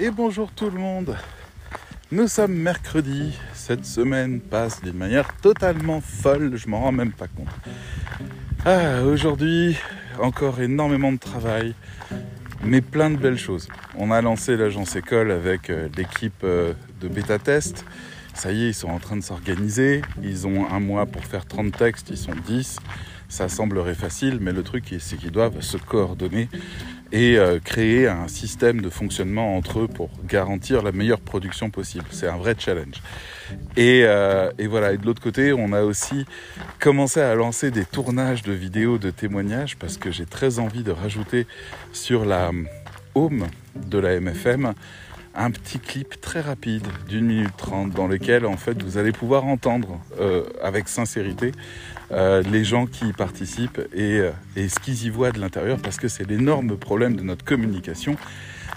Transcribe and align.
et 0.00 0.10
bonjour 0.10 0.50
tout 0.50 0.70
le 0.70 0.78
monde. 0.78 1.14
Nous 2.10 2.26
sommes 2.26 2.54
mercredi, 2.54 3.38
cette 3.52 3.84
semaine 3.84 4.40
passe 4.40 4.80
d'une 4.80 4.96
manière 4.96 5.36
totalement 5.42 6.00
folle, 6.00 6.56
je 6.56 6.68
m'en 6.68 6.80
rends 6.80 6.92
même 6.92 7.12
pas 7.12 7.26
compte. 7.28 7.50
Ah, 8.64 9.02
aujourd'hui, 9.04 9.76
encore 10.18 10.58
énormément 10.62 11.12
de 11.12 11.18
travail, 11.18 11.74
mais 12.64 12.80
plein 12.80 13.10
de 13.10 13.16
belles 13.16 13.38
choses. 13.38 13.68
On 13.94 14.10
a 14.10 14.22
lancé 14.22 14.56
l'agence 14.56 14.96
école 14.96 15.30
avec 15.30 15.68
euh, 15.68 15.90
l'équipe 15.94 16.44
euh, 16.44 16.72
de 17.02 17.08
bêta 17.08 17.38
test. 17.38 17.84
Ça 18.32 18.52
y 18.52 18.64
est, 18.64 18.68
ils 18.68 18.74
sont 18.74 18.88
en 18.88 19.00
train 19.00 19.16
de 19.16 19.22
s'organiser. 19.22 20.00
Ils 20.22 20.46
ont 20.46 20.66
un 20.70 20.80
mois 20.80 21.04
pour 21.04 21.24
faire 21.26 21.44
30 21.44 21.76
textes, 21.76 22.08
ils 22.08 22.16
sont 22.16 22.34
10. 22.46 22.78
Ça 23.28 23.50
semblerait 23.50 23.94
facile, 23.94 24.38
mais 24.40 24.52
le 24.52 24.62
truc, 24.62 24.94
c'est 24.98 25.16
qu'ils 25.18 25.30
doivent 25.30 25.60
se 25.60 25.76
coordonner 25.76 26.48
et 27.12 27.36
euh, 27.38 27.58
créer 27.58 28.06
un 28.06 28.28
système 28.28 28.80
de 28.80 28.88
fonctionnement 28.88 29.56
entre 29.56 29.80
eux 29.80 29.88
pour 29.88 30.10
garantir 30.26 30.82
la 30.82 30.92
meilleure 30.92 31.20
production 31.20 31.70
possible. 31.70 32.04
C'est 32.10 32.28
un 32.28 32.36
vrai 32.36 32.54
challenge. 32.58 33.02
Et, 33.76 34.02
euh, 34.04 34.50
voilà, 34.68 34.92
et 34.92 34.96
de 34.96 35.04
l'autre 35.04 35.22
côté, 35.22 35.52
on 35.52 35.72
a 35.72 35.82
aussi 35.82 36.24
commencé 36.78 37.20
à 37.20 37.34
lancer 37.34 37.70
des 37.70 37.84
tournages 37.84 38.42
de 38.42 38.52
vidéos 38.52 38.98
de 38.98 39.10
témoignages 39.10 39.76
parce 39.76 39.96
que 39.96 40.10
j'ai 40.10 40.26
très 40.26 40.58
envie 40.58 40.84
de 40.84 40.92
rajouter 40.92 41.46
sur 41.92 42.24
la 42.24 42.50
home 43.14 43.46
de 43.74 43.98
la 43.98 44.20
MFM 44.20 44.74
un 45.34 45.50
petit 45.50 45.78
clip 45.78 46.20
très 46.20 46.40
rapide 46.40 46.86
d'une 47.08 47.26
minute 47.26 47.56
trente 47.56 47.90
dans 47.90 48.06
lequel 48.06 48.44
en 48.46 48.56
fait 48.56 48.82
vous 48.82 48.98
allez 48.98 49.12
pouvoir 49.12 49.44
entendre 49.44 50.00
euh, 50.20 50.44
avec 50.62 50.88
sincérité 50.88 51.52
euh, 52.10 52.42
les 52.42 52.64
gens 52.64 52.86
qui 52.86 53.08
y 53.08 53.12
participent 53.12 53.80
et, 53.94 54.18
euh, 54.18 54.32
et 54.56 54.68
ce 54.68 54.80
qu'ils 54.80 55.04
y 55.04 55.10
voient 55.10 55.30
de 55.30 55.40
l'intérieur 55.40 55.78
parce 55.80 55.98
que 55.98 56.08
c'est 56.08 56.28
l'énorme 56.28 56.76
problème 56.76 57.16
de 57.16 57.22
notre 57.22 57.44
communication 57.44 58.16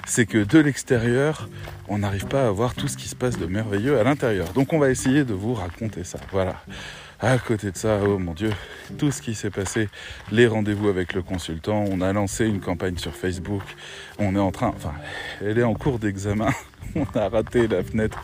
c'est 0.05 0.25
que 0.25 0.37
de 0.37 0.59
l'extérieur 0.59 1.49
on 1.87 1.99
n'arrive 1.99 2.27
pas 2.27 2.47
à 2.47 2.51
voir 2.51 2.75
tout 2.75 2.87
ce 2.87 2.97
qui 2.97 3.07
se 3.07 3.15
passe 3.15 3.37
de 3.37 3.45
merveilleux 3.45 3.99
à 3.99 4.03
l'intérieur. 4.03 4.53
Donc 4.53 4.73
on 4.73 4.79
va 4.79 4.89
essayer 4.89 5.23
de 5.23 5.33
vous 5.33 5.53
raconter 5.53 6.03
ça. 6.03 6.19
Voilà 6.31 6.61
à 7.23 7.37
côté 7.37 7.71
de 7.71 7.77
ça, 7.77 7.99
oh 8.05 8.19
mon 8.19 8.33
Dieu, 8.33 8.51
tout 8.97 9.09
ce 9.09 9.21
qui 9.21 9.33
s'est 9.33 9.49
passé, 9.49 9.87
les 10.31 10.45
rendez-vous 10.45 10.89
avec 10.89 11.13
le 11.13 11.21
consultant, 11.21 11.85
on 11.89 12.01
a 12.01 12.11
lancé 12.11 12.45
une 12.45 12.59
campagne 12.59 12.97
sur 12.97 13.15
Facebook, 13.15 13.63
on 14.19 14.35
est 14.35 14.39
en 14.39 14.51
train, 14.51 14.67
enfin, 14.67 14.93
elle 15.41 15.57
est 15.57 15.63
en 15.63 15.73
cours 15.73 15.99
d'examen, 15.99 16.49
on 16.95 17.05
a 17.17 17.29
raté 17.29 17.67
la 17.67 17.81
fenêtre 17.81 18.21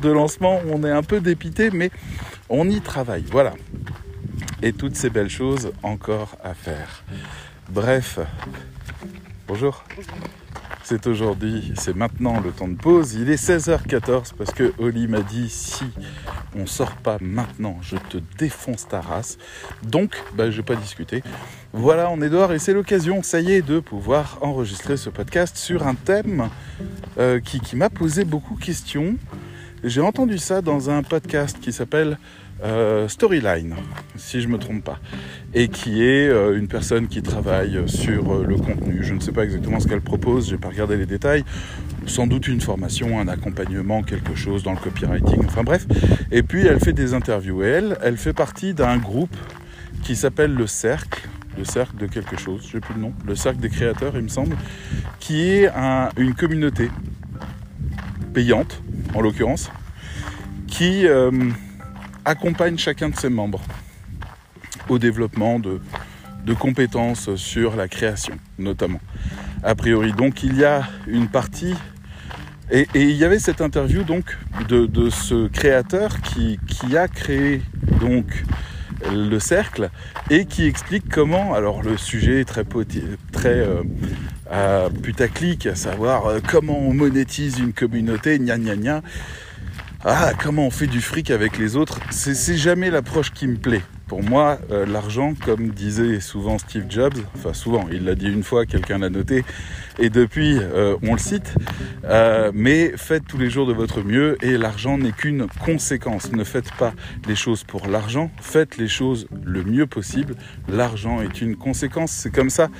de 0.00 0.10
lancement, 0.10 0.62
on 0.66 0.82
est 0.82 0.90
un 0.90 1.02
peu 1.02 1.20
dépité, 1.20 1.70
mais 1.70 1.90
on 2.48 2.68
y 2.70 2.80
travaille, 2.80 3.24
voilà. 3.30 3.52
Et 4.62 4.72
toutes 4.72 4.96
ces 4.96 5.10
belles 5.10 5.28
choses 5.28 5.70
encore 5.82 6.36
à 6.42 6.54
faire. 6.54 7.04
Bref, 7.68 8.18
bonjour. 9.46 9.84
C'est 10.90 11.06
aujourd'hui, 11.06 11.74
c'est 11.76 11.94
maintenant 11.94 12.40
le 12.40 12.50
temps 12.50 12.66
de 12.66 12.74
pause. 12.74 13.12
Il 13.12 13.28
est 13.28 13.34
16h14 13.34 14.32
parce 14.38 14.52
que 14.52 14.72
Oli 14.78 15.06
m'a 15.06 15.20
dit 15.20 15.50
si 15.50 15.84
on 16.56 16.64
sort 16.64 16.92
pas 16.92 17.18
maintenant, 17.20 17.76
je 17.82 17.98
te 17.98 18.16
défonce 18.38 18.88
ta 18.88 19.02
race. 19.02 19.36
Donc, 19.82 20.16
bah, 20.34 20.50
je 20.50 20.56
vais 20.56 20.62
pas 20.62 20.76
discuter. 20.76 21.22
Voilà, 21.74 22.08
on 22.10 22.22
est 22.22 22.30
dehors 22.30 22.54
et 22.54 22.58
c'est 22.58 22.72
l'occasion, 22.72 23.22
ça 23.22 23.42
y 23.42 23.52
est, 23.52 23.60
de 23.60 23.80
pouvoir 23.80 24.38
enregistrer 24.40 24.96
ce 24.96 25.10
podcast 25.10 25.58
sur 25.58 25.86
un 25.86 25.94
thème 25.94 26.48
euh, 27.18 27.38
qui, 27.38 27.60
qui 27.60 27.76
m'a 27.76 27.90
posé 27.90 28.24
beaucoup 28.24 28.54
de 28.54 28.64
questions. 28.64 29.16
J'ai 29.84 30.00
entendu 30.00 30.38
ça 30.38 30.62
dans 30.62 30.88
un 30.88 31.02
podcast 31.02 31.58
qui 31.60 31.70
s'appelle 31.70 32.18
euh, 32.64 33.06
Storyline, 33.08 33.74
si 34.16 34.40
je 34.40 34.48
me 34.48 34.58
trompe 34.58 34.82
pas, 34.82 34.98
et 35.54 35.68
qui 35.68 36.02
est 36.02 36.28
euh, 36.28 36.58
une 36.58 36.66
personne 36.66 37.06
qui 37.06 37.22
travaille 37.22 37.80
sur 37.86 38.32
euh, 38.32 38.44
le 38.44 38.56
contenu. 38.56 38.98
Je 39.02 39.14
ne 39.14 39.20
sais 39.20 39.32
pas 39.32 39.44
exactement 39.44 39.78
ce 39.78 39.86
qu'elle 39.86 40.00
propose, 40.00 40.48
j'ai 40.48 40.56
pas 40.56 40.68
regardé 40.68 40.96
les 40.96 41.06
détails. 41.06 41.44
Sans 42.06 42.26
doute 42.26 42.48
une 42.48 42.60
formation, 42.60 43.20
un 43.20 43.28
accompagnement, 43.28 44.02
quelque 44.02 44.34
chose 44.34 44.62
dans 44.62 44.72
le 44.72 44.78
copywriting, 44.78 45.44
enfin 45.44 45.62
bref. 45.62 45.86
Et 46.32 46.42
puis 46.42 46.66
elle 46.66 46.80
fait 46.80 46.92
des 46.92 47.14
interviews. 47.14 47.62
Et 47.62 47.68
elle, 47.68 47.98
elle 48.02 48.16
fait 48.16 48.32
partie 48.32 48.74
d'un 48.74 48.96
groupe 48.96 49.36
qui 50.02 50.16
s'appelle 50.16 50.54
le 50.54 50.66
Cercle, 50.66 51.28
le 51.56 51.64
Cercle 51.64 51.96
de 51.96 52.06
quelque 52.06 52.36
chose, 52.36 52.66
je 52.68 52.76
n'ai 52.76 52.80
plus 52.80 52.94
le 52.94 53.00
nom, 53.00 53.12
le 53.26 53.34
Cercle 53.34 53.60
des 53.60 53.68
créateurs, 53.68 54.12
il 54.16 54.22
me 54.22 54.28
semble, 54.28 54.56
qui 55.20 55.48
est 55.48 55.68
un, 55.68 56.08
une 56.16 56.34
communauté 56.34 56.90
payante, 58.32 58.82
en 59.14 59.20
l'occurrence, 59.20 59.70
qui 60.66 61.06
accompagne 62.28 62.76
chacun 62.76 63.08
de 63.08 63.16
ses 63.16 63.30
membres 63.30 63.62
au 64.90 64.98
développement 64.98 65.58
de, 65.58 65.80
compétences 66.58 67.34
sur 67.36 67.76
la 67.76 67.88
création, 67.88 68.34
notamment. 68.58 69.00
A 69.62 69.74
priori, 69.74 70.12
donc 70.12 70.42
il 70.42 70.56
y 70.56 70.64
a 70.64 70.88
une 71.06 71.28
partie, 71.28 71.74
et, 72.70 72.86
il 72.94 73.12
y 73.12 73.24
avait 73.24 73.38
cette 73.38 73.60
interview 73.60 74.02
donc 74.02 74.36
de, 74.66 75.10
ce 75.10 75.48
créateur 75.48 76.20
qui, 76.22 76.58
a 76.96 77.06
créé 77.06 77.60
donc 78.00 78.44
le 79.10 79.38
cercle 79.38 79.90
et 80.30 80.46
qui 80.46 80.66
explique 80.66 81.08
comment, 81.10 81.52
alors 81.54 81.82
le 81.82 81.98
sujet 81.98 82.40
est 82.40 82.44
très, 82.46 82.64
très 83.32 83.48
euh, 83.48 83.82
euh, 84.50 84.88
putaclic, 84.88 85.66
à 85.66 85.74
savoir 85.74 86.26
euh, 86.26 86.40
comment 86.46 86.78
on 86.78 86.94
monétise 86.94 87.58
une 87.58 87.74
communauté, 87.74 88.38
gna 88.38 88.56
gna 88.56 88.76
gna. 88.76 89.02
Ah, 90.10 90.32
comment 90.32 90.66
on 90.66 90.70
fait 90.70 90.86
du 90.86 91.02
fric 91.02 91.30
avec 91.30 91.58
les 91.58 91.76
autres? 91.76 92.00
C'est 92.08 92.56
jamais 92.56 92.90
l'approche 92.90 93.30
qui 93.30 93.46
me 93.46 93.56
plaît. 93.56 93.82
Pour 94.06 94.22
moi, 94.22 94.58
euh, 94.70 94.86
l'argent, 94.86 95.34
comme 95.44 95.68
disait 95.68 96.20
souvent 96.20 96.56
Steve 96.56 96.86
Jobs, 96.88 97.18
enfin 97.34 97.52
souvent, 97.52 97.84
il 97.92 98.06
l'a 98.06 98.14
dit 98.14 98.32
une 98.32 98.42
fois, 98.42 98.64
quelqu'un 98.64 98.96
l'a 98.96 99.10
noté, 99.10 99.44
et 99.98 100.08
depuis, 100.08 100.56
euh, 100.58 100.96
on 101.02 101.12
le 101.12 101.18
cite, 101.18 101.54
euh, 102.04 102.50
mais 102.54 102.94
faites 102.96 103.26
tous 103.26 103.36
les 103.36 103.50
jours 103.50 103.66
de 103.66 103.74
votre 103.74 104.00
mieux, 104.02 104.38
et 104.42 104.56
l'argent 104.56 104.96
n'est 104.96 105.12
qu'une 105.12 105.46
conséquence. 105.62 106.32
Ne 106.32 106.42
faites 106.42 106.72
pas 106.76 106.94
les 107.26 107.36
choses 107.36 107.62
pour 107.64 107.86
l'argent, 107.86 108.30
faites 108.40 108.78
les 108.78 108.88
choses 108.88 109.28
le 109.44 109.62
mieux 109.62 109.86
possible. 109.86 110.36
L'argent 110.68 111.20
est 111.20 111.42
une 111.42 111.54
conséquence, 111.54 112.12
c'est 112.12 112.30
comme 112.30 112.48
ça 112.48 112.70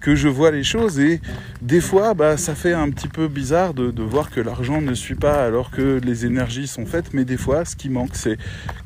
que 0.00 0.14
je 0.14 0.28
vois 0.28 0.50
les 0.50 0.62
choses 0.62 1.00
et 1.00 1.20
des 1.60 1.80
fois 1.80 2.14
bah, 2.14 2.36
ça 2.36 2.54
fait 2.54 2.72
un 2.72 2.90
petit 2.90 3.08
peu 3.08 3.28
bizarre 3.28 3.74
de, 3.74 4.02
voir 4.02 4.30
que 4.30 4.40
l'argent 4.40 4.80
ne 4.80 4.94
suit 4.94 5.14
pas 5.14 5.44
alors 5.44 5.70
que 5.70 6.00
les 6.02 6.26
énergies 6.26 6.66
sont 6.66 6.86
faites. 6.86 7.12
Mais 7.12 7.24
des 7.24 7.36
fois 7.36 7.64
ce 7.64 7.76
qui 7.76 7.88
manque 7.88 8.14
c'est 8.14 8.38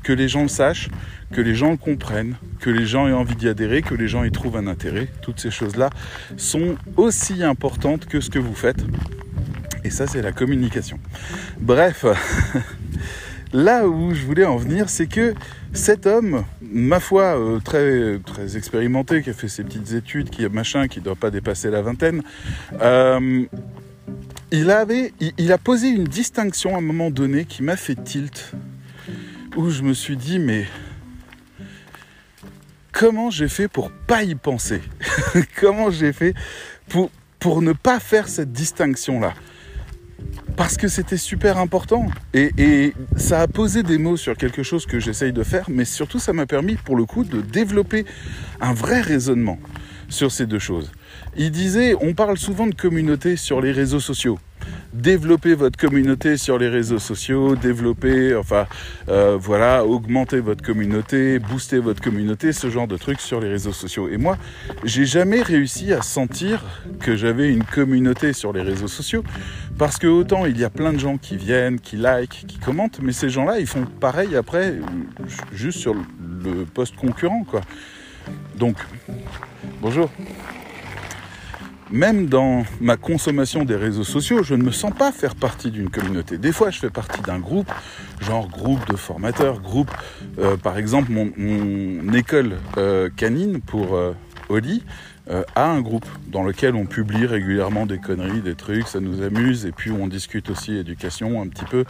que 0.03 0.13
les 0.13 0.29
gens 0.29 0.43
le 0.43 0.49
sachent 0.49 0.89
que 1.33 1.41
les 1.41 1.55
gens 1.55 1.71
le 1.71 1.77
comprennent 1.77 2.37
que 2.61 2.71
les 2.71 2.87
gens 2.87 3.09
aient 3.09 3.13
envie 3.13 3.37
d'y 3.37 3.49
adhérer 3.49 3.83
que 3.83 3.95
les 3.95 4.09
gens 4.09 4.25
y 4.25 4.31
trouvent 4.31 4.57
un 4.57 4.67
intérêt. 4.67 5.09
Toutes 5.23 5.41
ces 5.41 5.51
choses 5.51 5.77
là 5.77 5.91
sont 6.37 6.77
aussi 6.97 7.43
importantes 7.43 8.07
que 8.07 8.21
ce 8.21 8.31
que 8.31 8.39
vous 8.39 8.55
faites. 8.55 8.85
Et 9.85 9.91
ça 9.91 10.07
c'est 10.07 10.23
la 10.23 10.33
communication. 10.33 10.99
Bref 11.61 12.05
là 13.53 13.87
où 13.87 14.15
je 14.15 14.25
voulais 14.25 14.45
en 14.45 14.57
venir 14.57 14.89
c'est 14.89 15.07
que 15.07 15.35
cet 15.73 16.07
homme, 16.07 16.45
ma 16.61 17.01
foi, 17.01 17.39
euh, 17.39 17.59
très, 17.59 18.19
très 18.19 18.59
expérimenté, 18.59 19.23
qui 19.23 19.31
a 19.31 19.33
fait 19.33 19.49
ses 19.49 19.65
petites 19.65 19.93
études, 19.93 20.29
qui 20.29 20.47
machin, 20.49 20.87
qui 20.87 20.99
ne 20.99 21.05
doit 21.05 21.17
pas 21.17 21.31
dépasser 21.31 21.71
la 21.71 21.81
vingtaine, 21.81 22.23
euh, 22.81 23.47
il, 24.51 24.71
a 24.71 25.59
posé 25.59 25.89
une 25.89 26.05
distinction 26.05 26.75
à 26.75 26.79
un 26.79 26.83
moment 26.83 27.11
donné 27.11 27.47
qui 27.47 27.63
m'a 27.63 27.77
fait 27.77 27.95
tilt, 27.95 28.53
où 29.57 29.71
je 29.71 29.83
me 29.83 29.95
suis 29.95 30.17
dit, 30.17 30.39
mais 30.39 30.67
comment 32.93 33.31
j'ai 33.31 33.49
fait 33.49 33.69
pour 33.69 33.91
pas 33.91 34.23
y 34.25 34.35
penser? 34.35 34.83
Comment 35.61 35.91
j'ai 35.91 36.13
fait 36.13 36.35
pour, 36.89 37.11
pour 37.39 37.63
ne 37.63 37.73
pas 37.73 37.99
faire 37.99 38.29
cette 38.29 38.53
distinction-là? 38.53 39.33
Parce 40.63 40.77
que 40.77 40.87
c'était 40.87 41.17
super 41.17 41.59
important 41.59 42.07
et, 42.35 42.95
ça 43.17 43.41
a 43.41 43.49
posé 43.49 43.83
des 43.83 43.99
mots 43.99 44.17
sur 44.17 44.37
quelque 44.37 44.63
chose 44.63 44.87
que 44.87 45.01
j'essaye 45.01 45.33
de 45.33 45.43
faire, 45.43 45.69
mais 45.69 45.85
surtout 45.85 46.21
ça 46.21 46.33
m'a 46.33 46.47
permis 46.47 46.77
pour 46.77 46.95
le 46.95 47.05
coup 47.05 47.25
de 47.25 47.41
développer 47.41 48.07
un 48.61 48.73
vrai 48.73 49.01
raisonnement 49.01 49.59
sur 50.09 50.31
ces 50.31 50.47
deux 50.47 50.61
choses. 50.61 50.93
Il 51.35 51.51
disait, 51.51 51.95
on 51.99 52.13
parle 52.13 52.37
souvent 52.37 52.67
de 52.67 52.75
communauté 52.75 53.37
sur 53.37 53.63
les 53.63 53.73
réseaux 53.73 54.01
sociaux. 54.01 54.39
Développer 54.93 55.55
votre 55.55 55.79
communauté 55.79 56.37
sur 56.37 56.59
les 56.59 56.69
réseaux 56.69 56.99
sociaux, 56.99 57.57
développer, 57.57 58.37
enfin, 58.37 58.67
euh, 59.09 59.39
voilà, 59.41 59.87
augmenter 59.87 60.41
votre 60.41 60.63
communauté, 60.63 61.39
booster 61.39 61.79
votre 61.79 62.03
communauté, 62.03 62.53
ce 62.53 62.69
genre 62.69 62.87
de 62.87 62.99
trucs 62.99 63.21
sur 63.21 63.41
les 63.41 63.49
réseaux 63.49 63.73
sociaux. 63.73 64.11
Et 64.11 64.19
moi, 64.19 64.37
j'ai 64.85 65.07
jamais 65.07 65.41
réussi 65.41 65.95
à 65.95 66.03
sentir 66.03 66.63
que 67.01 67.17
j'avais 67.17 67.51
une 67.51 67.65
communauté 67.65 68.35
sur 68.35 68.53
les 68.53 68.61
réseaux 68.61 68.87
sociaux, 68.87 69.25
parce 69.79 69.97
que 69.97 70.07
autant 70.07 70.45
il 70.45 70.61
y 70.61 70.65
a 70.65 70.71
plein 70.71 70.93
de 70.93 70.99
gens 70.99 71.17
qui 71.17 71.39
viennent, 71.39 71.81
qui 71.81 71.97
like, 71.97 72.45
qui 72.47 72.59
commentent, 72.59 73.01
mais 73.03 73.13
ces 73.13 73.31
gens-là, 73.31 73.59
ils 73.59 73.67
font 73.67 73.87
pareil 73.87 74.37
après, 74.37 74.75
juste 75.55 75.79
sur 75.79 75.95
le 75.95 76.65
poste 76.67 76.95
concurrent, 76.97 77.45
quoi. 77.45 77.63
Donc, 78.59 78.77
bonjour 79.81 80.11
même 81.93 82.27
dans 82.27 82.65
ma 82.81 82.97
consommation 82.97 83.65
des 83.65 83.77
réseaux 83.77 84.05
sociaux, 84.05 84.43
je 84.43 84.55
ne 84.55 84.63
me 84.63 84.71
sens 84.71 84.93
pas 84.93 85.13
faire 85.13 85.35
partie 85.35 85.71
d'une 85.71 85.91
communauté. 85.91 86.39
Des 86.39 86.51
fois, 86.51 86.71
je 86.71 86.79
fais 86.79 86.91
partie 86.91 87.21
d'un 87.21 87.39
groupe, 87.39 87.71
genre 88.21 88.49
groupe 88.49 88.91
de 88.91 88.97
formateurs, 88.97 89.61
groupe, 89.61 89.91
euh, 90.39 90.57
par 90.57 90.79
exemple, 90.79 91.13
mon, 91.13 92.13
école 92.15 92.57
euh, 92.79 93.11
canine 93.15 93.61
pour 93.61 93.95
euh, 93.95 94.13
Oli 94.49 94.83
euh, 95.31 95.45
a 95.55 95.67
un 95.67 95.81
groupe 95.81 96.07
dans 96.29 96.43
lequel 96.43 96.75
on 96.75 96.87
publie 96.87 97.27
régulièrement 97.27 97.85
des 97.87 97.99
conneries, 97.99 98.41
des 98.41 98.55
trucs, 98.55 98.89
ça 98.89 99.01
nous 99.01 99.23
amuse, 99.23 99.67
et 99.67 99.73
puis 99.73 99.91
on 99.91 100.09
discute 100.09 100.51
aussi 100.51 100.77
éducation, 100.77 101.43
un 101.43 101.49
petit 101.49 101.65
peu, 101.67 101.85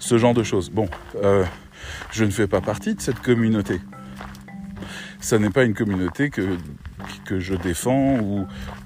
ce 0.00 0.18
genre 0.18 0.34
de 0.34 0.42
choses. 0.42 0.70
Bon, 0.70 0.88
je 2.10 2.24
ne 2.24 2.30
fais 2.30 2.48
pas 2.48 2.60
partie 2.60 2.94
de 2.94 3.00
cette 3.00 3.20
communauté. 3.20 3.80
Ça 5.20 5.38
n'est 5.38 5.50
pas 5.50 5.64
une 5.64 5.74
communauté 5.74 6.28
que, 6.28 6.42
que 7.24 7.38
je 7.38 7.54
défends 7.54 8.18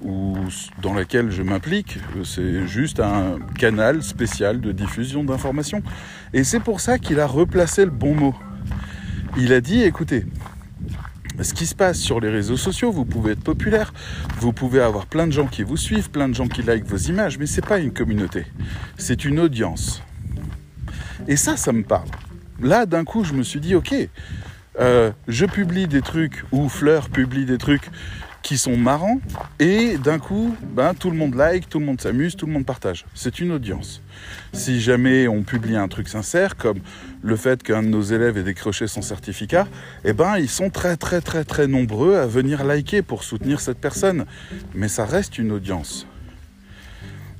ou, 0.01 0.35
dans 0.81 0.93
laquelle 0.93 1.31
je 1.31 1.41
m'implique. 1.41 1.99
C'est 2.23 2.67
juste 2.67 2.99
un 2.99 3.39
canal 3.57 4.03
spécial 4.03 4.61
de 4.61 4.71
diffusion 4.71 5.23
d'informations. 5.23 5.81
Et 6.33 6.43
c'est 6.43 6.59
pour 6.59 6.79
ça 6.79 6.99
qu'il 6.99 7.19
a 7.19 7.27
replacé 7.27 7.85
le 7.85 7.91
bon 7.91 8.15
mot. 8.15 8.35
Il 9.37 9.53
a 9.53 9.61
dit, 9.61 9.83
écoutez, 9.83 10.25
ce 11.41 11.53
qui 11.53 11.65
se 11.65 11.75
passe 11.75 11.99
sur 11.99 12.19
les 12.19 12.29
réseaux 12.29 12.57
sociaux, 12.57 12.91
vous 12.91 13.05
pouvez 13.05 13.33
être 13.33 13.43
populaire, 13.43 13.93
vous 14.39 14.53
pouvez 14.53 14.81
avoir 14.81 15.05
plein 15.05 15.27
de 15.27 15.31
gens 15.31 15.47
qui 15.47 15.63
vous 15.63 15.77
suivent, 15.77 16.09
plein 16.09 16.27
de 16.27 16.35
gens 16.35 16.47
qui 16.47 16.61
likent 16.61 16.87
vos 16.87 16.97
images, 16.97 17.37
mais 17.37 17.45
c'est 17.45 17.65
pas 17.65 17.79
une 17.79 17.93
communauté, 17.93 18.45
c'est 18.97 19.25
une 19.25 19.39
audience. 19.39 20.01
Et 21.27 21.35
ça, 21.35 21.57
ça 21.57 21.71
me 21.71 21.83
parle. 21.83 22.09
Là, 22.61 22.85
d'un 22.85 23.05
coup, 23.05 23.23
je 23.23 23.33
me 23.33 23.43
suis 23.43 23.59
dit, 23.59 23.75
ok, 23.75 23.93
euh, 24.79 25.11
je 25.27 25.45
publie 25.45 25.87
des 25.87 26.01
trucs 26.01 26.43
ou 26.51 26.69
Fleur 26.69 27.09
publie 27.09 27.45
des 27.45 27.57
trucs 27.57 27.89
qui 28.41 28.57
sont 28.57 28.77
marrants 28.77 29.19
et 29.59 29.97
d'un 29.97 30.17
coup, 30.17 30.55
ben, 30.73 30.93
tout 30.93 31.11
le 31.11 31.17
monde 31.17 31.35
like, 31.35 31.69
tout 31.69 31.79
le 31.79 31.85
monde 31.85 31.99
s'amuse, 31.99 32.35
tout 32.35 32.45
le 32.45 32.53
monde 32.53 32.65
partage. 32.65 33.05
C'est 33.13 33.39
une 33.39 33.51
audience. 33.51 34.01
Si 34.53 34.79
jamais 34.79 35.27
on 35.27 35.43
publie 35.43 35.75
un 35.75 35.87
truc 35.87 36.07
sincère, 36.07 36.55
comme 36.55 36.79
le 37.21 37.35
fait 37.35 37.61
qu'un 37.61 37.83
de 37.83 37.87
nos 37.87 38.01
élèves 38.01 38.37
ait 38.37 38.43
décroché 38.43 38.87
son 38.87 39.01
certificat, 39.01 39.67
eh 40.05 40.13
ben, 40.13 40.37
ils 40.37 40.49
sont 40.49 40.69
très 40.69 40.97
très 40.97 41.21
très 41.21 41.43
très 41.43 41.67
nombreux 41.67 42.15
à 42.15 42.27
venir 42.27 42.63
liker 42.63 43.01
pour 43.01 43.23
soutenir 43.23 43.59
cette 43.59 43.79
personne. 43.79 44.25
Mais 44.73 44.87
ça 44.87 45.05
reste 45.05 45.37
une 45.37 45.51
audience. 45.51 46.07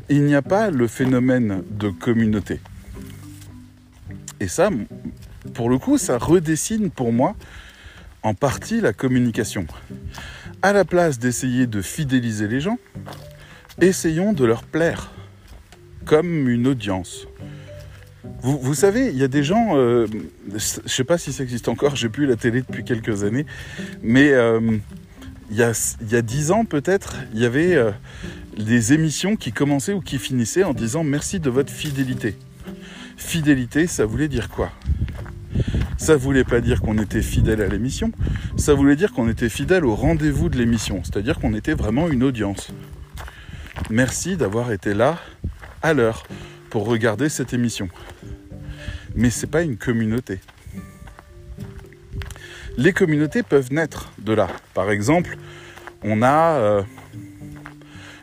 Il 0.10 0.24
n'y 0.24 0.36
a 0.36 0.42
pas 0.42 0.70
le 0.72 0.88
phénomène 0.88 1.64
de 1.70 1.90
communauté. 1.90 2.60
Et 4.40 4.48
ça, 4.48 4.70
pour 5.54 5.70
le 5.70 5.78
coup, 5.78 5.98
ça 5.98 6.18
redessine 6.18 6.90
pour 6.92 7.12
moi 7.12 7.36
en 8.24 8.34
partie 8.34 8.82
la 8.82 8.94
communication. 8.94 9.66
À 10.62 10.74
la 10.74 10.86
place 10.86 11.20
d'essayer 11.20 11.68
de 11.68 11.82
fidéliser 11.82 12.48
les 12.48 12.60
gens, 12.60 12.78
essayons 13.80 14.34
de 14.34 14.44
leur 14.46 14.64
plaire, 14.64 15.12
comme 16.06 16.50
une 16.50 16.68
audience. 16.68 17.28
Vous, 18.42 18.74
savez, 18.74 19.08
il 19.08 19.18
y 19.18 19.24
a 19.24 19.28
des 19.28 19.44
gens, 19.44 19.76
euh, 19.76 20.08
je 20.48 20.54
ne 20.54 20.88
sais 20.88 21.04
pas 21.04 21.18
si 21.18 21.34
ça 21.34 21.44
existe 21.44 21.68
encore, 21.68 21.96
j'ai 21.96 22.08
plus 22.08 22.26
la 22.26 22.38
télé 22.38 22.62
depuis 22.62 22.86
quelques 22.86 23.24
années, 23.24 23.46
mais 24.02 24.32
euh, 24.32 24.78
il, 25.52 25.58
y 25.58 25.64
a, 25.64 26.22
dix 26.22 26.52
ans 26.52 26.64
peut-être, 26.64 27.16
il 27.34 27.40
y 27.42 27.46
avait 27.46 27.76
euh, 27.76 27.92
des 28.58 28.94
émissions 28.94 29.36
qui 29.36 29.52
commençaient 29.52 29.94
ou 29.94 30.00
qui 30.00 30.18
finissaient 30.20 30.64
en 30.64 30.74
disant 30.74 31.04
merci 31.04 31.40
de 31.40 31.50
votre 31.50 31.72
fidélité. 31.72 32.36
Fidélité, 33.18 33.88
ça 33.88 34.06
voulait 34.06 34.30
dire 34.30 34.48
quoi? 34.50 34.72
Ça 36.00 36.16
voulait 36.16 36.46
pas 36.46 36.62
dire 36.62 36.82
qu'on 36.82 36.98
était 36.98 37.22
fidèle 37.22 37.62
à 37.62 37.68
l'émission, 37.68 38.12
ça 38.56 38.74
voulait 38.74 38.96
dire 38.96 39.12
qu'on 39.12 39.28
était 39.28 39.50
fidèle 39.50 39.84
au 39.86 39.96
rendez-vous 39.96 40.48
de 40.48 40.58
l'émission, 40.58 41.02
c'est-à-dire 41.04 41.38
qu'on 41.40 41.54
était 41.54 41.74
vraiment 41.74 42.08
une 42.08 42.24
audience. 42.24 42.72
Merci 43.90 44.38
d'avoir 44.38 44.72
été 44.72 44.94
là 44.94 45.20
à 45.82 45.94
l'heure 45.94 46.24
pour 46.70 46.88
regarder 46.88 47.28
cette 47.28 47.54
émission. 47.54 47.90
Mais 49.14 49.30
c'est 49.30 49.48
pas 49.48 49.62
une 49.62 49.76
communauté. 49.76 50.40
Les 52.78 52.94
communautés 52.94 53.44
peuvent 53.44 53.74
naître 53.74 54.14
de 54.20 54.32
là. 54.32 54.48
Par 54.74 54.92
exemple, 54.92 55.38
on 56.02 56.22
a 56.22 56.54
euh, 56.60 56.82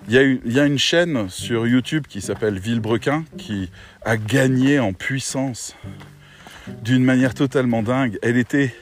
il 0.08 0.40
y, 0.46 0.60
a 0.60 0.64
une 0.64 0.78
chaîne 0.78 1.28
sur 1.28 1.66
YouTube 1.66 2.04
qui 2.08 2.20
s'appelle 2.20 2.58
Villebrequin 2.58 3.24
qui 3.36 3.70
a 4.02 4.16
gagné 4.16 4.78
en 4.78 4.92
puissance 4.92 5.76
d'une 6.82 7.04
manière 7.04 7.34
totalement 7.34 7.82
dingue. 7.82 8.18
Elle 8.22 8.36
était 8.36 8.74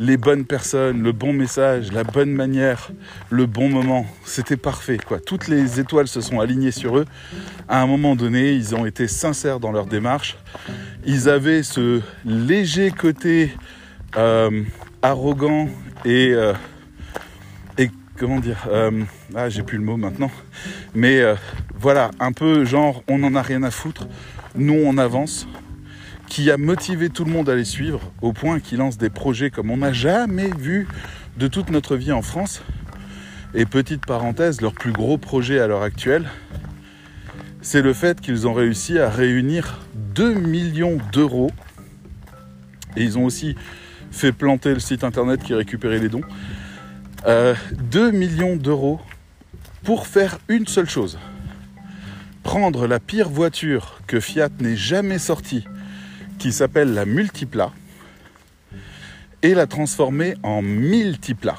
les 0.00 0.16
bonnes 0.16 0.44
personnes, 0.44 1.02
le 1.02 1.12
bon 1.12 1.32
message, 1.32 1.92
la 1.92 2.04
bonne 2.04 2.30
manière, 2.30 2.90
le 3.30 3.46
bon 3.46 3.68
moment. 3.68 4.06
C'était 4.24 4.56
parfait, 4.56 4.98
quoi. 4.98 5.20
Toutes 5.20 5.48
les 5.48 5.80
étoiles 5.80 6.08
se 6.08 6.20
sont 6.20 6.40
alignées 6.40 6.70
sur 6.70 6.98
eux. 6.98 7.06
À 7.68 7.80
un 7.82 7.86
moment 7.86 8.16
donné, 8.16 8.52
ils 8.52 8.74
ont 8.74 8.86
été 8.86 9.08
sincères 9.08 9.60
dans 9.60 9.72
leur 9.72 9.86
démarche. 9.86 10.36
Ils 11.04 11.28
avaient 11.28 11.62
ce 11.62 12.00
léger 12.24 12.90
côté 12.90 13.52
euh, 14.16 14.62
arrogant 15.00 15.68
et, 16.04 16.32
euh, 16.32 16.52
et 17.78 17.90
comment 18.18 18.40
dire 18.40 18.66
euh, 18.68 19.04
Ah, 19.34 19.48
j'ai 19.48 19.62
plus 19.62 19.78
le 19.78 19.84
mot 19.84 19.96
maintenant. 19.96 20.30
Mais 20.94 21.22
voilà, 21.74 22.10
un 22.20 22.32
peu 22.32 22.64
genre, 22.64 23.02
on 23.08 23.18
n'en 23.18 23.34
a 23.34 23.42
rien 23.42 23.62
à 23.62 23.70
foutre. 23.70 24.06
Nous, 24.54 24.74
on 24.84 24.98
avance 24.98 25.46
qui 26.32 26.50
a 26.50 26.56
motivé 26.56 27.10
tout 27.10 27.26
le 27.26 27.30
monde 27.30 27.50
à 27.50 27.54
les 27.54 27.66
suivre 27.66 28.10
au 28.22 28.32
point 28.32 28.58
qu'ils 28.58 28.78
lancent 28.78 28.96
des 28.96 29.10
projets 29.10 29.50
comme 29.50 29.70
on 29.70 29.76
n'a 29.76 29.92
jamais 29.92 30.48
vu 30.48 30.88
de 31.36 31.46
toute 31.46 31.68
notre 31.68 31.94
vie 31.94 32.10
en 32.10 32.22
France. 32.22 32.62
Et 33.52 33.66
petite 33.66 34.06
parenthèse, 34.06 34.62
leur 34.62 34.72
plus 34.72 34.92
gros 34.92 35.18
projet 35.18 35.60
à 35.60 35.66
l'heure 35.66 35.82
actuelle, 35.82 36.30
c'est 37.60 37.82
le 37.82 37.92
fait 37.92 38.18
qu'ils 38.18 38.48
ont 38.48 38.54
réussi 38.54 38.98
à 38.98 39.10
réunir 39.10 39.80
2 40.14 40.32
millions 40.32 40.96
d'euros. 41.12 41.50
Et 42.96 43.02
ils 43.02 43.18
ont 43.18 43.26
aussi 43.26 43.54
fait 44.10 44.32
planter 44.32 44.72
le 44.72 44.80
site 44.80 45.04
internet 45.04 45.42
qui 45.42 45.52
récupérait 45.52 45.98
les 45.98 46.08
dons. 46.08 46.24
2 47.26 47.28
euh, 47.28 48.10
millions 48.10 48.56
d'euros 48.56 49.02
pour 49.84 50.06
faire 50.06 50.38
une 50.48 50.66
seule 50.66 50.88
chose. 50.88 51.18
Prendre 52.42 52.86
la 52.86 53.00
pire 53.00 53.28
voiture 53.28 54.00
que 54.06 54.18
Fiat 54.18 54.48
n'ait 54.60 54.76
jamais 54.76 55.18
sortie 55.18 55.66
qui 56.42 56.50
s'appelle 56.50 56.92
la 56.92 57.06
multipla 57.06 57.70
et 59.42 59.54
la 59.54 59.68
transformer 59.68 60.34
en 60.42 60.60
multipla. 60.60 61.54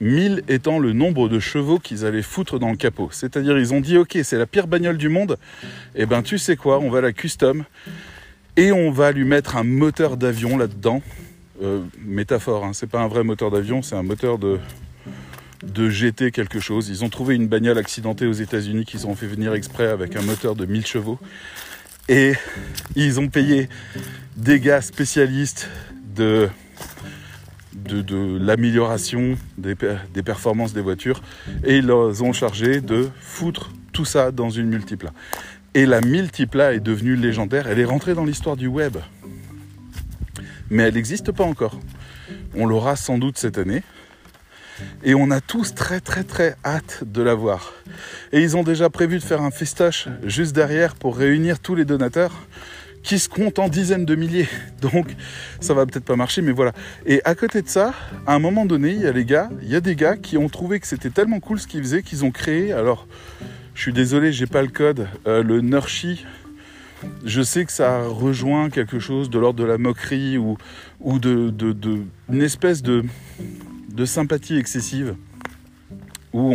1000 0.00 0.44
étant 0.48 0.78
le 0.78 0.94
nombre 0.94 1.28
de 1.28 1.38
chevaux 1.38 1.78
qu'ils 1.78 2.06
allaient 2.06 2.22
foutre 2.22 2.58
dans 2.58 2.70
le 2.70 2.78
capot. 2.78 3.10
C'est-à-dire 3.12 3.58
ils 3.58 3.74
ont 3.74 3.82
dit 3.82 3.98
ok 3.98 4.18
c'est 4.22 4.38
la 4.38 4.46
pire 4.46 4.66
bagnole 4.66 4.96
du 4.96 5.10
monde, 5.10 5.36
et 5.94 6.02
eh 6.02 6.06
ben 6.06 6.22
tu 6.22 6.38
sais 6.38 6.56
quoi, 6.56 6.78
on 6.78 6.88
va 6.88 7.02
la 7.02 7.12
custom 7.12 7.64
et 8.56 8.72
on 8.72 8.90
va 8.90 9.12
lui 9.12 9.24
mettre 9.24 9.58
un 9.58 9.64
moteur 9.64 10.16
d'avion 10.16 10.56
là-dedans. 10.56 11.02
Euh, 11.62 11.82
métaphore, 12.02 12.64
hein, 12.64 12.72
c'est 12.72 12.88
pas 12.88 13.00
un 13.00 13.08
vrai 13.08 13.24
moteur 13.24 13.50
d'avion, 13.50 13.82
c'est 13.82 13.94
un 13.94 14.02
moteur 14.02 14.38
de, 14.38 14.58
de 15.62 15.90
GT 15.90 16.30
quelque 16.30 16.60
chose. 16.60 16.88
Ils 16.88 17.04
ont 17.04 17.10
trouvé 17.10 17.34
une 17.34 17.46
bagnole 17.46 17.76
accidentée 17.76 18.24
aux 18.24 18.32
États-Unis 18.32 18.86
qu'ils 18.86 19.06
ont 19.06 19.14
fait 19.14 19.26
venir 19.26 19.52
exprès 19.52 19.88
avec 19.88 20.16
un 20.16 20.22
moteur 20.22 20.56
de 20.56 20.64
1000 20.64 20.86
chevaux. 20.86 21.18
Et 22.08 22.32
ils 22.96 23.20
ont 23.20 23.28
payé 23.28 23.68
des 24.36 24.60
gars 24.60 24.80
spécialistes 24.80 25.68
de, 26.16 26.48
l'amélioration 28.38 29.36
des, 29.58 29.76
des, 30.12 30.22
performances 30.22 30.72
des 30.72 30.80
voitures 30.80 31.22
et 31.64 31.78
ils 31.78 31.86
leur 31.86 32.22
ont 32.22 32.32
chargé 32.32 32.80
de 32.80 33.08
foutre 33.20 33.72
tout 33.92 34.04
ça 34.04 34.30
dans 34.30 34.50
une 34.50 34.68
multipla. 34.68 35.12
Et 35.74 35.86
la 35.86 36.00
multipla 36.00 36.74
est 36.74 36.80
devenue 36.80 37.16
légendaire, 37.16 37.68
elle 37.68 37.78
est 37.78 37.84
rentrée 37.84 38.14
dans 38.14 38.24
l'histoire 38.24 38.56
du 38.56 38.66
web. 38.66 38.96
Mais 40.68 40.84
elle 40.84 40.94
n'existe 40.94 41.32
pas 41.32 41.44
encore. 41.44 41.78
On 42.54 42.66
l'aura 42.66 42.96
sans 42.96 43.18
doute 43.18 43.38
cette 43.38 43.58
année. 43.58 43.82
Et 45.02 45.14
on 45.14 45.30
a 45.30 45.40
tous 45.40 45.74
très 45.74 46.00
très 46.00 46.24
très 46.24 46.56
hâte 46.64 47.04
de 47.04 47.22
la 47.22 47.34
voir. 47.34 47.72
Et 48.32 48.40
ils 48.42 48.56
ont 48.56 48.62
déjà 48.62 48.90
prévu 48.90 49.18
de 49.18 49.24
faire 49.24 49.42
un 49.42 49.50
festoche 49.50 50.08
juste 50.24 50.54
derrière 50.54 50.94
pour 50.94 51.16
réunir 51.16 51.58
tous 51.58 51.74
les 51.74 51.84
donateurs 51.84 52.32
qui 53.02 53.18
se 53.18 53.28
comptent 53.28 53.58
en 53.58 53.68
dizaines 53.68 54.04
de 54.04 54.14
milliers. 54.14 54.48
Donc 54.80 55.14
ça 55.60 55.74
va 55.74 55.86
peut-être 55.86 56.04
pas 56.04 56.16
marcher, 56.16 56.42
mais 56.42 56.52
voilà. 56.52 56.72
Et 57.06 57.20
à 57.24 57.34
côté 57.34 57.62
de 57.62 57.68
ça, 57.68 57.94
à 58.26 58.34
un 58.34 58.38
moment 58.38 58.66
donné, 58.66 58.90
il 58.90 59.00
y 59.00 59.06
a 59.06 59.12
les 59.12 59.24
gars, 59.24 59.50
il 59.62 59.68
y 59.68 59.76
a 59.76 59.80
des 59.80 59.96
gars 59.96 60.16
qui 60.16 60.36
ont 60.36 60.48
trouvé 60.48 60.80
que 60.80 60.86
c'était 60.86 61.10
tellement 61.10 61.40
cool 61.40 61.58
ce 61.58 61.66
qu'ils 61.66 61.82
faisaient 61.82 62.02
qu'ils 62.02 62.24
ont 62.24 62.30
créé. 62.30 62.72
Alors, 62.72 63.06
je 63.74 63.82
suis 63.82 63.92
désolé, 63.92 64.32
j'ai 64.32 64.46
pas 64.46 64.62
le 64.62 64.68
code. 64.68 65.08
Euh, 65.26 65.42
le 65.42 65.60
Nurshi, 65.60 66.26
je 67.24 67.42
sais 67.42 67.64
que 67.64 67.72
ça 67.72 68.02
rejoint 68.02 68.70
quelque 68.70 68.98
chose 68.98 69.30
de 69.30 69.38
l'ordre 69.38 69.60
de 69.60 69.64
la 69.64 69.78
moquerie 69.78 70.38
ou, 70.38 70.56
ou 71.00 71.18
de, 71.18 71.52
une 72.30 72.42
espèce 72.42 72.82
de 72.82 73.04
de 74.00 74.06
sympathie 74.06 74.56
excessive 74.56 75.14
où 76.32 76.54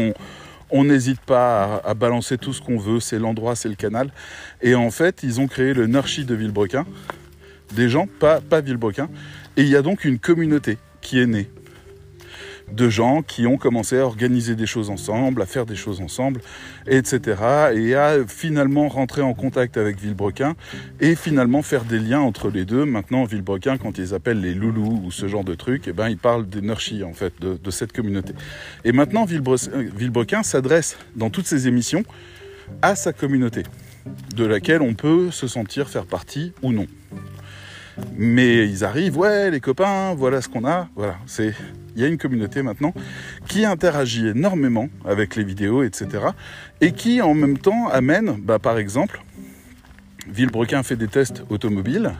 on 0.72 0.84
n'hésite 0.84 1.20
pas 1.22 1.80
à, 1.86 1.94
balancer 1.94 2.40
tout 2.40 2.54
ce 2.54 2.62
qu'on 2.62 2.80
veut, 2.80 3.00
c'est 3.00 3.20
l'endroit, 3.20 3.56
c'est 3.56 3.70
le 3.70 3.75
canal. 3.75 4.12
Et 4.64 4.74
en 4.74 4.90
fait, 4.90 5.22
ils 5.22 5.40
ont 5.40 5.48
créé 5.48 5.75
le 5.75 5.86
Nurchi 5.86 6.25
de 6.25 6.34
Villebrequin, 6.34 6.88
des 7.75 7.88
gens, 7.88 8.08
pas, 8.08 8.42
pas 8.42 8.62
Villebrequin, 8.62 9.10
et 9.58 9.62
il 9.62 9.70
y 9.70 9.75
a 9.75 9.84
donc 9.84 10.06
une 10.06 10.18
communauté 10.18 10.80
qui 11.02 11.20
est 11.20 11.28
née. 11.28 11.48
De 12.75 12.89
gens 12.89 13.22
qui 13.22 13.48
ont 13.48 13.58
commencé 13.58 13.98
à 13.98 14.05
organiser 14.05 14.55
des 14.55 14.65
choses 14.65 14.89
ensemble, 14.89 15.41
à 15.41 15.46
faire 15.46 15.65
des 15.65 15.75
choses 15.75 16.01
ensemble, 16.01 16.41
etc. 16.88 17.72
Et 17.75 17.96
à 17.96 18.25
finalement 18.27 18.88
rentrer 18.88 19.22
en 19.22 19.34
contact 19.34 19.77
avec 19.77 20.00
Villebrequin 20.00 20.55
et 21.00 21.15
finalement 21.15 21.62
faire 21.62 21.86
des 21.86 22.00
liens 22.00 22.20
entre 22.20 22.50
les 22.50 22.65
deux. 22.65 22.86
Maintenant, 22.86 23.24
Villebrequin, 23.24 23.77
quand 23.77 23.98
ils 23.98 24.13
appellent 24.13 24.41
les 24.41 24.53
loulous 24.53 25.01
ou 25.05 25.12
ce 25.12 25.27
genre 25.27 25.44
de 25.44 25.55
trucs, 25.55 25.88
eh 25.88 25.94
ben, 25.94 26.10
ils 26.10 26.17
parlent 26.17 26.46
Nurchi, 26.62 27.03
en 27.03 27.13
fait, 27.13 27.34
de, 27.39 27.58
de, 27.58 27.72
cette 27.72 27.94
communauté. 27.94 28.34
Et 28.84 28.91
maintenant, 28.91 29.25
Villebrequin 29.25 30.44
s'adresse 30.44 30.98
dans 31.15 31.29
toutes 31.29 31.48
ses 31.48 31.67
émissions 31.67 32.03
à 32.82 32.96
sa 32.96 33.13
communauté, 33.13 33.63
de 34.36 34.46
laquelle 34.46 34.82
on 34.82 34.96
peut 34.96 35.32
se 35.32 35.48
sentir 35.48 35.88
faire 35.89 36.05
partie 36.05 36.53
ou 36.62 36.72
non. 36.72 36.88
Mais 38.17 38.67
ils 38.67 38.84
arrivent, 38.84 39.17
ouais, 39.17 39.51
les 39.51 39.60
copains, 39.60 40.13
voilà 40.15 40.41
ce 40.41 40.50
qu'on 40.50 40.65
a. 40.65 40.89
Voilà, 40.96 41.15
c'est, 41.25 41.53
il 41.96 42.02
y 42.02 42.06
a 42.06 42.08
une 42.08 42.18
communauté 42.18 42.62
maintenant 42.62 42.94
qui 43.48 43.66
interagit 43.66 44.28
énormément 44.28 44.90
avec 45.06 45.36
les 45.36 45.44
vidéos, 45.44 45.84
etc. 45.84 46.25
Et 46.82 46.92
qui 46.92 47.22
en 47.22 47.34
même 47.34 47.58
temps 47.58 47.88
amène, 47.88 48.36
bah, 48.42 48.60
par 48.60 48.78
exemple, 48.78 49.22
Villebrequin 50.28 50.84
fait 50.84 50.96
des 50.96 51.08
tests 51.08 51.44
automobiles. 51.50 52.12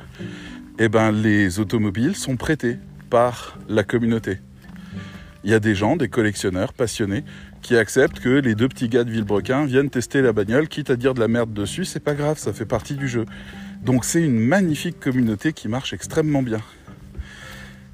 Et 0.78 0.90
ben, 0.90 1.12
les 1.12 1.60
automobiles 1.60 2.16
sont 2.16 2.36
prêtés 2.36 2.78
par 3.10 3.58
la 3.68 3.84
communauté. 3.84 4.40
Il 5.44 5.52
y 5.52 5.54
a 5.54 5.60
des 5.60 5.76
gens, 5.76 5.96
des 5.96 6.10
collectionneurs 6.10 6.74
passionnés, 6.74 7.24
qui 7.62 7.78
acceptent 7.78 8.20
que 8.20 8.30
les 8.30 8.56
deux 8.56 8.68
petits 8.68 8.90
gars 8.90 9.04
de 9.04 9.12
Villebrequin 9.12 9.66
viennent 9.66 9.90
tester 9.90 10.22
la 10.22 10.34
bagnole, 10.34 10.68
quitte 10.68 10.90
à 10.90 10.96
dire 10.96 11.14
de 11.14 11.20
la 11.20 11.28
merde 11.28 11.54
dessus, 11.54 11.86
c'est 11.86 12.00
pas 12.00 12.14
grave, 12.14 12.38
ça 12.38 12.54
fait 12.54 12.66
partie 12.66 12.96
du 12.96 13.08
jeu. 13.08 13.26
Donc 13.84 14.06
c'est 14.06 14.24
une 14.24 14.40
magnifique 14.40 15.00
communauté 15.00 15.54
qui 15.54 15.68
marche 15.68 15.94
extrêmement 15.94 16.44
bien. 16.44 16.62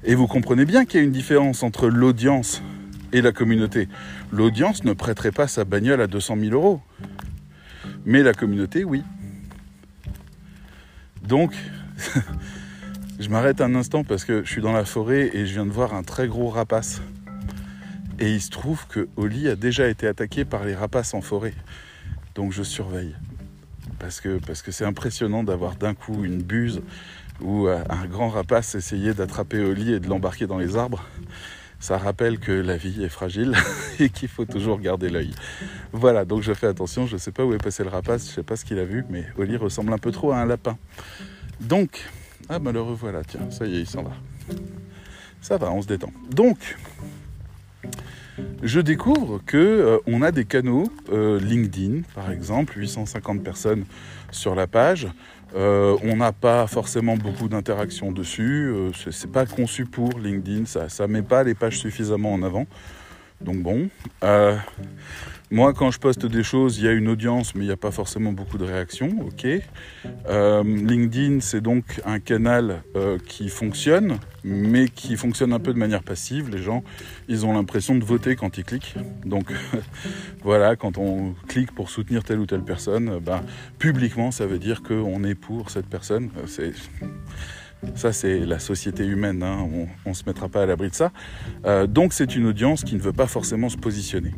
Et 0.04 0.14
vous 0.14 0.26
comprenez 0.26 0.64
bien 0.64 0.84
qu'il 0.84 0.98
y 0.98 1.02
a 1.02 1.04
une 1.04 1.12
différence 1.12 1.62
entre 1.62 1.88
l'audience 1.88 2.62
et 3.12 3.20
la 3.20 3.32
communauté. 3.32 3.88
L'audience 4.32 4.84
ne 4.84 4.92
prêterait 4.94 5.30
pas 5.30 5.46
sa 5.46 5.64
bagnole 5.64 6.00
à 6.00 6.06
200 6.06 6.36
000 6.40 6.52
euros. 6.52 6.80
Mais 8.04 8.22
la 8.22 8.32
communauté, 8.32 8.84
oui. 8.84 9.02
Donc, 11.22 11.54
je 13.20 13.28
m'arrête 13.28 13.60
un 13.60 13.74
instant 13.76 14.02
parce 14.02 14.24
que 14.24 14.42
je 14.44 14.50
suis 14.50 14.62
dans 14.62 14.72
la 14.72 14.84
forêt 14.84 15.30
et 15.34 15.46
je 15.46 15.52
viens 15.52 15.66
de 15.66 15.70
voir 15.70 15.94
un 15.94 16.02
très 16.02 16.26
gros 16.26 16.48
rapace. 16.48 17.00
Et 18.18 18.32
il 18.32 18.40
se 18.40 18.50
trouve 18.50 18.86
que 18.88 19.08
Oli 19.16 19.48
a 19.48 19.56
déjà 19.56 19.88
été 19.88 20.06
attaqué 20.06 20.44
par 20.44 20.64
les 20.64 20.74
rapaces 20.74 21.14
en 21.14 21.20
forêt. 21.20 21.54
Donc 22.34 22.52
je 22.52 22.62
surveille 22.62 23.14
parce 23.98 24.20
que 24.20 24.38
parce 24.38 24.62
que 24.62 24.72
c'est 24.72 24.84
impressionnant 24.84 25.44
d'avoir 25.44 25.76
d'un 25.76 25.94
coup 25.94 26.24
une 26.24 26.42
buse 26.42 26.82
ou 27.40 27.66
euh, 27.66 27.82
un 27.88 28.06
grand 28.06 28.28
rapace 28.28 28.74
essayer 28.74 29.14
d'attraper 29.14 29.74
lit 29.74 29.94
et 29.94 30.00
de 30.00 30.08
l'embarquer 30.08 30.46
dans 30.46 30.58
les 30.58 30.76
arbres. 30.76 31.04
Ça 31.80 31.98
rappelle 31.98 32.38
que 32.38 32.52
la 32.52 32.76
vie 32.76 33.02
est 33.02 33.08
fragile 33.08 33.54
et 33.98 34.08
qu'il 34.08 34.28
faut 34.28 34.44
toujours 34.44 34.78
garder 34.78 35.08
l'œil. 35.08 35.32
Voilà, 35.92 36.24
donc 36.24 36.42
je 36.42 36.52
fais 36.54 36.68
attention, 36.68 37.06
je 37.06 37.14
ne 37.14 37.18
sais 37.18 37.32
pas 37.32 37.44
où 37.44 37.54
est 37.54 37.62
passé 37.62 37.82
le 37.82 37.90
rapace, 37.90 38.26
je 38.26 38.30
ne 38.30 38.34
sais 38.36 38.42
pas 38.44 38.56
ce 38.56 38.64
qu'il 38.64 38.78
a 38.78 38.84
vu, 38.84 39.04
mais 39.10 39.26
Oli 39.36 39.56
ressemble 39.56 39.92
un 39.92 39.98
peu 39.98 40.12
trop 40.12 40.30
à 40.30 40.36
un 40.36 40.46
lapin. 40.46 40.78
Donc, 41.60 42.08
ah 42.48 42.58
ben 42.58 42.72
le 42.72 42.80
revoilà, 42.80 43.22
tiens, 43.24 43.50
ça 43.50 43.66
y 43.66 43.76
est, 43.76 43.80
il 43.80 43.86
s'en 43.86 44.02
va. 44.02 44.12
Ça 45.40 45.56
va, 45.56 45.72
on 45.72 45.82
se 45.82 45.88
détend. 45.88 46.12
Donc, 46.30 46.76
je 48.62 48.80
découvre 48.80 49.40
que 49.44 49.56
euh, 49.56 49.98
on 50.06 50.22
a 50.22 50.30
des 50.30 50.44
canaux 50.44 50.88
euh, 51.12 51.40
LinkedIn, 51.40 52.02
par 52.14 52.30
exemple, 52.30 52.78
850 52.78 53.42
personnes 53.42 53.84
sur 54.30 54.54
la 54.54 54.66
page. 54.66 55.08
Euh, 55.54 55.96
on 56.02 56.16
n'a 56.16 56.32
pas 56.32 56.66
forcément 56.66 57.16
beaucoup 57.16 57.48
d'interactions 57.48 58.12
dessus. 58.12 58.72
c'est 59.10 59.30
pas 59.30 59.46
conçu 59.46 59.84
pour 59.84 60.18
LinkedIn, 60.18 60.64
ça, 60.66 60.88
ça 60.88 61.06
met 61.06 61.22
pas 61.22 61.44
les 61.44 61.54
pages 61.54 61.78
suffisamment 61.78 62.32
en 62.32 62.42
avant. 62.42 62.66
Donc 63.44 63.62
bon. 63.62 63.88
Moi, 65.52 65.74
quand 65.74 65.90
je 65.90 65.98
poste 65.98 66.24
des 66.24 66.42
choses, 66.42 66.78
il 66.78 66.84
y 66.86 66.88
a 66.88 66.92
une 66.92 67.08
audience, 67.08 67.54
mais 67.54 67.64
il 67.64 67.66
n'y 67.66 67.74
a 67.74 67.76
pas 67.76 67.90
forcément 67.90 68.32
beaucoup 68.32 68.56
de 68.56 68.64
réactions. 68.64 69.10
Ok. 69.20 69.46
Euh, 70.26 70.62
LinkedIn, 70.64 71.40
c'est 71.40 71.60
donc 71.60 72.00
un 72.06 72.20
canal 72.20 72.82
euh, 72.96 73.18
qui 73.28 73.50
fonctionne, 73.50 74.16
mais 74.44 74.88
qui 74.88 75.14
fonctionne 75.14 75.52
un 75.52 75.58
peu 75.58 75.74
de 75.74 75.78
manière 75.78 76.04
passive. 76.04 76.48
Les 76.48 76.62
gens, 76.62 76.82
ils 77.28 77.44
ont 77.44 77.52
l'impression 77.52 77.96
de 77.96 78.02
voter 78.02 78.34
quand 78.34 78.56
ils 78.56 78.64
cliquent. 78.64 78.94
Donc 79.26 79.52
voilà, 80.42 80.74
quand 80.74 80.96
on 80.96 81.34
clique 81.48 81.72
pour 81.72 81.90
soutenir 81.90 82.24
telle 82.24 82.38
ou 82.38 82.46
telle 82.46 82.64
personne, 82.64 83.18
ben, 83.18 83.42
publiquement, 83.78 84.30
ça 84.30 84.46
veut 84.46 84.58
dire 84.58 84.82
qu'on 84.82 85.22
est 85.22 85.34
pour 85.34 85.68
cette 85.68 85.86
personne. 85.86 86.30
C'est 86.46 86.72
ça, 87.94 88.12
c'est 88.12 88.40
la 88.40 88.58
société 88.58 89.04
humaine, 89.04 89.42
hein. 89.42 89.68
on 90.04 90.10
ne 90.10 90.14
se 90.14 90.22
mettra 90.26 90.48
pas 90.48 90.62
à 90.62 90.66
l'abri 90.66 90.88
de 90.88 90.94
ça. 90.94 91.10
Euh, 91.66 91.86
donc, 91.86 92.12
c'est 92.12 92.36
une 92.36 92.46
audience 92.46 92.84
qui 92.84 92.94
ne 92.94 93.00
veut 93.00 93.12
pas 93.12 93.26
forcément 93.26 93.68
se 93.68 93.76
positionner. 93.76 94.32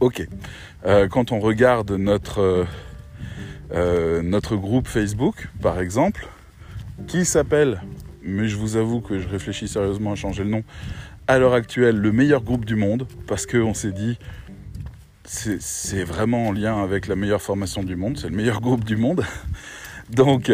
Ok. 0.00 0.26
Euh, 0.86 1.06
quand 1.08 1.32
on 1.32 1.40
regarde 1.40 1.90
notre, 1.92 2.66
euh, 3.72 4.22
notre 4.22 4.56
groupe 4.56 4.88
Facebook, 4.88 5.48
par 5.60 5.80
exemple, 5.80 6.26
qui 7.06 7.24
s'appelle, 7.24 7.82
mais 8.22 8.48
je 8.48 8.56
vous 8.56 8.76
avoue 8.76 9.00
que 9.00 9.18
je 9.18 9.28
réfléchis 9.28 9.68
sérieusement 9.68 10.12
à 10.12 10.14
changer 10.14 10.44
le 10.44 10.50
nom, 10.50 10.64
à 11.26 11.38
l'heure 11.38 11.54
actuelle, 11.54 11.96
le 11.96 12.12
meilleur 12.12 12.42
groupe 12.42 12.64
du 12.64 12.74
monde, 12.74 13.06
parce 13.26 13.46
qu'on 13.46 13.74
s'est 13.74 13.92
dit, 13.92 14.18
c'est 15.26 16.04
vraiment 16.04 16.48
en 16.48 16.52
lien 16.52 16.82
avec 16.82 17.06
la 17.06 17.16
meilleure 17.16 17.42
formation 17.42 17.82
du 17.82 17.96
monde, 17.96 18.18
c'est 18.18 18.28
le 18.28 18.36
meilleur 18.36 18.60
groupe 18.60 18.84
du 18.84 18.96
monde. 18.96 19.24
Donc, 20.10 20.50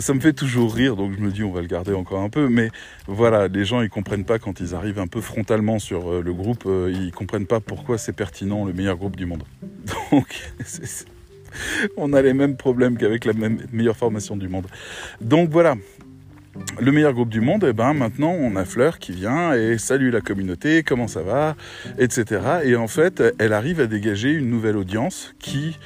ça 0.00 0.14
me 0.14 0.20
fait 0.20 0.32
toujours 0.32 0.74
rire, 0.74 0.96
donc 0.96 1.12
je 1.16 1.20
me 1.20 1.30
dis 1.30 1.42
on 1.42 1.52
va 1.52 1.60
le 1.60 1.66
garder 1.66 1.92
encore 1.92 2.20
un 2.20 2.28
peu. 2.28 2.48
Mais 2.48 2.70
voilà, 3.06 3.48
les 3.48 3.64
gens 3.64 3.80
ils 3.80 3.88
comprennent 3.88 4.24
pas 4.24 4.38
quand 4.38 4.60
ils 4.60 4.74
arrivent 4.74 4.98
un 4.98 5.06
peu 5.06 5.20
frontalement 5.20 5.78
sur 5.78 6.10
euh, 6.10 6.22
le 6.22 6.32
groupe, 6.32 6.64
euh, 6.66 6.92
ils 6.94 7.12
comprennent 7.12 7.46
pas 7.46 7.60
pourquoi 7.60 7.98
c'est 7.98 8.12
pertinent, 8.12 8.64
le 8.64 8.72
meilleur 8.72 8.96
groupe 8.96 9.16
du 9.16 9.26
monde. 9.26 9.44
Donc 10.12 10.52
on 11.96 12.12
a 12.12 12.22
les 12.22 12.34
mêmes 12.34 12.56
problèmes 12.56 12.96
qu'avec 12.96 13.24
la 13.24 13.32
même, 13.32 13.58
meilleure 13.72 13.96
formation 13.96 14.36
du 14.36 14.48
monde. 14.48 14.66
Donc 15.20 15.50
voilà. 15.50 15.74
Le 16.78 16.92
meilleur 16.92 17.14
groupe 17.14 17.30
du 17.30 17.40
monde, 17.40 17.64
et 17.64 17.68
eh 17.68 17.72
ben 17.72 17.94
maintenant 17.94 18.32
on 18.32 18.56
a 18.56 18.66
Fleur 18.66 18.98
qui 18.98 19.12
vient 19.12 19.54
et 19.54 19.78
salue 19.78 20.12
la 20.12 20.20
communauté, 20.20 20.82
comment 20.82 21.08
ça 21.08 21.22
va, 21.22 21.56
etc. 21.98 22.42
Et 22.64 22.76
en 22.76 22.88
fait, 22.88 23.22
elle 23.38 23.54
arrive 23.54 23.80
à 23.80 23.86
dégager 23.86 24.32
une 24.32 24.50
nouvelle 24.50 24.76
audience 24.76 25.34
qui 25.38 25.78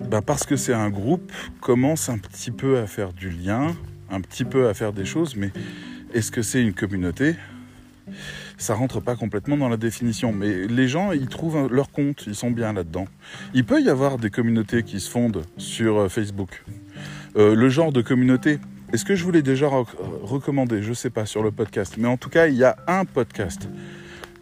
bah, 0.00 0.22
parce 0.22 0.44
que 0.44 0.56
c'est 0.56 0.74
un 0.74 0.90
groupe, 0.90 1.32
commence 1.60 2.08
un 2.08 2.18
petit 2.18 2.50
peu 2.50 2.78
à 2.78 2.86
faire 2.86 3.12
du 3.12 3.30
lien, 3.30 3.74
un 4.10 4.20
petit 4.20 4.44
peu 4.44 4.68
à 4.68 4.74
faire 4.74 4.92
des 4.92 5.04
choses, 5.04 5.36
mais 5.36 5.50
est-ce 6.12 6.30
que 6.30 6.42
c'est 6.42 6.62
une 6.62 6.74
communauté? 6.74 7.36
Ça 8.58 8.74
rentre 8.74 9.00
pas 9.00 9.16
complètement 9.16 9.56
dans 9.56 9.68
la 9.68 9.76
définition, 9.76 10.32
mais 10.32 10.66
les 10.66 10.88
gens, 10.88 11.12
ils 11.12 11.28
trouvent 11.28 11.72
leur 11.72 11.90
compte, 11.90 12.24
ils 12.26 12.34
sont 12.34 12.50
bien 12.50 12.72
là-dedans. 12.72 13.06
Il 13.54 13.64
peut 13.64 13.80
y 13.80 13.88
avoir 13.88 14.18
des 14.18 14.30
communautés 14.30 14.82
qui 14.82 15.00
se 15.00 15.10
fondent 15.10 15.42
sur 15.56 15.98
euh, 15.98 16.08
Facebook. 16.08 16.64
Euh, 17.36 17.54
le 17.54 17.68
genre 17.68 17.92
de 17.92 18.02
communauté, 18.02 18.58
est-ce 18.92 19.04
que 19.04 19.16
je 19.16 19.24
vous 19.24 19.32
l'ai 19.32 19.42
déjà 19.42 19.68
recommandé? 20.22 20.82
Je 20.82 20.92
sais 20.92 21.10
pas 21.10 21.26
sur 21.26 21.42
le 21.42 21.50
podcast, 21.50 21.94
mais 21.98 22.06
en 22.06 22.16
tout 22.16 22.28
cas, 22.28 22.46
il 22.46 22.54
y 22.54 22.64
a 22.64 22.76
un 22.86 23.04
podcast 23.04 23.68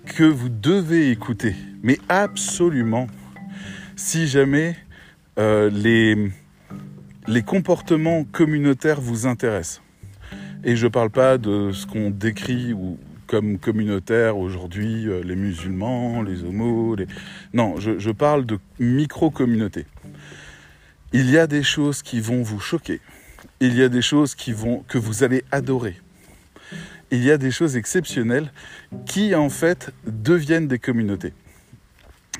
que 0.04 0.24
vous 0.24 0.48
devez 0.50 1.10
écouter, 1.10 1.54
mais 1.82 1.98
absolument, 2.08 3.06
si 3.96 4.26
jamais 4.26 4.76
euh, 5.38 5.70
les, 5.70 6.30
les 7.26 7.42
comportements 7.42 8.24
communautaires 8.24 9.00
vous 9.00 9.26
intéressent. 9.26 9.82
Et 10.64 10.76
je 10.76 10.86
ne 10.86 10.90
parle 10.90 11.10
pas 11.10 11.38
de 11.38 11.72
ce 11.72 11.86
qu'on 11.86 12.10
décrit 12.10 12.72
ou, 12.72 12.98
comme 13.26 13.58
communautaire 13.58 14.36
aujourd'hui, 14.36 15.08
euh, 15.08 15.22
les 15.24 15.36
musulmans, 15.36 16.22
les 16.22 16.44
homos. 16.44 16.94
Les... 16.96 17.06
Non, 17.54 17.80
je, 17.80 17.98
je 17.98 18.10
parle 18.10 18.44
de 18.44 18.58
micro-communautés. 18.78 19.86
Il 21.14 21.30
y 21.30 21.38
a 21.38 21.46
des 21.46 21.62
choses 21.62 22.02
qui 22.02 22.20
vont 22.20 22.42
vous 22.42 22.60
choquer. 22.60 23.00
Il 23.60 23.74
y 23.74 23.82
a 23.82 23.88
des 23.88 24.02
choses 24.02 24.34
qui 24.34 24.52
vont, 24.52 24.84
que 24.86 24.98
vous 24.98 25.24
allez 25.24 25.44
adorer. 25.50 25.96
Il 27.10 27.24
y 27.24 27.30
a 27.30 27.38
des 27.38 27.50
choses 27.50 27.76
exceptionnelles 27.76 28.52
qui, 29.06 29.34
en 29.34 29.48
fait, 29.48 29.92
deviennent 30.06 30.68
des 30.68 30.78
communautés 30.78 31.32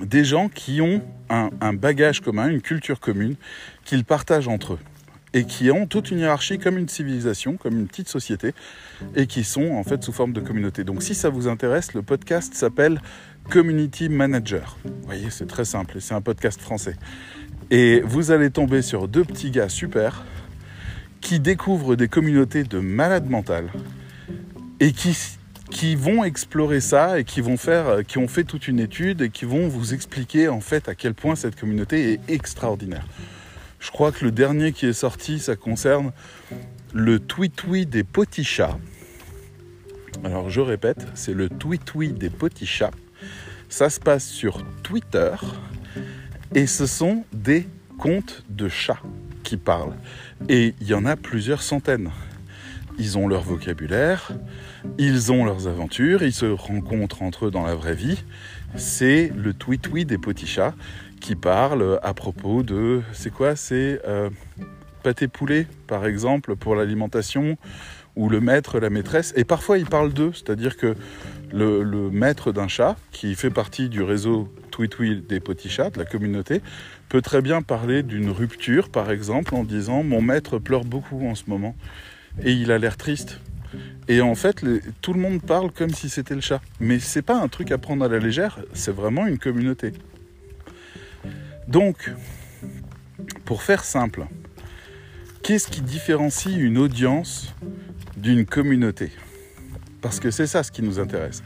des 0.01 0.25
gens 0.25 0.49
qui 0.49 0.81
ont 0.81 1.03
un, 1.29 1.73
bagage 1.73 2.21
commun, 2.21 2.49
une 2.49 2.61
culture 2.61 3.01
commune, 3.01 3.37
qu'ils 3.85 4.05
partagent 4.05 4.49
entre 4.49 4.75
eux 4.75 4.79
et 5.35 5.45
qui 5.45 5.71
ont 5.71 5.87
toute 5.87 6.11
une 6.11 6.19
hiérarchie 6.19 6.59
comme 6.59 6.77
une 6.77 6.91
civilisation, 6.91 7.57
comme 7.57 7.79
une 7.79 7.87
petite 7.87 8.09
société, 8.09 8.53
et 9.15 9.27
qui 9.27 9.45
sont 9.45 9.71
en 9.71 9.83
fait 9.83 10.03
sous 10.05 10.13
forme 10.13 10.35
de 10.35 10.41
communauté. 10.41 10.85
Donc 10.85 11.03
si 11.03 11.15
ça 11.15 11.31
vous 11.31 11.49
intéresse, 11.49 11.95
le 11.95 12.03
podcast 12.03 12.53
s'appelle 12.53 13.01
Community 13.49 14.11
Manager. 14.11 14.77
Vous 14.85 15.07
voyez, 15.07 15.31
c'est 15.31 15.47
très 15.47 15.65
simple, 15.65 16.03
c'est 16.03 16.13
un 16.13 16.21
podcast 16.21 16.61
français. 16.61 16.97
Et 17.71 18.03
vous 18.05 18.31
allez 18.31 18.51
tomber 18.51 18.83
sur 18.83 19.09
deux 19.09 19.25
petits 19.25 19.51
gars 19.51 19.71
super 19.71 20.27
qui 21.23 21.41
découvrent 21.41 21.97
des 21.97 22.09
communautés 22.09 22.65
de 22.65 22.79
malades 22.79 23.31
mentales 23.31 23.71
et 24.81 24.93
qui 24.93 25.17
qui 25.83 25.97
vont 25.97 26.23
explorer 26.23 26.81
ça 26.81 27.19
et 27.19 27.25
qui 27.25 27.41
vont 27.41 27.57
faire, 27.57 27.89
euh, 27.89 28.03
qui 28.05 28.19
ont 28.19 28.29
fait 28.29 28.45
toute 28.45 28.69
une 28.69 28.79
étude 28.79 29.21
et 29.21 29.31
qui 29.31 29.45
vont 29.45 29.67
vous 29.67 29.95
expliquer 29.95 30.47
en 30.47 30.61
fait 30.61 30.89
à 30.89 30.95
quel 30.95 31.13
point 31.13 31.35
cette 31.35 31.59
communauté 31.59 32.13
est 32.13 32.21
extraordinaire. 32.29 33.05
Je 33.81 33.91
crois 33.91 34.13
que 34.13 34.25
le 34.25 34.31
dernier 34.31 34.71
qui 34.71 34.87
est 34.87 34.93
sorti, 34.93 35.41
ça 35.41 35.57
concerne 35.57 36.13
le 36.95 37.19
tweet-tweet 37.19 37.91
des 37.91 38.05
petits 38.05 38.45
chats. 38.45 38.79
Alors 40.23 40.51
je 40.51 40.61
répète, 40.61 41.05
c'est 41.15 41.35
le 41.35 41.49
tweet-tweet 41.49 42.17
des 42.17 42.31
petits 42.31 42.65
chats. 42.65 42.93
Ça 43.69 43.91
se 43.91 43.99
passe 43.99 44.29
sur 44.29 44.65
Twitter 44.85 45.35
et 46.55 46.69
ce 46.69 46.87
sont 46.87 47.25
des 47.33 47.67
comptes 47.99 48.45
de 48.49 48.69
chats 48.69 49.03
qui 49.43 49.57
parlent. 49.57 49.97
Et 50.49 50.77
il 50.81 50.87
y 50.87 50.95
en 50.95 51.07
a 51.07 51.17
plusieurs 51.17 51.61
centaines. 51.61 52.13
Ils 52.99 53.19
ont 53.19 53.27
leur 53.27 53.43
vocabulaire, 53.43 54.33
ils 54.99 55.33
ont 55.33 55.45
leurs 55.45 55.67
aventures, 55.67 56.23
ils 56.23 56.33
se 56.33 56.47
rencontrent 56.47 57.23
entre 57.23 57.47
eux 57.47 57.51
dans 57.51 57.65
la 57.65 57.75
vraie 57.75 57.95
vie. 57.95 58.23
C'est 58.77 59.33
le 59.37 59.55
tweet-tweet 59.55 60.09
des 60.09 60.19
petits 60.19 60.47
chats 60.47 60.75
qui 61.21 61.35
parle 61.35 61.99
à 62.03 62.15
propos 62.15 62.63
de... 62.63 63.01
C'est 63.13 63.33
quoi 63.33 63.57
C'est 63.57 64.01
euh, 64.07 64.31
pâté 65.03 65.29
poulet, 65.29 65.67
par 65.87 66.07
exemple, 66.07 66.57
pour 66.57 66.75
l'alimentation, 66.75 67.57
ou 68.17 68.29
le 68.29 68.41
maître, 68.41 68.79
la 68.79 68.91
maîtresse. 68.91 69.33
Et 69.37 69.45
parfois, 69.45 69.79
ils 69.79 69.87
parlent 69.87 70.13
d'eux, 70.13 70.33
c'est-à-dire 70.35 70.77
que 70.77 70.95
le, 71.53 72.11
maître 72.11 72.53
d'un 72.53 72.69
chat, 72.69 72.97
qui 73.11 73.35
fait 73.35 73.51
partie 73.51 73.89
du 73.89 74.03
réseau 74.03 74.53
tweet-tweet 74.71 75.27
des 75.27 75.41
petits 75.41 75.69
chats, 75.69 75.91
de 75.91 75.99
la 75.99 76.05
communauté, 76.05 76.61
peut 77.09 77.23
très 77.23 77.43
bien 77.43 77.63
parler 77.63 78.03
d'une 78.03 78.31
rupture, 78.31 78.89
par 78.89 79.11
exemple, 79.11 79.55
en 79.55 79.65
disant 79.65 80.03
«Mon 80.05 80.23
maître 80.23 80.59
pleure 80.59 80.85
beaucoup 80.85 81.27
en 81.27 81.35
ce 81.35 81.45
moment, 81.47 81.75
et 82.43 82.53
il 82.53 82.71
a 82.73 82.79
l'air 82.79 82.97
triste». 82.97 83.41
Et 84.09 84.21
en 84.21 84.35
fait, 84.35 84.65
tout 85.01 85.13
le 85.13 85.21
monde 85.21 85.41
parle 85.41 85.71
comme 85.71 85.91
si 85.91 86.09
c'était 86.09 86.35
le 86.35 86.41
chat. 86.41 86.61
Mais 86.81 86.99
c'est 86.99 87.23
pas 87.23 87.41
un 87.41 87.49
truc 87.49 87.71
à 87.71 87.79
prendre 87.79 88.05
à 88.05 88.09
la 88.09 88.19
légère, 88.19 88.59
c'est 88.75 88.91
vraiment 88.91 89.27
une 89.27 89.39
communauté. 89.39 89.93
Donc, 91.69 92.11
pour 93.45 93.63
faire 93.63 93.85
simple, 93.85 94.27
qu'est-ce 95.43 95.69
qui 95.69 95.81
différencie 95.83 96.57
une 96.59 96.79
audience 96.79 97.55
d'une 98.17 98.45
communauté? 98.45 99.13
Parce 100.01 100.19
que 100.19 100.31
c'est 100.33 100.49
ça 100.49 100.65
ce 100.65 100.73
qui 100.73 100.83
nous 100.83 100.99
intéresse. 100.99 101.43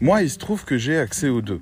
Moi, 0.00 0.22
il 0.22 0.30
se 0.30 0.38
trouve 0.38 0.64
que 0.64 0.78
j'ai 0.78 0.96
accès 0.96 1.28
aux 1.28 1.42
deux, 1.42 1.60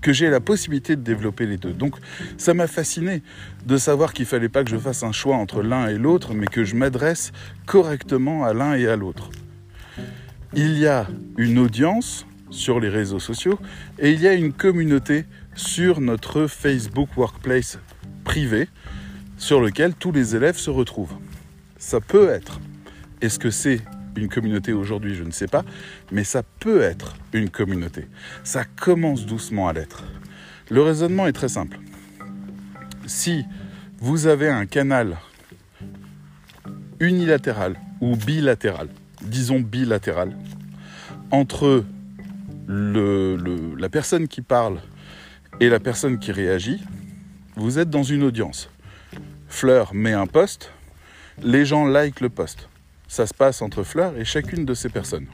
que 0.00 0.12
j'ai 0.12 0.30
la 0.30 0.40
possibilité 0.40 0.96
de 0.96 1.02
développer 1.02 1.46
les 1.46 1.56
deux. 1.56 1.72
Donc, 1.72 1.96
ça 2.36 2.54
m'a 2.54 2.66
fasciné 2.66 3.22
de 3.66 3.76
savoir 3.76 4.12
qu'il 4.12 4.24
ne 4.24 4.28
fallait 4.28 4.48
pas 4.48 4.64
que 4.64 4.70
je 4.70 4.78
fasse 4.78 5.02
un 5.02 5.12
choix 5.12 5.36
entre 5.36 5.62
l'un 5.62 5.88
et 5.88 5.98
l'autre, 5.98 6.34
mais 6.34 6.46
que 6.46 6.64
je 6.64 6.74
m'adresse 6.74 7.32
correctement 7.66 8.44
à 8.44 8.54
l'un 8.54 8.74
et 8.74 8.86
à 8.86 8.96
l'autre. 8.96 9.30
Il 10.54 10.78
y 10.78 10.86
a 10.86 11.06
une 11.36 11.58
audience 11.58 12.26
sur 12.50 12.80
les 12.80 12.88
réseaux 12.88 13.20
sociaux 13.20 13.58
et 13.98 14.10
il 14.10 14.20
y 14.20 14.26
a 14.26 14.34
une 14.34 14.52
communauté 14.52 15.24
sur 15.54 16.00
notre 16.00 16.46
Facebook 16.46 17.16
Workplace 17.16 17.78
privé 18.24 18.68
sur 19.36 19.60
lequel 19.60 19.94
tous 19.94 20.12
les 20.12 20.34
élèves 20.34 20.56
se 20.56 20.70
retrouvent. 20.70 21.14
Ça 21.78 22.00
peut 22.00 22.28
être. 22.30 22.60
Est-ce 23.20 23.38
que 23.38 23.50
c'est 23.50 23.80
une 24.16 24.28
communauté 24.28 24.72
aujourd'hui 24.72 25.14
Je 25.14 25.24
ne 25.24 25.30
sais 25.30 25.46
pas. 25.46 25.64
Mais 26.12 26.24
ça 26.24 26.42
peut 26.42 26.82
être 26.82 27.16
une 27.32 27.50
communauté. 27.50 28.06
Ça 28.44 28.64
commence 28.64 29.26
doucement 29.26 29.68
à 29.68 29.72
l'être. 29.72 30.04
Le 30.70 30.82
raisonnement 30.82 31.26
est 31.26 31.32
très 31.32 31.48
simple. 31.48 31.78
Si 33.06 33.44
vous 33.98 34.26
avez 34.26 34.48
un 34.48 34.66
canal 34.66 35.18
unilatéral 37.00 37.76
ou 38.00 38.16
bilatéral, 38.16 38.88
disons 39.22 39.60
bilatéral, 39.60 40.36
entre 41.30 41.84
la 42.68 43.88
personne 43.88 44.28
qui 44.28 44.42
parle 44.42 44.78
et 45.60 45.68
la 45.68 45.80
personne 45.80 46.18
qui 46.18 46.32
réagit, 46.32 46.80
vous 47.56 47.78
êtes 47.78 47.90
dans 47.90 48.02
une 48.02 48.22
audience. 48.22 48.70
Fleur 49.48 49.92
met 49.92 50.12
un 50.12 50.26
post, 50.26 50.72
les 51.42 51.64
gens 51.66 51.84
like 51.84 52.20
le 52.20 52.30
post. 52.30 52.69
Ça 53.10 53.26
se 53.26 53.34
passe 53.34 53.60
entre 53.60 53.82
Fleur 53.82 54.16
et 54.16 54.24
chacune 54.24 54.64
de 54.64 54.72
ces 54.72 54.88
personnes. 54.88 55.26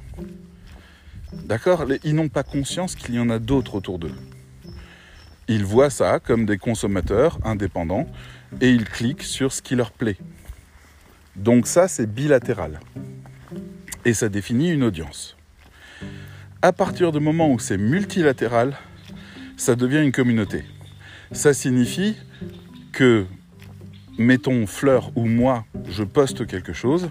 D'accord 1.45 1.85
Ils 2.04 2.14
n'ont 2.14 2.30
pas 2.30 2.42
conscience 2.42 2.95
qu'il 2.95 3.14
y 3.14 3.18
en 3.18 3.28
a 3.28 3.38
d'autres 3.38 3.75
autour 3.75 3.99
d'eux. 3.99 4.14
Ils 5.47 5.62
voient 5.62 5.90
ça 5.90 6.18
comme 6.18 6.47
des 6.47 6.56
consommateurs 6.56 7.38
indépendants 7.45 8.06
et 8.62 8.71
ils 8.71 8.87
cliquent 8.87 9.25
sur 9.25 9.52
ce 9.52 9.61
qui 9.61 9.75
leur 9.75 9.90
plaît. 9.90 10.16
Donc 11.37 11.66
ça, 11.66 11.87
c'est 11.87 12.11
bilatéral. 12.11 12.80
Et 14.06 14.14
ça 14.14 14.30
définit 14.30 14.71
une 14.71 14.83
audience. 14.83 15.37
À 16.62 16.73
partir 16.73 17.12
du 17.12 17.21
moment 17.21 17.52
où 17.52 17.59
c'est 17.59 17.76
multilatéral, 17.76 18.75
ça 19.59 19.76
devient 19.76 20.02
une 20.02 20.12
communauté. 20.12 20.64
Ça 21.30 21.52
signifie 21.52 22.16
que, 22.93 23.26
mettons 24.17 24.67
Fleur 24.67 25.12
ou 25.15 25.26
moi, 25.26 25.67
je 25.91 26.04
poste 26.04 26.47
quelque 26.47 26.73
chose, 26.73 27.10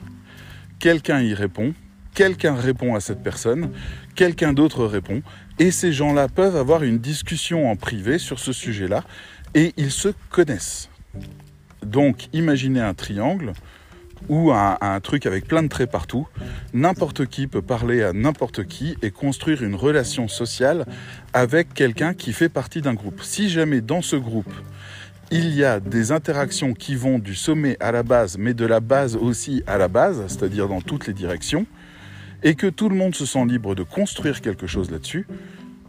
quelqu'un 0.80 1.22
y 1.22 1.34
répond, 1.34 1.74
quelqu'un 2.14 2.56
répond 2.56 2.96
à 2.96 3.00
cette 3.00 3.22
personne, 3.22 3.72
quelqu'un 4.16 4.54
d'autre 4.54 4.86
répond, 4.86 5.22
et 5.60 5.72
ces 5.72 5.94
gens-là 5.94 6.28
peuvent 6.28 6.56
avoir 6.56 6.84
une 6.84 7.00
discussion 7.00 7.70
en 7.70 7.76
privé 7.76 8.18
sur 8.18 8.40
ce 8.40 8.54
sujet-là, 8.54 9.04
et 9.54 9.74
ils 9.78 9.92
se 9.92 10.10
connaissent. 10.30 10.90
Donc 11.86 12.28
imaginez 12.34 12.82
un 12.82 12.94
triangle 12.94 13.54
ou 14.28 14.52
un, 14.52 15.00
truc 15.02 15.26
avec 15.26 15.46
plein 15.46 15.64
de 15.64 15.68
traits 15.68 15.92
partout. 15.92 16.28
N'importe 16.74 17.28
qui 17.28 17.48
peut 17.48 17.62
parler 17.62 18.02
à 18.02 18.12
n'importe 18.14 18.66
qui 18.66 18.96
et 19.02 19.12
construire 19.12 19.64
une 19.64 19.76
relation 19.76 20.28
sociale 20.28 20.86
avec 21.34 21.74
quelqu'un 21.74 22.14
qui 22.14 22.34
fait 22.34 22.50
partie 22.50 22.82
d'un 22.82 22.96
groupe. 22.96 23.22
Si 23.22 23.50
jamais 23.50 23.82
dans 23.82 24.02
ce 24.02 24.16
groupe, 24.16 24.52
il 25.32 25.50
y 25.56 25.64
a 25.64 25.80
des 25.80 26.12
interactions 26.12 26.74
qui 26.74 26.96
vont 26.96 27.20
du 27.20 27.36
sommet 27.36 27.78
à 27.80 27.92
la 27.92 28.04
base, 28.04 28.38
mais 28.38 28.54
de 28.54 28.66
la 28.66 28.80
base 28.80 29.16
aussi 29.16 29.64
à 29.68 29.78
la 29.78 29.88
base, 29.88 30.24
c'est-à-dire 30.28 30.68
dans 30.68 30.82
toutes 30.82 31.08
les 31.08 31.14
directions, 31.14 31.66
et 32.44 32.56
que 32.56 32.68
tout 32.68 32.90
le 32.90 32.96
monde 32.96 33.16
se 33.16 33.26
sent 33.26 33.46
libre 33.46 33.74
de 33.76 33.84
construire 33.84 34.42
quelque 34.42 34.68
chose 34.68 34.92
là-dessus, 34.92 35.28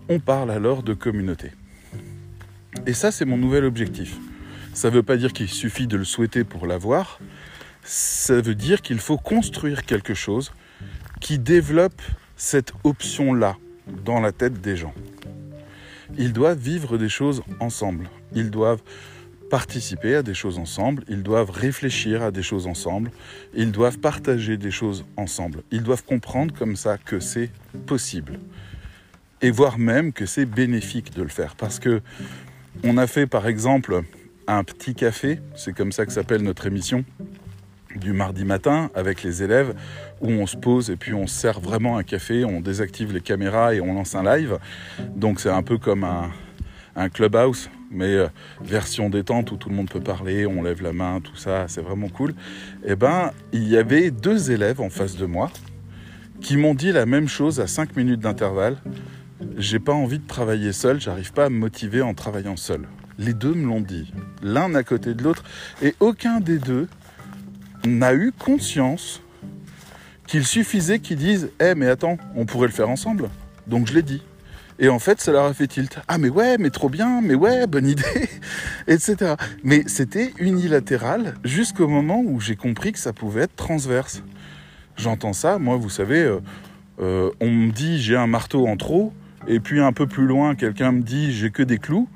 on 0.08 0.20
parle 0.20 0.50
alors 0.50 0.82
de 0.82 0.94
communauté. 0.94 1.52
Et 2.86 2.92
ça, 2.92 3.10
c'est 3.10 3.24
mon 3.24 3.36
nouvel 3.36 3.64
objectif. 3.64 4.16
Ça 4.72 4.90
ne 4.90 4.94
veut 4.94 5.02
pas 5.02 5.16
dire 5.16 5.32
qu'il 5.32 5.48
suffit 5.48 5.86
de 5.86 5.96
le 5.96 6.04
souhaiter 6.04 6.44
pour 6.44 6.66
l'avoir, 6.66 7.18
ça 7.82 8.40
veut 8.40 8.54
dire 8.54 8.82
qu'il 8.82 8.98
faut 8.98 9.16
construire 9.16 9.84
quelque 9.84 10.14
chose 10.14 10.52
qui 11.20 11.38
développe 11.38 12.02
cette 12.36 12.72
option-là 12.84 13.56
dans 14.04 14.20
la 14.20 14.32
tête 14.32 14.60
des 14.60 14.76
gens. 14.76 14.94
Ils 16.18 16.32
doivent 16.32 16.58
vivre 16.58 16.98
des 16.98 17.08
choses 17.08 17.42
ensemble. 17.60 18.08
Ils 18.34 18.50
doivent 18.50 18.82
participer 19.50 20.16
à 20.16 20.22
des 20.22 20.34
choses 20.34 20.58
ensemble. 20.58 21.04
Ils 21.08 21.22
doivent 21.22 21.50
réfléchir 21.50 22.22
à 22.22 22.30
des 22.30 22.42
choses 22.42 22.66
ensemble. 22.66 23.10
Ils 23.54 23.72
doivent 23.72 23.98
partager 23.98 24.56
des 24.56 24.70
choses 24.70 25.04
ensemble. 25.16 25.62
Ils 25.70 25.82
doivent 25.82 26.04
comprendre 26.04 26.54
comme 26.54 26.76
ça 26.76 26.98
que 26.98 27.20
c'est 27.20 27.50
possible. 27.86 28.38
Et 29.42 29.50
voir 29.50 29.78
même 29.78 30.12
que 30.12 30.26
c'est 30.26 30.46
bénéfique 30.46 31.14
de 31.14 31.22
le 31.22 31.28
faire. 31.28 31.56
Parce 31.56 31.78
que 31.78 32.00
on 32.84 32.98
a 32.98 33.06
fait 33.06 33.26
par 33.26 33.46
exemple 33.46 34.02
un 34.46 34.64
petit 34.64 34.94
café, 34.94 35.40
c'est 35.54 35.74
comme 35.74 35.92
ça 35.92 36.06
que 36.06 36.12
s'appelle 36.12 36.42
notre 36.42 36.66
émission, 36.66 37.04
du 37.96 38.12
mardi 38.12 38.44
matin 38.44 38.90
avec 38.94 39.22
les 39.22 39.42
élèves 39.42 39.74
où 40.20 40.28
on 40.28 40.46
se 40.46 40.56
pose 40.56 40.90
et 40.90 40.96
puis 40.96 41.14
on 41.14 41.26
sert 41.26 41.60
vraiment 41.60 41.98
un 41.98 42.02
café, 42.02 42.44
on 42.44 42.60
désactive 42.60 43.12
les 43.12 43.20
caméras 43.20 43.74
et 43.74 43.80
on 43.80 43.94
lance 43.94 44.14
un 44.14 44.22
live. 44.22 44.58
Donc 45.14 45.40
c'est 45.40 45.50
un 45.50 45.62
peu 45.62 45.78
comme 45.78 46.04
un, 46.04 47.08
clubhouse, 47.08 47.70
mais 47.90 48.14
euh, 48.14 48.28
version 48.60 49.10
détente 49.10 49.52
où 49.52 49.56
tout 49.56 49.68
le 49.68 49.74
monde 49.74 49.88
peut 49.88 50.00
parler, 50.00 50.46
on 50.46 50.62
lève 50.62 50.82
la 50.82 50.92
main, 50.92 51.20
tout 51.20 51.36
ça, 51.36 51.66
c'est 51.68 51.80
vraiment 51.80 52.08
cool. 52.08 52.34
Eh 52.84 52.96
ben, 52.96 53.32
il 53.52 53.68
y 53.68 53.76
avait 53.76 54.10
deux 54.10 54.50
élèves 54.50 54.80
en 54.80 54.90
face 54.90 55.16
de 55.16 55.26
moi 55.26 55.50
qui 56.40 56.56
m'ont 56.56 56.74
dit 56.74 56.92
la 56.92 57.06
même 57.06 57.28
chose 57.28 57.60
à 57.60 57.66
5 57.66 57.96
minutes 57.96 58.20
d'intervalle. 58.20 58.76
J'ai 59.56 59.78
pas 59.78 59.92
envie 59.92 60.18
de 60.18 60.26
travailler 60.26 60.72
seul, 60.72 61.00
j'arrive 61.00 61.32
pas 61.32 61.46
à 61.46 61.48
me 61.48 61.58
motiver 61.58 62.02
en 62.02 62.14
travaillant 62.14 62.56
seul. 62.56 62.86
Les 63.18 63.32
deux 63.32 63.54
me 63.54 63.66
l'ont 63.66 63.80
dit, 63.80 64.12
l'un 64.42 64.74
à 64.74 64.82
côté 64.82 65.14
de 65.14 65.22
l'autre, 65.22 65.44
et 65.82 65.94
aucun 66.00 66.40
des 66.40 66.58
deux 66.58 66.88
n'a 67.86 68.14
eu 68.14 68.32
conscience 68.32 69.22
qu'il 70.26 70.44
suffisait 70.44 70.98
qu'ils 70.98 71.16
disent 71.16 71.50
Eh, 71.60 71.74
mais 71.74 71.88
attends, 71.88 72.18
on 72.34 72.46
pourrait 72.46 72.66
le 72.66 72.72
faire 72.72 72.90
ensemble. 72.90 73.30
Donc 73.66 73.86
je 73.86 73.94
l'ai 73.94 74.02
dit. 74.02 74.22
Et 74.78 74.88
en 74.88 74.98
fait, 74.98 75.20
ça 75.20 75.32
leur 75.32 75.44
a 75.44 75.54
fait 75.54 75.66
tilt. 75.66 75.98
Ah, 76.06 76.18
mais 76.18 76.28
ouais, 76.28 76.58
mais 76.58 76.70
trop 76.70 76.88
bien, 76.88 77.20
mais 77.22 77.34
ouais, 77.34 77.66
bonne 77.66 77.86
idée, 77.86 78.28
etc. 78.86 79.34
Mais 79.64 79.82
c'était 79.86 80.32
unilatéral 80.38 81.34
jusqu'au 81.44 81.88
moment 81.88 82.20
où 82.20 82.40
j'ai 82.40 82.56
compris 82.56 82.92
que 82.92 82.98
ça 82.98 83.12
pouvait 83.12 83.42
être 83.42 83.56
transverse. 83.56 84.22
J'entends 84.96 85.32
ça, 85.32 85.58
moi, 85.58 85.76
vous 85.76 85.90
savez, 85.90 86.22
euh, 86.22 86.40
euh, 87.00 87.30
on 87.40 87.50
me 87.50 87.70
dit 87.70 88.00
j'ai 88.00 88.16
un 88.16 88.26
marteau 88.26 88.66
en 88.66 88.76
trop, 88.76 89.12
et 89.46 89.60
puis 89.60 89.80
un 89.80 89.92
peu 89.92 90.06
plus 90.06 90.26
loin, 90.26 90.54
quelqu'un 90.54 90.92
me 90.92 91.02
dit 91.02 91.32
j'ai 91.32 91.50
que 91.50 91.62
des 91.62 91.78
clous. 91.78 92.08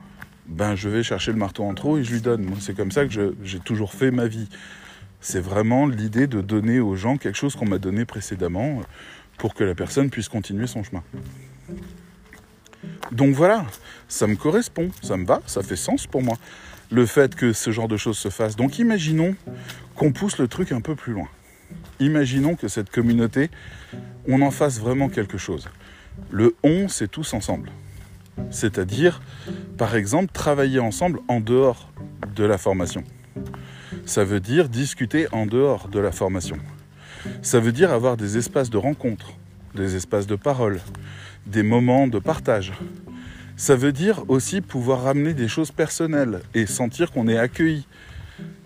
Ben, 0.47 0.75
je 0.75 0.89
vais 0.89 1.03
chercher 1.03 1.31
le 1.31 1.39
marteau 1.39 1.63
en 1.63 1.75
trop 1.75 1.97
et 1.97 2.05
je 2.05 2.13
lui 2.13 2.21
donne. 2.21 2.47
C'est 2.59 2.77
comme 2.77 2.91
ça 2.91 3.07
que 3.07 3.35
j'ai 3.45 3.59
toujours 3.61 3.95
fait 3.95 4.11
ma 4.11 4.27
vie. 4.27 4.49
C'est 5.21 5.41
vraiment 5.41 5.87
l'idée 5.87 6.27
de 6.27 6.41
donner 6.41 6.81
aux 6.81 6.97
gens 6.97 7.19
quelque 7.19 7.37
chose 7.37 7.55
qu'on 7.55 7.69
m'a 7.69 7.79
donné 7.79 8.05
précédemment 8.05 8.81
pour 9.39 9.55
que 9.55 9.63
la 9.63 9.77
personne 9.77 10.11
puisse 10.11 10.29
continuer 10.29 10.67
son 10.67 10.83
chemin. 10.83 11.05
Donc 13.13 13.35
voilà, 13.35 13.67
ça 14.09 14.27
me 14.27 14.37
correspond, 14.37 14.91
ça 15.03 15.17
me 15.17 15.27
va, 15.27 15.41
ça 15.47 15.63
fait 15.63 15.77
sens 15.77 16.07
pour 16.07 16.23
moi, 16.23 16.37
le 16.91 17.07
fait 17.07 17.35
que 17.35 17.53
ce 17.53 17.71
genre 17.71 17.89
de 17.89 17.97
choses 17.97 18.19
se 18.19 18.29
fasse. 18.29 18.57
Donc 18.57 18.79
imaginons 18.79 19.35
qu'on 19.95 20.13
pousse 20.13 20.39
le 20.39 20.49
truc 20.49 20.73
un 20.73 20.81
peu 20.81 20.95
plus 20.95 21.13
loin. 21.13 21.29
imaginons 21.99 22.57
que 22.57 22.69
cette 22.69 22.91
communauté, 22.91 23.51
on 24.27 24.43
en 24.43 24.51
fasse 24.51 24.81
vraiment 24.81 25.09
quelque 25.09 25.39
chose. 25.39 25.69
Le 26.31 26.55
on, 26.63 26.89
c'est 26.89 27.09
tous 27.09 27.35
ensemble. 27.35 27.71
C'est-à-dire, 28.51 29.21
par 29.77 29.95
exemple, 29.95 30.33
travailler 30.33 30.81
ensemble 30.81 31.21
en 31.29 31.41
dehors 31.41 31.91
de 32.35 32.45
la 32.45 32.59
formation. 32.59 33.05
Ça 34.07 34.25
veut 34.25 34.41
dire 34.41 34.69
discuter 34.69 35.27
en 35.33 35.47
dehors 35.47 35.89
de 35.89 36.01
la 36.01 36.13
formation. 36.13 36.59
Ça 37.43 37.61
veut 37.61 37.73
dire 37.73 37.93
avoir 37.93 38.17
des 38.17 38.39
espaces 38.39 38.71
de 38.71 38.79
rencontre, 38.79 39.35
des 39.75 39.95
espaces 39.97 40.27
de 40.27 40.37
parole, 40.37 40.81
des 41.47 41.63
moments 41.63 42.07
de 42.07 42.19
partage. 42.19 42.73
Ça 43.57 43.77
veut 43.77 43.93
dire 43.93 44.25
aussi 44.29 44.63
pouvoir 44.63 45.03
ramener 45.03 45.35
des 45.35 45.49
choses 45.49 45.71
personnelles 45.71 46.41
et 46.55 46.65
sentir 46.65 47.13
qu'on 47.13 47.29
est 47.29 47.37
accueilli. 47.37 47.87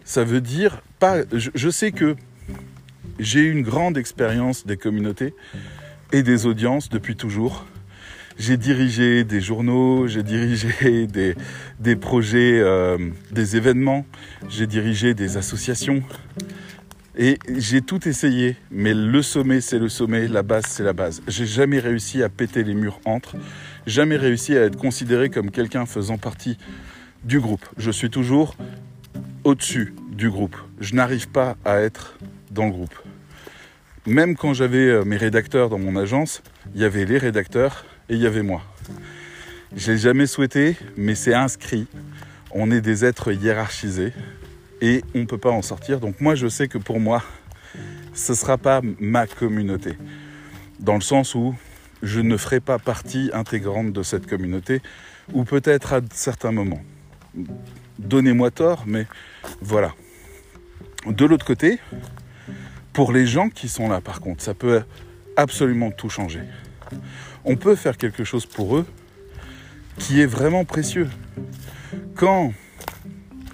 Ça 0.04 0.22
veut 0.22 0.40
dire 0.40 0.82
pas. 1.00 1.22
Je, 1.32 1.68
sais 1.68 1.90
que 1.90 2.14
j'ai 3.18 3.40
une 3.40 3.62
grande 3.62 3.98
expérience 3.98 4.66
des 4.66 4.76
communautés 4.76 5.34
et 6.12 6.22
des 6.22 6.46
audiences 6.46 6.90
depuis 6.90 7.16
toujours. 7.16 7.66
J'ai 8.38 8.56
dirigé 8.56 9.24
des 9.24 9.40
journaux, 9.40 10.06
j'ai 10.06 10.22
dirigé 10.22 11.06
des, 11.80 11.96
projets, 11.96 12.60
euh, 12.60 12.98
des 13.32 13.56
événements, 13.56 14.06
j'ai 14.48 14.66
dirigé 14.66 15.14
des 15.14 15.37
associations. 15.37 16.02
Et 17.16 17.38
j'ai 17.57 17.81
tout 17.81 18.09
essayé, 18.09 18.57
mais 18.72 18.92
le 18.92 19.22
sommet 19.22 19.61
c'est 19.61 19.79
le 19.79 19.88
sommet, 19.88 20.27
la 20.27 20.42
base 20.42 20.64
c'est 20.66 20.83
la 20.83 20.92
base. 20.92 21.22
J'ai 21.29 21.46
jamais 21.46 21.79
réussi 21.79 22.22
à 22.24 22.29
péter 22.29 22.64
les 22.64 22.74
murs 22.74 22.98
entre, 23.05 23.37
jamais 23.87 24.16
réussi 24.16 24.57
à 24.57 24.62
être 24.62 24.77
considéré 24.77 25.31
comme 25.31 25.53
quelqu'un 25.53 25.87
faisant 25.87 26.18
partie 26.18 26.59
du 27.22 27.38
groupe. 27.38 27.64
Je 27.77 27.92
suis 27.92 28.11
toujours 28.11 28.57
au-dessus 29.44 29.94
du 30.11 30.29
groupe. 30.29 30.57
Je 30.81 30.94
n'arrive 30.94 31.29
pas 31.29 31.57
à 31.64 31.79
être 31.79 32.18
dans 32.50 32.64
le 32.64 32.72
groupe. 32.72 32.94
Même 34.07 34.37
quand 34.37 34.53
j'avais 34.53 34.88
euh, 34.88 35.05
mes 35.05 35.16
rédacteurs 35.16 35.70
dans 35.70 35.79
mon 35.79 35.96
agence, 35.96 36.42
il 36.74 36.81
y 36.81 36.85
avait 36.85 37.05
les 37.05 37.18
rédacteurs 37.18 37.85
et 38.09 38.14
il 38.14 38.20
y 38.20 38.27
avait 38.27 38.42
moi. 38.42 38.62
Je 39.77 39.92
l'ai 39.92 39.98
jamais 39.98 40.27
souhaité, 40.27 40.77
mais 40.96 41.14
c'est 41.14 41.33
inscrit. 41.33 41.87
On 42.50 42.70
est 42.70 42.81
des 42.81 43.05
êtres 43.05 43.33
hiérarchisés 43.33 44.12
et 44.85 45.03
on 45.14 45.20
ne 45.20 45.25
peut 45.25 45.38
pas 45.38 45.51
en 45.51 45.62
sortir. 45.62 45.99
Donc 45.99 46.20
moi, 46.20 46.35
je 46.35 46.47
sais 46.47 46.68
que 46.68 46.77
pour 46.77 47.01
moi, 47.01 47.23
ce 48.12 48.33
ne 48.33 48.37
sera 48.37 48.59
pas 48.59 48.83
ma 49.01 49.27
communauté. 49.27 49.97
Dans 50.79 50.94
le 50.94 51.01
sens 51.01 51.35
où 51.35 51.55
je 52.03 52.20
ne 52.20 52.37
ferai 52.37 52.61
pas 52.61 52.79
partie 52.79 53.31
intégrante 53.33 53.94
de 53.94 54.03
cette 54.03 54.27
communauté, 54.27 54.83
ou 55.33 55.44
peut-être 55.44 55.94
à 55.94 56.01
certains 56.12 56.53
moments. 56.53 56.83
Donnez-moi 57.99 58.51
tort, 58.51 58.85
mais 58.87 59.07
voilà. 59.62 59.94
De 61.07 61.25
l'autre 61.25 61.47
côté, 61.47 61.79
pour 62.92 63.11
les 63.11 63.27
gens 63.27 63.49
qui 63.49 63.70
sont 63.70 63.88
là, 63.88 64.03
par 64.03 64.20
contre, 64.20 64.42
ça 64.42 64.53
peut 64.53 64.83
absolument 65.37 65.90
tout 65.90 66.11
changer. 66.11 66.42
On 67.47 67.57
peut 67.57 67.75
faire 67.75 67.97
quelque 67.97 68.23
chose 68.23 68.44
pour 68.44 68.77
eux 68.77 68.87
qui 69.97 70.20
est 70.20 70.27
vraiment 70.27 70.66
précieux. 70.66 71.09
Quand 72.16 72.53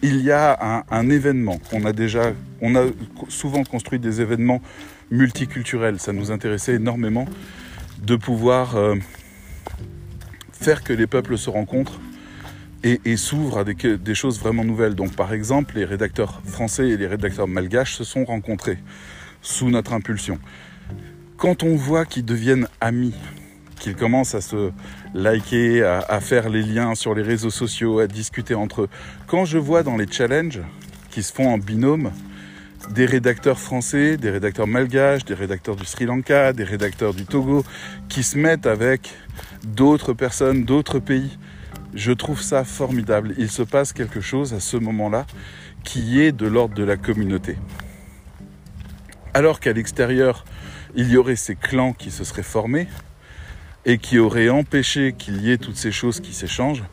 il 0.03 0.21
y 0.23 0.31
a 0.31 0.85
un, 0.91 1.11
événement 1.11 1.59
a 1.85 1.93
déjà, 1.93 2.33
on 2.61 2.75
a 2.75 2.87
souvent 3.29 3.65
construit 3.65 3.99
des 3.99 4.21
événements 4.21 4.63
multiculturels, 5.11 6.01
ça 6.01 6.13
nous 6.13 6.31
intéressait 6.31 6.75
énormément 6.75 7.27
de 8.03 8.17
pouvoir 8.17 8.77
euh, 8.77 8.97
faire 10.53 10.83
que 10.83 10.93
les 10.93 11.07
peuples 11.07 11.37
se 11.37 11.51
rencontrent 11.51 12.01
et, 12.83 13.17
s'ouvrent 13.17 13.59
à 13.59 13.65
des, 13.65 14.15
choses 14.15 14.41
vraiment 14.41 14.65
nouvelles. 14.65 14.95
Donc 14.95 15.15
par 15.15 15.35
exemple, 15.35 15.77
les 15.77 15.85
rédacteurs 15.85 16.41
français 16.47 16.89
et 16.89 16.97
les 16.97 17.07
rédacteurs 17.07 17.47
malgaches 17.47 17.95
se 17.95 18.05
sont 18.05 18.25
rencontrés 18.25 18.79
sous 19.43 19.69
notre 19.69 19.93
impulsion. 19.93 20.39
Quand 21.37 21.63
on 21.63 21.77
voit 21.77 22.07
qu'ils 22.07 22.25
deviennent 22.25 22.69
amis, 22.81 23.15
qu'ils 23.81 23.97
commencent 23.97 24.37
à 24.37 24.41
se 24.41 24.71
liker, 25.15 25.83
à, 25.83 26.21
faire 26.21 26.49
les 26.49 26.63
liens 26.63 26.95
sur 26.95 27.15
les 27.15 27.23
réseaux 27.23 27.51
sociaux, 27.51 27.99
à 27.99 28.07
discuter 28.07 28.55
entre 28.55 28.83
eux. 28.83 28.89
Quand 29.27 29.45
je 29.45 29.59
vois 29.59 29.83
dans 29.83 29.97
les 29.97 30.07
challenges 30.07 30.61
qui 31.11 31.25
se 31.25 31.33
font 31.33 31.49
en 31.49 31.59
binôme, 31.59 32.13
des 32.91 33.07
rédacteurs 33.07 33.59
français, 33.59 34.17
des 34.17 34.31
rédacteurs 34.31 34.67
malgaches, 34.67 35.25
des 35.25 35.35
rédacteurs 35.35 35.77
du 35.77 35.85
Sri 35.85 36.05
Lanka, 36.05 36.53
des 36.53 36.65
rédacteurs 36.65 37.15
du 37.15 37.25
Togo, 37.25 37.65
qui 38.09 38.23
se 38.23 38.39
mettent 38.39 38.67
avec 38.67 39.13
d'autres 39.65 40.13
personnes, 40.13 40.65
d'autres 40.65 40.99
pays. 40.99 41.39
Je 41.95 42.13
trouve 42.13 42.41
ça 42.41 42.65
formidable. 42.65 43.35
Il 43.39 43.51
se 43.51 43.63
passe 43.63 43.93
quelque 43.93 44.21
chose 44.21 44.55
à 44.55 44.61
ce 44.61 44.77
moment-là 44.77 45.27
qui 45.85 46.21
est 46.21 46.33
de 46.33 46.47
l'ordre 46.47 46.75
de 46.75 46.85
la 46.85 46.97
communauté. 46.97 47.57
Alors 49.35 49.61
qu'à 49.61 49.73
l'extérieur, 49.73 50.45
il 50.95 51.11
y 51.11 51.17
aurait 51.17 51.37
ces 51.37 51.55
clans 51.55 51.93
qui 51.93 52.11
se 52.11 52.25
seraient 52.25 52.43
formés, 52.43 52.89
et 53.87 53.99
qui 53.99 54.19
aurait 54.19 54.49
empêché 54.49 55.15
qu'il 55.17 55.43
y 55.43 55.51
ait 55.51 55.59
toutes 55.59 55.77
ces 55.77 55.93
choses 55.93 56.21
qui 56.21 56.33
s'échangent, 56.35 56.85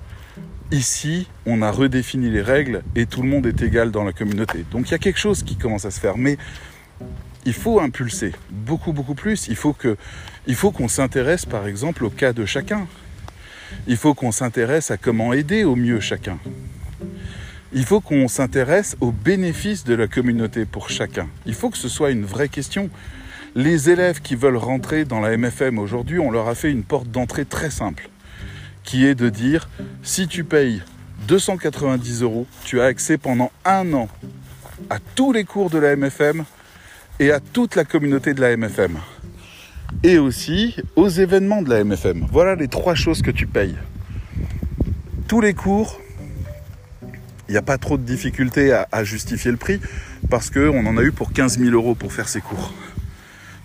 ici, 0.71 1.27
on 1.45 1.61
a 1.61 1.71
redéfini 1.71 2.29
les 2.29 2.41
règles 2.41 2.83
et 2.95 3.05
tout 3.05 3.21
le 3.21 3.29
monde 3.29 3.45
est 3.45 3.61
égal 3.61 3.91
dans 3.91 4.03
la 4.03 4.13
communauté. 4.13 4.65
Donc 4.71 4.89
il 4.89 4.91
y 4.91 4.95
a 4.95 4.99
quelque 4.99 5.19
chose 5.19 5.43
qui 5.43 5.55
commence 5.55 5.85
à 5.85 5.91
se 5.91 5.99
faire, 5.99 6.17
mais 6.17 6.37
il 7.45 7.53
faut 7.53 7.79
impulser 7.79 8.33
beaucoup, 8.49 8.91
beaucoup 8.91 9.15
plus. 9.15 9.47
Il 9.47 9.55
faut 9.55 9.73
qu'on 9.73 10.87
s'intéresse, 10.87 11.45
par 11.45 11.67
exemple, 11.67 12.03
au 12.03 12.09
cas 12.09 12.33
de 12.33 12.45
chacun. 12.45 12.87
Il 13.87 13.97
faut 13.97 14.13
qu'on 14.13 14.31
s'intéresse 14.31 14.91
à 14.91 14.97
comment 14.97 15.33
aider 15.33 15.63
au 15.63 15.75
mieux 15.75 15.99
chacun. 15.99 16.39
Il 17.73 17.85
faut 17.85 18.01
qu'on 18.01 18.27
s'intéresse 18.27 18.97
aux 19.01 19.11
bénéfices 19.11 19.83
de 19.83 19.93
la 19.93 20.07
communauté 20.07 20.65
pour 20.65 20.89
chacun. 20.89 21.27
Il 21.45 21.53
faut 21.53 21.69
que 21.69 21.77
ce 21.77 21.89
soit 21.89 22.11
une 22.11 22.25
vraie 22.25 22.49
question. 22.49 22.89
Les 23.57 23.89
élèves 23.89 24.21
qui 24.21 24.35
veulent 24.35 24.55
rentrer 24.55 25.03
dans 25.03 25.19
la 25.19 25.35
MFM 25.35 25.79
aujourd'hui, 25.79 26.19
on 26.19 26.29
leur 26.29 26.47
a 26.47 26.53
fait 26.53 26.69
une 26.69 26.83
porte 26.83 27.09
d'entrée 27.09 27.43
très 27.43 27.71
simple, 27.71 28.07
qui 28.83 29.03
est 29.03 29.15
de 29.15 29.29
dire, 29.29 29.67
si 30.03 30.27
tu 30.27 30.43
payes 30.43 30.83
290 31.27 32.21
euros, 32.21 32.45
tu 32.65 32.79
as 32.81 32.83
accès 32.83 33.17
pendant 33.17 33.51
un 33.65 33.91
an 33.93 34.09
à 34.91 34.99
tous 35.15 35.33
les 35.33 35.43
cours 35.43 35.71
de 35.71 35.79
la 35.79 35.95
MFM 35.95 36.45
et 37.19 37.31
à 37.31 37.39
toute 37.39 37.75
la 37.75 37.83
communauté 37.83 38.35
de 38.35 38.41
la 38.41 38.55
MFM. 38.55 38.99
Et 40.03 40.19
aussi 40.19 40.75
aux 40.95 41.09
événements 41.09 41.63
de 41.63 41.71
la 41.71 41.83
MFM. 41.83 42.27
Voilà 42.31 42.53
les 42.53 42.67
trois 42.67 42.93
choses 42.93 43.23
que 43.23 43.31
tu 43.31 43.47
payes. 43.47 43.75
Tous 45.27 45.41
les 45.41 45.55
cours, 45.55 45.99
il 47.49 47.53
n'y 47.53 47.57
a 47.57 47.63
pas 47.63 47.79
trop 47.79 47.97
de 47.97 48.03
difficultés 48.03 48.71
à, 48.71 49.03
justifier 49.03 49.49
le 49.49 49.57
prix 49.57 49.81
parce 50.29 50.51
qu'on 50.51 50.85
en 50.85 50.95
a 50.97 51.01
eu 51.01 51.11
pour 51.11 51.33
15 51.33 51.57
000 51.57 51.71
euros 51.71 51.95
pour 51.95 52.13
faire 52.13 52.29
ces 52.29 52.41
cours. 52.41 52.71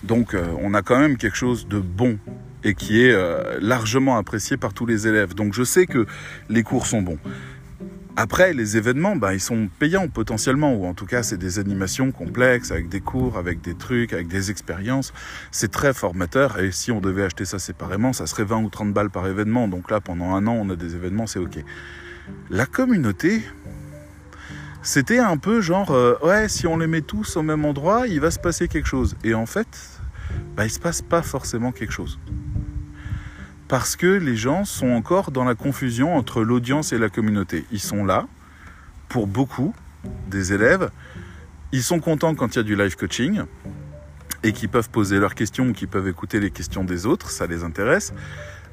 Donc 0.03 0.33
euh, 0.33 0.45
on 0.61 0.73
a 0.73 0.81
quand 0.81 0.99
même 0.99 1.17
quelque 1.17 1.37
chose 1.37 1.67
de 1.67 1.79
bon 1.79 2.17
et 2.63 2.75
qui 2.75 3.01
est 3.03 3.13
euh, 3.13 3.57
largement 3.61 4.17
apprécié 4.17 4.57
par 4.57 4.73
tous 4.73 4.85
les 4.85 5.07
élèves. 5.07 5.33
Donc 5.33 5.53
je 5.53 5.63
sais 5.63 5.85
que 5.85 6.05
les 6.49 6.63
cours 6.63 6.87
sont 6.87 7.01
bons. 7.01 7.19
Après, 8.15 8.53
les 8.53 8.77
événements, 8.77 9.15
ben, 9.15 9.33
ils 9.33 9.39
sont 9.39 9.69
payants 9.79 10.07
potentiellement, 10.07 10.75
ou 10.75 10.85
en 10.85 10.93
tout 10.93 11.07
cas, 11.07 11.23
c'est 11.23 11.37
des 11.37 11.57
animations 11.57 12.11
complexes, 12.11 12.69
avec 12.69 12.87
des 12.87 13.01
cours, 13.01 13.39
avec 13.39 13.61
des 13.61 13.73
trucs, 13.73 14.13
avec 14.13 14.27
des 14.27 14.51
expériences. 14.51 15.13
C'est 15.49 15.71
très 15.71 15.95
formateur, 15.95 16.59
et 16.59 16.71
si 16.71 16.91
on 16.91 17.01
devait 17.01 17.23
acheter 17.23 17.45
ça 17.45 17.57
séparément, 17.57 18.13
ça 18.13 18.27
serait 18.27 18.43
20 18.43 18.61
ou 18.61 18.69
30 18.69 18.93
balles 18.93 19.09
par 19.09 19.25
événement. 19.25 19.67
Donc 19.67 19.89
là, 19.89 19.99
pendant 19.99 20.35
un 20.35 20.45
an, 20.45 20.53
on 20.53 20.69
a 20.69 20.75
des 20.75 20.93
événements, 20.93 21.25
c'est 21.25 21.39
OK. 21.39 21.57
La 22.51 22.67
communauté, 22.67 23.41
c'était 24.83 25.17
un 25.17 25.37
peu 25.37 25.61
genre, 25.61 25.89
euh, 25.89 26.13
ouais, 26.23 26.47
si 26.49 26.67
on 26.67 26.77
les 26.77 26.87
met 26.87 27.01
tous 27.01 27.35
au 27.35 27.41
même 27.41 27.65
endroit, 27.65 28.07
il 28.07 28.19
va 28.19 28.29
se 28.29 28.39
passer 28.39 28.67
quelque 28.67 28.87
chose. 28.87 29.15
Et 29.23 29.33
en 29.33 29.47
fait, 29.47 29.67
bah, 30.55 30.63
il 30.63 30.67
ne 30.67 30.71
se 30.71 30.79
passe 30.79 31.01
pas 31.01 31.21
forcément 31.21 31.71
quelque 31.71 31.93
chose. 31.93 32.19
Parce 33.67 33.95
que 33.95 34.07
les 34.07 34.35
gens 34.35 34.65
sont 34.65 34.89
encore 34.89 35.31
dans 35.31 35.43
la 35.43 35.55
confusion 35.55 36.15
entre 36.15 36.43
l'audience 36.43 36.93
et 36.93 36.97
la 36.97 37.09
communauté. 37.09 37.65
Ils 37.71 37.79
sont 37.79 38.05
là, 38.05 38.27
pour 39.09 39.27
beaucoup 39.27 39.73
des 40.27 40.53
élèves, 40.53 40.91
ils 41.71 41.83
sont 41.83 41.99
contents 41.99 42.35
quand 42.35 42.55
il 42.55 42.57
y 42.57 42.59
a 42.59 42.63
du 42.63 42.75
live 42.75 42.95
coaching 42.95 43.43
et 44.43 44.51
qu'ils 44.51 44.69
peuvent 44.69 44.89
poser 44.89 45.19
leurs 45.19 45.33
questions 45.33 45.69
ou 45.69 45.73
qu'ils 45.73 45.87
peuvent 45.87 46.07
écouter 46.07 46.39
les 46.39 46.51
questions 46.51 46.83
des 46.83 47.05
autres, 47.05 47.31
ça 47.31 47.47
les 47.47 47.63
intéresse. 47.63 48.13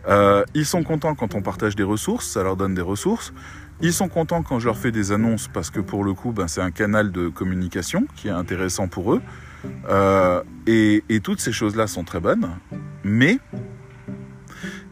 Euh, 0.09 0.45
ils 0.55 0.66
sont 0.66 0.83
contents 0.83 1.14
quand 1.14 1.35
on 1.35 1.43
partage 1.43 1.77
des 1.77 1.83
ressources, 1.83 2.29
ça 2.29 2.43
leur 2.43 2.57
donne 2.57 2.75
des 2.75 2.83
ressources. 2.83 3.33
Ils 3.81 3.93
sont 3.93 4.09
contents 4.09 4.43
quand 4.43 4.59
je 4.59 4.66
leur 4.66 4.77
fais 4.77 4.93
des 4.93 5.12
annonces 5.12 5.49
parce 5.49 5.71
que 5.71 5.81
pour 5.81 6.05
le 6.05 6.12
coup, 6.12 6.33
ben, 6.33 6.49
c'est 6.49 6.61
un 6.61 6.71
canal 6.71 7.12
de 7.12 7.29
communication 7.29 8.07
qui 8.16 8.29
est 8.29 8.33
intéressant 8.33 8.88
pour 8.88 9.14
eux. 9.14 9.23
Euh, 9.88 10.42
et, 10.66 11.03
toutes 11.23 11.40
ces 11.40 11.53
choses-là 11.53 11.87
sont 11.87 12.05
très 12.05 12.20
bonnes, 12.20 12.49
mais 13.05 13.38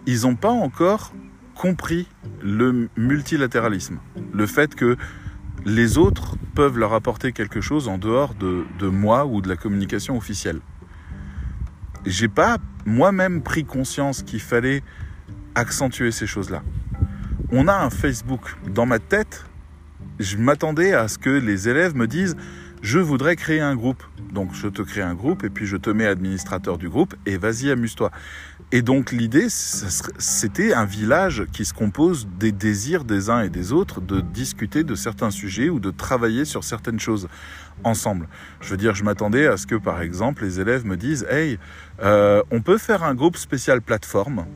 ils 0.07 0.23
n'ont 0.23 0.37
pas 0.37 0.51
encore 0.51 1.13
compris 1.55 2.09
le 2.43 2.89
multilatéralisme, 2.97 3.99
le 4.33 4.47
fait 4.47 4.75
que 4.75 4.97
les 5.65 5.99
autres 5.99 6.37
peuvent 6.55 6.79
leur 6.79 6.93
apporter 6.93 7.33
quelque 7.33 7.61
chose 7.61 7.89
en 7.89 7.99
dehors 7.99 8.35
de, 8.35 8.65
de 8.79 8.87
moi 8.89 9.27
ou 9.27 9.41
de 9.41 9.49
la 9.49 9.57
communication 9.57 10.17
officielle. 10.17 10.61
J'ai 12.07 12.29
pas 12.29 12.59
moi-même 12.87 13.43
pris 13.43 13.65
conscience 13.65 14.23
qu'il 14.23 14.41
fallait 14.41 14.83
accentuer 15.55 16.13
ces 16.13 16.27
choses-là 16.27 16.63
on 17.51 17.69
a 17.69 17.75
un 17.75 17.91
Facebook. 17.91 18.57
Dans 18.69 18.87
ma 18.87 18.99
tête, 18.99 19.45
je 20.19 20.37
m'attendais 20.37 20.93
à 20.93 21.09
ce 21.09 21.19
que 21.19 21.31
les 21.31 21.69
élèves 21.69 21.97
me 21.97 22.07
disent 22.07 22.37
je 22.83 22.99
voudrais 22.99 23.37
créer 23.37 23.61
un 23.61 23.75
groupe. 23.75 24.03
Donc 24.33 24.53
je 24.53 24.69
te 24.69 24.83
crée 24.83 25.03
un 25.03 25.15
groupe 25.15 25.45
et 25.45 25.51
puis 25.51 25.67
je 25.67 25.77
te 25.77 25.91
mets 25.91 26.07
administrateur 26.07 26.79
du 26.79 26.89
groupe 26.89 27.15
et 27.27 27.37
vas-y 27.37 27.71
amuse-toi. 27.71 28.11
Et 28.73 28.83
donc 28.83 29.13
l'idée, 29.13 29.47
c'était 29.49 30.75
un 30.75 30.85
village 30.85 31.45
qui 31.53 31.65
se 31.65 31.73
compose 31.73 32.29
des 32.39 32.53
désirs 32.53 33.05
des 33.05 33.31
uns 33.31 33.43
et 33.43 33.49
des 33.49 33.73
autres 33.73 34.01
de 34.01 34.21
discuter 34.21 34.85
de 34.85 34.95
certains 34.95 35.31
sujets 35.31 35.71
ou 35.71 35.81
de 35.81 35.91
travailler 35.91 36.45
sur 36.45 36.65
certaines 36.65 37.01
choses 37.01 37.29
ensemble. 37.85 38.29
Je 38.61 38.71
veux 38.71 38.77
dire, 38.77 38.95
je 38.95 39.05
m'attendais 39.05 39.47
à 39.47 39.57
ce 39.57 39.67
que 39.67 39.77
par 39.77 40.03
exemple 40.03 40.45
les 40.45 40.61
élèves 40.61 40.85
me 40.85 40.97
disent, 40.97 41.27
hey, 41.31 41.59
euh, 42.03 42.43
on 42.51 42.61
peut 42.61 42.79
faire 42.79 43.03
un 43.03 43.15
groupe 43.15 43.37
spécial 43.37 43.81
plateforme 43.81 44.47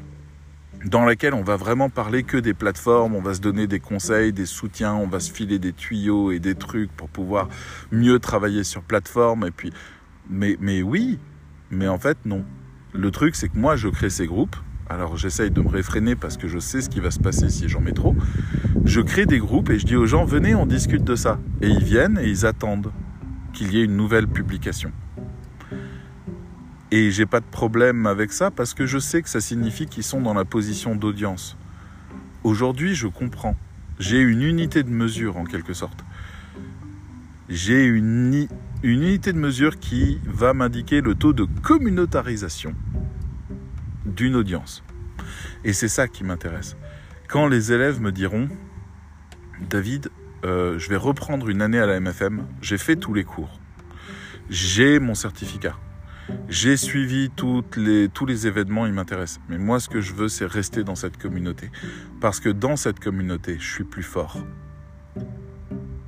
dans 0.85 1.05
laquelle 1.05 1.35
on 1.35 1.43
va 1.43 1.57
vraiment 1.57 1.91
parler 1.91 2.23
que 2.23 2.37
des 2.37 2.55
plateformes, 2.55 3.15
on 3.15 3.23
va 3.23 3.35
se 3.35 3.41
donner 3.41 3.67
des 3.67 3.81
conseils, 3.81 4.33
des 4.33 4.47
soutiens, 4.47 4.95
on 4.95 5.07
va 5.07 5.21
se 5.21 5.33
filer 5.33 5.59
des 5.59 5.73
tuyaux 5.73 6.33
et 6.33 6.39
des 6.39 6.55
trucs 6.55 6.91
pour 6.93 7.09
pouvoir 7.09 7.49
mieux 7.91 8.19
travailler 8.19 8.65
sur 8.65 8.83
plateforme. 8.83 9.47
Et 9.47 9.51
puis, 9.51 9.73
mais, 10.29 10.57
mais 10.61 10.83
oui, 10.83 11.19
mais 11.71 11.89
en 11.89 11.99
fait 11.99 12.19
non. 12.25 12.45
Le 12.95 13.11
truc 13.11 13.35
c'est 13.37 13.49
que 13.49 13.57
moi 13.57 13.77
je 13.77 13.89
crée 13.89 14.11
ces 14.11 14.27
groupes. 14.27 14.57
Alors 14.89 15.17
j'essaye 15.17 15.51
de 15.51 15.61
me 15.61 15.69
réfréner 15.69 16.17
parce 16.17 16.37
que 16.37 16.49
je 16.49 16.59
sais 16.59 16.83
ce 16.83 16.91
qui 16.91 17.01
va 17.01 17.11
se 17.11 17.21
passer 17.21 17.49
si 17.49 17.69
j'en 17.69 17.81
mets 17.81 17.93
trop. 17.93 18.15
Je 18.85 19.01
crée 19.01 19.27
des 19.27 19.39
groupes 19.39 19.71
et 19.71 19.79
je 19.79 19.87
dis 19.87 19.97
aux 19.97 20.07
gens 20.07 20.25
venez 20.25 20.55
on 20.55 20.67
discute 20.67 21.05
de 21.05 21.15
ça. 21.15 21.39
Et 21.63 21.69
ils 21.69 21.85
viennent 21.85 22.19
et 22.21 22.29
ils 22.29 22.45
attendent 22.45 22.93
qu'il 23.53 23.73
y 23.73 23.81
ait 23.81 23.85
une 23.85 23.97
nouvelle 23.97 24.27
publication. 24.27 24.93
Et 26.95 27.11
j'ai 27.11 27.25
pas 27.25 27.41
de 27.41 27.47
problème 27.47 28.05
avec 28.05 28.35
ça 28.35 28.51
parce 28.51 28.75
que 28.75 28.85
je 28.85 28.99
sais 28.99 29.23
que 29.23 29.31
ça 29.31 29.41
signifie 29.41 29.87
qu'ils 29.87 30.03
sont 30.03 30.21
dans 30.21 30.35
la 30.35 30.45
position 30.45 30.95
d'audience. 30.95 31.57
Aujourd'hui, 32.45 32.95
je 32.95 33.07
comprends. 33.07 33.57
J'ai 33.99 34.21
une 34.21 34.43
unité 34.43 34.83
de 34.83 34.91
mesure 34.91 35.39
en 35.39 35.45
quelque 35.45 35.73
sorte. 35.73 36.05
J'ai 37.49 37.83
une, 37.87 38.47
unité 38.83 39.33
de 39.33 39.39
mesure 39.39 39.79
qui 39.79 40.21
va 40.27 40.53
m'indiquer 40.53 41.01
le 41.01 41.15
taux 41.15 41.33
de 41.33 41.47
communautarisation 41.63 42.75
d'une 44.05 44.37
audience. 44.37 44.85
Et 45.65 45.73
c'est 45.73 45.89
ça 45.89 46.09
qui 46.09 46.25
m'intéresse. 46.25 46.77
Quand 47.27 47.49
les 47.49 47.73
élèves 47.73 48.03
me 48.03 48.13
diront, 48.13 48.49
David, 49.71 50.11
euh, 50.45 50.79
je 50.79 50.91
vais 50.91 50.97
reprendre 50.97 51.49
une 51.49 51.63
année 51.63 51.79
à 51.79 51.87
la 51.87 51.99
MFM, 52.01 52.47
j'ai 52.61 52.77
fait 52.77 52.97
tous 52.97 53.15
les 53.15 53.25
cours, 53.25 53.61
j'ai 54.51 54.99
mon 54.99 55.15
certificat, 55.15 55.77
j'ai 56.49 56.77
suivi 56.77 57.31
les, 57.77 58.09
tous 58.09 58.27
les 58.27 58.47
événements, 58.47 58.87
ils 58.87 58.93
m'intéressent. 58.93 59.41
Mais 59.49 59.59
moi, 59.59 59.81
ce 59.81 59.89
que 59.89 60.01
je 60.01 60.15
veux, 60.15 60.29
c'est 60.29 60.47
rester 60.47 60.85
dans 60.85 60.95
cette 60.95 61.17
communauté. 61.17 61.71
Parce 62.21 62.41
que 62.41 62.49
dans 62.49 62.77
cette 62.77 63.01
communauté, 63.01 63.57
je 63.59 63.73
suis 63.73 63.85
plus 63.85 64.03
fort. 64.03 64.39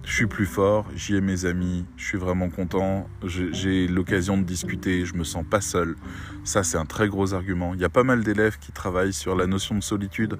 Je 0.04 0.12
suis 0.12 0.26
plus 0.26 0.44
fort, 0.44 0.86
j'y 0.94 1.16
ai 1.16 1.22
mes 1.22 1.46
amis, 1.46 1.86
je 1.96 2.04
suis 2.04 2.18
vraiment 2.18 2.50
content, 2.50 3.08
j'ai 3.24 3.88
l'occasion 3.88 4.36
de 4.36 4.42
discuter, 4.42 5.06
je 5.06 5.14
me 5.14 5.24
sens 5.24 5.46
pas 5.48 5.62
seul. 5.62 5.96
Ça, 6.44 6.62
c'est 6.62 6.76
un 6.76 6.84
très 6.84 7.08
gros 7.08 7.32
argument. 7.32 7.72
Il 7.72 7.80
y 7.80 7.84
a 7.84 7.88
pas 7.88 8.04
mal 8.04 8.22
d'élèves 8.22 8.58
qui 8.58 8.70
travaillent 8.70 9.14
sur 9.14 9.34
la 9.34 9.46
notion 9.46 9.74
de 9.74 9.82
solitude. 9.82 10.36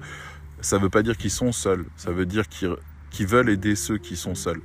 Ça 0.61 0.77
ne 0.77 0.83
veut 0.83 0.89
pas 0.91 1.01
dire 1.01 1.17
qu'ils 1.17 1.31
sont 1.31 1.51
seuls, 1.51 1.85
ça 1.95 2.11
veut 2.11 2.27
dire 2.27 2.47
qu'ils 2.47 3.27
veulent 3.27 3.49
aider 3.49 3.75
ceux 3.75 3.97
qui 3.97 4.15
sont 4.15 4.35
seuls. 4.35 4.61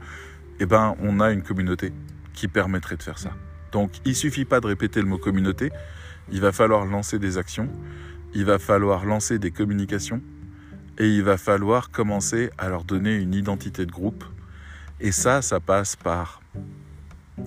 Eh 0.61 0.67
ben, 0.67 0.95
on 1.01 1.19
a 1.21 1.31
une 1.31 1.43
communauté 1.43 1.95
qui 2.35 2.47
permettrait 2.47 2.97
de 2.97 3.03
faire 3.03 3.19
ça. 3.19 3.33
Donc 3.73 3.93
il 4.05 4.15
suffit 4.15 4.45
pas 4.45 4.61
de 4.61 4.67
répéter 4.67 5.01
le 5.01 5.07
mot 5.07 5.19
communauté, 5.19 5.71
il 6.33 6.41
va 6.41 6.53
falloir 6.53 6.85
lancer 6.85 7.19
des 7.19 7.39
actions, 7.39 7.69
il 8.35 8.45
va 8.45 8.59
falloir 8.59 9.05
lancer 9.05 9.39
des 9.39 9.51
communications 9.51 10.21
et 10.99 11.09
il 11.09 11.23
va 11.23 11.37
falloir 11.37 11.91
commencer 11.91 12.51
à 12.59 12.69
leur 12.69 12.85
donner 12.85 13.17
une 13.17 13.35
identité 13.35 13.87
de 13.87 13.93
groupe. 13.93 14.25
Et 15.01 15.13
ça, 15.13 15.41
ça 15.41 15.61
passe 15.61 15.97
par 15.97 16.41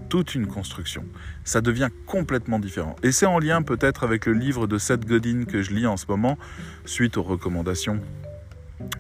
toute 0.09 0.35
une 0.35 0.47
construction. 0.47 1.05
Ça 1.43 1.61
devient 1.61 1.89
complètement 2.07 2.59
différent. 2.59 2.95
Et 3.03 3.11
c'est 3.11 3.27
en 3.27 3.39
lien 3.39 3.61
peut-être 3.61 4.03
avec 4.03 4.25
le 4.25 4.33
livre 4.33 4.65
de 4.65 4.77
Seth 4.77 5.05
Godin 5.05 5.45
que 5.45 5.61
je 5.61 5.71
lis 5.71 5.85
en 5.85 5.97
ce 5.97 6.05
moment, 6.07 6.37
suite 6.85 7.17
aux 7.17 7.23
recommandations 7.23 7.99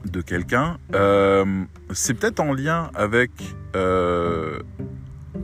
de 0.05 0.21
quelqu'un. 0.21 0.77
Euh, 0.93 1.63
c'est 1.91 2.13
peut-être 2.13 2.39
en 2.39 2.53
lien 2.53 2.91
avec 2.93 3.31
euh, 3.75 4.59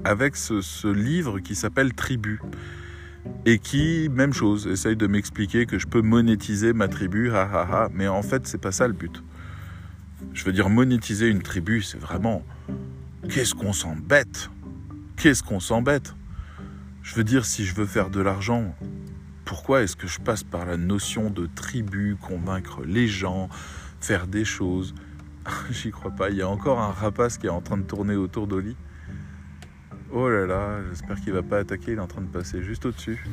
avec 0.04 0.36
ce, 0.36 0.88
livre 0.88 1.40
qui 1.40 1.56
s'appelle 1.56 1.94
Tribu 1.94 2.42
et 3.46 3.60
qui, 3.60 4.10
même 4.10 4.34
chose, 4.34 4.68
essaye 4.68 4.96
de 4.96 5.08
m'expliquer 5.08 5.66
que 5.66 5.78
je 5.78 5.88
peux 5.88 6.02
monétiser 6.02 6.74
ma 6.74 6.88
tribu, 6.88 7.32
ha 7.32 7.42
ha 7.42 7.68
ha, 7.70 7.90
mais 7.94 8.08
en 8.08 8.22
fait, 8.22 8.48
c'est 8.48 8.58
pas 8.58 8.72
ça 8.72 8.88
le 8.88 8.94
but. 8.94 9.24
Je 10.34 10.44
veux 10.46 10.54
dire, 10.54 10.70
monétiser 10.70 11.28
une 11.28 11.42
tribu, 11.42 11.82
c'est 11.82 12.00
vraiment. 12.00 12.44
Qu'est-ce 13.30 13.56
qu'on 13.56 13.74
s'embête? 13.74 14.50
Qu'est-ce 15.18 15.44
qu'on 15.44 15.60
s'embête? 15.60 16.16
Je 17.04 17.16
veux 17.16 17.24
dire, 17.24 17.46
si 17.46 17.66
je 17.66 17.76
veux 17.76 17.86
faire 17.86 18.10
de 18.10 18.22
l'argent, 18.22 18.76
pourquoi 19.46 19.82
est-ce 19.82 19.96
que 19.96 20.08
je 20.08 20.20
passe 20.20 20.44
par 20.44 20.66
la 20.66 20.78
notion 20.78 21.30
de 21.30 21.48
tribu, 21.48 22.16
convaincre 22.22 22.84
les 22.86 23.08
gens, 23.08 23.50
faire 24.00 24.28
des 24.28 24.46
choses? 24.46 24.94
J'y 25.72 25.92
crois 25.92 26.12
pas. 26.12 26.30
Il 26.30 26.38
y 26.38 26.42
a 26.42 26.50
encore 26.50 26.80
un 26.80 26.92
rapace 26.92 27.38
qui 27.38 27.48
est 27.48 27.52
en 27.52 27.62
train 27.62 27.78
de 27.78 27.84
tourner 27.84 28.16
autour 28.16 28.48
d'Oli. 28.48 28.76
Oh 30.12 30.28
là 30.28 30.48
là, 30.48 30.80
j'espère 30.90 31.22
qu'il 31.22 31.34
va 31.34 31.44
pas 31.44 31.60
attaquer, 31.60 31.92
il 31.92 31.98
est 31.98 32.02
en 32.02 32.08
train 32.08 32.22
de 32.22 32.28
passer 32.28 32.64
juste 32.64 32.84
au-dessus. 32.86 33.22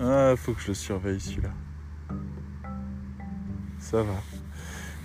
ah, 0.00 0.34
faut 0.36 0.54
que 0.54 0.60
je 0.60 0.68
le 0.68 0.74
surveille 0.74 1.20
celui-là. 1.20 1.50
Ça 3.78 4.02
va. 4.02 4.14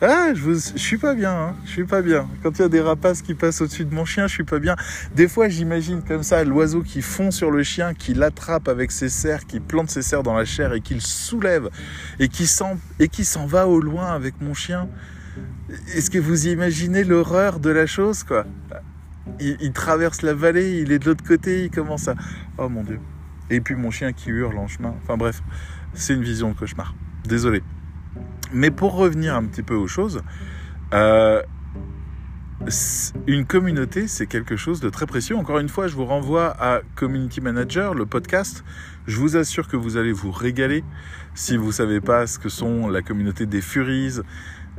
Ah, 0.02 0.34
je, 0.34 0.52
je 0.52 0.78
suis 0.78 0.98
pas 0.98 1.14
bien, 1.14 1.32
hein. 1.32 1.56
je 1.64 1.70
suis 1.70 1.86
pas 1.86 2.02
bien. 2.02 2.28
Quand 2.42 2.58
il 2.58 2.64
y 2.64 2.66
a 2.66 2.70
des 2.70 2.82
rapaces 2.82 3.22
qui 3.22 3.36
passent 3.36 3.62
au-dessus 3.62 3.86
de 3.86 3.94
mon 3.94 4.04
chien, 4.04 4.26
je 4.26 4.34
suis 4.34 4.44
pas 4.44 4.58
bien. 4.58 4.76
Des 5.16 5.28
fois, 5.28 5.48
j'imagine 5.48 6.02
comme 6.02 6.24
ça 6.24 6.44
l'oiseau 6.44 6.82
qui 6.82 7.04
fond 7.04 7.30
sur 7.30 7.52
le 7.52 7.62
chien, 7.62 7.94
qui 7.94 8.16
l'attrape 8.16 8.68
avec 8.68 8.92
ses 8.92 9.10
serres, 9.10 9.46
qui 9.46 9.60
plante 9.60 9.92
ses 9.92 10.02
serres 10.02 10.24
dans 10.24 10.34
la 10.34 10.44
chair 10.44 10.74
et 10.74 10.82
qui 10.82 10.96
le 10.96 11.02
soulève 11.02 11.70
et 12.20 12.30
qui 12.30 12.48
s'en 12.48 13.46
va 13.46 13.68
au 13.68 13.80
loin 13.80 14.08
avec 14.08 14.42
mon 14.42 14.56
chien. 14.56 14.90
Est-ce 15.96 16.10
que 16.10 16.20
vous 16.20 16.48
imaginez 16.48 17.04
l'horreur 17.04 17.60
de 17.60 17.70
la 17.70 17.86
chose, 17.86 18.24
quoi? 18.24 18.46
Il, 19.40 19.72
traverse 19.72 20.22
la 20.22 20.34
vallée, 20.34 20.82
il 20.82 20.92
est 20.92 21.00
de 21.00 21.06
l'autre 21.06 21.24
côté, 21.24 21.66
il 21.66 21.72
commence 21.72 22.08
à... 22.08 22.16
Oh 22.58 22.70
mon 22.70 22.84
dieu. 22.84 23.00
Et 23.50 23.62
puis 23.62 23.76
mon 23.76 23.90
chien 23.90 24.14
qui 24.14 24.30
hurle 24.30 24.58
en 24.58 24.68
chemin. 24.68 24.94
Enfin 25.02 25.18
bref, 25.18 25.42
c'est 25.94 26.14
une 26.14 26.24
vision 26.24 26.50
de 26.52 26.56
cauchemar. 26.56 26.94
Désolé. 27.26 27.64
Mais 28.52 28.70
pour 28.70 28.96
revenir 28.96 29.36
un 29.36 29.46
petit 29.46 29.64
peu 29.64 29.76
aux 29.76 29.88
choses, 29.88 30.22
euh, 30.94 31.42
une 33.28 33.46
communauté, 33.46 34.08
c'est 34.08 34.28
quelque 34.28 34.56
chose 34.56 34.80
de 34.80 34.90
très 34.90 35.06
précieux. 35.06 35.36
Encore 35.36 35.60
une 35.60 35.70
fois, 35.70 35.88
je 35.88 35.96
vous 35.96 36.06
renvoie 36.06 36.56
à 36.60 36.82
Community 36.96 37.42
Manager, 37.42 37.94
le 37.94 38.06
podcast. 38.06 38.64
Je 39.08 39.18
vous 39.18 39.36
assure 39.36 39.68
que 39.68 39.76
vous 39.76 39.98
allez 39.98 40.14
vous 40.14 40.32
régaler 40.32 40.84
si 41.36 41.58
vous 41.58 41.72
savez 41.72 42.00
pas 42.00 42.28
ce 42.28 42.40
que 42.40 42.50
sont 42.50 42.88
la 42.88 43.02
communauté 43.02 43.46
des 43.46 43.62
Furies, 43.62 44.20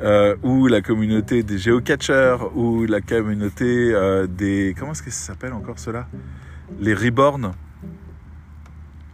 euh, 0.00 0.34
ou 0.42 0.66
la 0.66 0.80
communauté 0.80 1.42
des 1.42 1.58
géocatchers, 1.58 2.38
ou 2.54 2.84
la 2.86 3.00
communauté 3.00 3.94
euh, 3.94 4.26
des... 4.26 4.74
Comment 4.78 4.92
est-ce 4.92 5.02
que 5.02 5.10
ça 5.10 5.26
s'appelle 5.26 5.52
encore 5.52 5.78
cela? 5.78 6.08
Les 6.80 6.94
Reborn. 6.94 7.52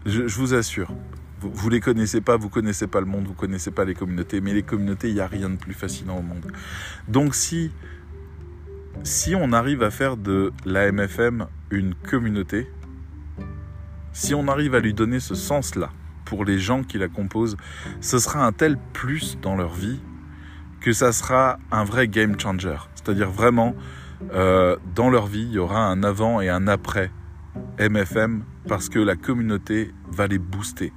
Je, 0.06 0.22
vous 0.22 0.54
assure, 0.54 0.90
vous, 1.40 1.50
vous 1.52 1.68
les 1.68 1.80
connaissez 1.80 2.22
pas, 2.22 2.38
vous 2.38 2.48
connaissez 2.48 2.86
pas 2.86 3.00
le 3.00 3.06
monde, 3.06 3.26
vous 3.26 3.34
connaissez 3.34 3.70
pas 3.70 3.84
les 3.84 3.94
communautés, 3.94 4.40
mais 4.40 4.54
les 4.54 4.62
communautés, 4.62 5.08
il 5.08 5.14
n'y 5.14 5.20
a 5.20 5.26
rien 5.26 5.50
de 5.50 5.56
plus 5.56 5.74
fascinant 5.74 6.18
au 6.18 6.22
monde. 6.22 6.50
Donc 7.06 7.34
si, 7.34 7.70
si 9.02 9.34
on 9.34 9.52
arrive 9.52 9.82
à 9.82 9.90
faire 9.90 10.16
de 10.16 10.52
la 10.64 10.90
MFM 10.90 11.46
une 11.70 11.94
communauté, 11.94 12.66
si 14.12 14.34
on 14.34 14.48
arrive 14.48 14.74
à 14.74 14.80
lui 14.80 14.94
donner 14.94 15.20
ce 15.20 15.34
sens-là 15.34 15.90
pour 16.24 16.46
les 16.46 16.58
gens 16.58 16.82
qui 16.82 16.96
la 16.96 17.08
composent, 17.08 17.58
ce 18.00 18.18
sera 18.18 18.46
un 18.46 18.52
tel 18.52 18.78
plus 18.94 19.38
dans 19.42 19.56
leur 19.56 19.74
vie 19.74 20.00
que 20.80 20.92
ça 20.92 21.12
sera 21.12 21.58
un 21.70 21.84
vrai 21.84 22.08
game 22.08 22.38
changer. 22.38 22.76
C'est-à-dire 22.94 23.30
vraiment, 23.30 23.74
euh, 24.32 24.76
dans 24.94 25.10
leur 25.10 25.26
vie, 25.26 25.42
il 25.42 25.52
y 25.52 25.58
aura 25.58 25.86
un 25.86 26.02
avant 26.02 26.40
et 26.40 26.48
un 26.48 26.66
après 26.66 27.10
MFM 27.78 28.44
parce 28.68 28.88
que 28.88 28.98
la 28.98 29.16
communauté 29.16 29.92
va 30.10 30.26
les 30.26 30.38
booster. 30.38 30.92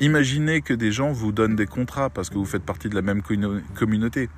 Imaginez 0.00 0.62
que 0.62 0.74
des 0.74 0.92
gens 0.92 1.10
vous 1.10 1.32
donnent 1.32 1.56
des 1.56 1.66
contrats 1.66 2.08
parce 2.10 2.30
que 2.30 2.36
vous 2.36 2.44
faites 2.44 2.62
partie 2.62 2.88
de 2.88 2.94
la 2.94 3.02
même 3.02 3.20
communauté 3.74 4.28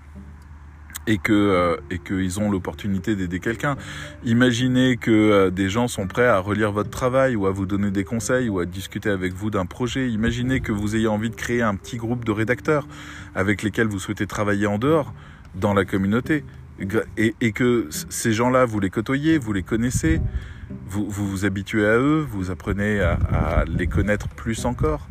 et 1.06 1.18
que 1.18 1.32
euh, 1.32 1.76
et 1.90 1.98
qu'ils 1.98 2.40
ont 2.40 2.50
l'opportunité 2.50 3.16
d'aider 3.16 3.40
quelqu'un. 3.40 3.76
Imaginez 4.24 4.96
que 4.96 5.10
euh, 5.10 5.50
des 5.50 5.68
gens 5.68 5.88
sont 5.88 6.06
prêts 6.06 6.26
à 6.26 6.38
relire 6.38 6.72
votre 6.72 6.90
travail 6.90 7.36
ou 7.36 7.46
à 7.46 7.50
vous 7.50 7.66
donner 7.66 7.90
des 7.90 8.04
conseils 8.04 8.48
ou 8.48 8.58
à 8.58 8.66
discuter 8.66 9.10
avec 9.10 9.32
vous 9.32 9.50
d'un 9.50 9.66
projet. 9.66 10.10
Imaginez 10.10 10.60
que 10.60 10.72
vous 10.72 10.96
ayez 10.96 11.08
envie 11.08 11.30
de 11.30 11.34
créer 11.34 11.62
un 11.62 11.74
petit 11.74 11.96
groupe 11.96 12.24
de 12.24 12.32
rédacteurs 12.32 12.86
avec 13.34 13.62
lesquels 13.62 13.88
vous 13.88 13.98
souhaitez 13.98 14.26
travailler 14.26 14.66
en 14.66 14.78
dehors 14.78 15.12
dans 15.54 15.74
la 15.74 15.84
communauté 15.84 16.44
et, 17.16 17.52
que 17.52 17.88
ces 17.90 18.32
gens-là 18.32 18.64
vous 18.64 18.80
les 18.80 18.90
côtoyez, 18.90 19.36
vous 19.36 19.52
les 19.52 19.62
connaissez, 19.62 20.20
vous 20.86 21.10
vous, 21.10 21.28
vous 21.28 21.44
habituez 21.44 21.86
à 21.86 21.98
eux, 21.98 22.26
vous 22.28 22.50
apprenez 22.50 23.00
à, 23.00 23.18
à 23.30 23.64
les 23.64 23.86
connaître 23.86 24.28
plus 24.28 24.64
encore. 24.64 25.08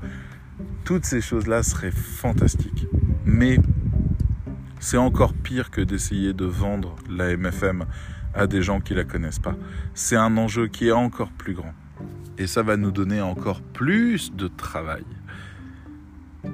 Toutes 0.86 1.06
ces 1.06 1.21
choses-là 1.21 1.62
seraient 1.62 1.91
fantastiques. 1.91 2.88
Mais 3.25 3.60
c'est 4.79 4.97
encore 4.97 5.33
pire 5.33 5.71
que 5.71 5.81
d'essayer 5.81 6.33
de 6.33 6.45
vendre 6.45 6.95
la 7.09 7.35
MFM 7.35 7.85
à 8.33 8.47
des 8.47 8.61
gens 8.61 8.79
qui 8.79 8.93
la 8.93 9.03
connaissent 9.03 9.39
pas. 9.39 9.55
C'est 9.93 10.15
un 10.15 10.37
enjeu 10.37 10.67
qui 10.67 10.87
est 10.87 10.93
encore 10.93 11.31
plus 11.31 11.53
grand. 11.53 11.73
Et 12.37 12.47
ça 12.47 12.63
va 12.63 12.77
nous 12.77 12.91
donner 12.91 13.21
encore 13.21 13.61
plus 13.61 14.33
de 14.33 14.47
travail. 14.47 15.03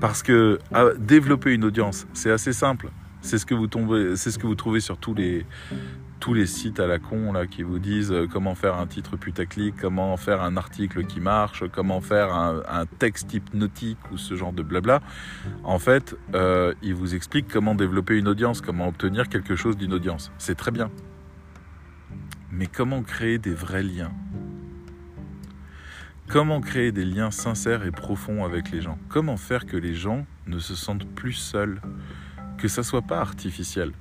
Parce 0.01 0.23
que 0.23 0.59
développer 0.97 1.53
une 1.53 1.63
audience, 1.63 2.07
c'est 2.13 2.31
assez 2.31 2.53
simple. 2.53 2.89
C'est 3.21 3.37
ce 3.37 3.45
que 3.45 3.53
vous 3.53 3.67
tombez, 3.67 4.15
c'est 4.15 4.31
ce 4.31 4.39
que 4.39 4.47
vous 4.47 4.55
trouvez 4.55 4.79
sur 4.79 4.97
tous 4.97 5.13
les 5.13 5.45
tous 6.25 6.33
les 6.33 6.47
sites 6.47 6.79
à 6.79 6.87
la 6.87 6.97
con 6.97 7.33
qui 7.51 7.61
vous 7.61 7.77
disent 7.77 8.11
euh, 8.11 8.25
comment 8.25 8.55
faire 8.55 8.79
un 8.79 8.87
titre 8.87 9.15
putaclic, 9.15 9.75
comment 9.79 10.17
faire 10.17 10.41
un 10.41 10.57
article 10.57 11.05
qui 11.05 11.19
marche, 11.19 11.63
comment 11.71 12.01
faire 12.01 12.33
un, 12.33 12.85
texte 12.97 13.31
hypnotique 13.35 13.99
ou 14.11 14.17
ce 14.17 14.33
genre 14.35 14.51
de 14.51 14.63
blabla. 14.63 15.01
En 15.63 15.77
fait, 15.77 16.17
euh, 16.33 16.73
ils 16.81 16.95
vous 16.95 17.13
expliquent 17.13 17.47
comment 17.47 17.75
développer 17.75 18.17
une 18.17 18.27
audience, 18.27 18.61
comment 18.61 18.87
obtenir 18.87 19.29
quelque 19.29 19.55
chose 19.55 19.77
d'une 19.77 19.93
audience. 19.93 20.31
C'est 20.39 20.55
très 20.55 20.71
bien. 20.71 20.89
Mais 22.49 22.65
comment 22.65 23.03
créer 23.03 23.37
des 23.37 23.53
vrais 23.53 23.83
liens? 23.83 24.11
Comment 26.27 26.59
créer 26.59 26.91
des 26.91 27.05
liens 27.05 27.29
sincères 27.29 27.85
et 27.85 27.91
profonds 27.91 28.43
avec 28.43 28.71
les 28.71 28.81
gens? 28.81 28.97
Comment 29.09 29.37
faire 29.37 29.67
que 29.67 29.77
les 29.77 29.93
gens 29.93 30.25
ne 30.47 30.57
se 30.57 30.73
sentent 30.73 31.07
plus 31.13 31.33
seuls? 31.33 31.81
Que 32.57 32.67
ça 32.67 32.81
soit 32.81 33.03
pas 33.03 33.19
artificiel, 33.19 33.91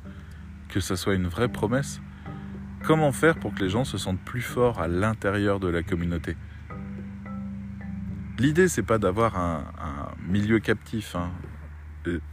que 0.71 0.81
ça 0.81 0.97
soit 0.97 1.17
une 1.17 1.27
vraie 1.27 1.49
promesse? 1.49 2.01
Comment 2.87 3.13
faire 3.13 3.37
pour 3.37 3.55
que 3.55 3.61
les 3.61 3.71
gens 3.71 3.85
se 3.85 3.97
sentent 3.97 4.21
plus 4.21 4.43
forts 4.43 4.79
à 4.79 4.89
l'intérieur 4.89 5.59
de 5.59 5.69
la 5.69 5.83
communauté? 5.83 6.37
L'idée, 8.39 8.69
c'est 8.69 8.83
pas 8.83 8.99
d'avoir 8.99 9.39
un, 9.39 9.65
milieu 10.29 10.59
captif. 10.59 11.17
Hein. 11.17 11.31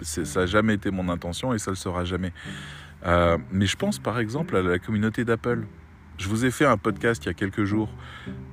Ça 0.02 0.42
n'a 0.42 0.46
jamais 0.46 0.74
été 0.74 0.92
mon 0.92 1.08
intention 1.08 1.54
et 1.54 1.60
ça 1.60 1.72
ne 1.72 1.76
le 1.76 1.80
sera 1.80 2.04
jamais. 2.04 2.34
Euh, 3.06 3.38
mais 3.52 3.66
je 3.66 3.78
pense 3.78 3.98
par 3.98 4.20
exemple 4.20 4.58
à 4.58 4.62
la 4.62 4.78
communauté 4.78 5.24
d'Apple. 5.24 5.66
Je 6.22 6.30
vous 6.30 6.46
ai 6.46 6.52
fait 6.52 6.66
un 6.66 6.78
podcast 6.78 7.24
il 7.26 7.30
y 7.30 7.32
a 7.32 7.34
quelques 7.34 7.64
jours 7.64 7.90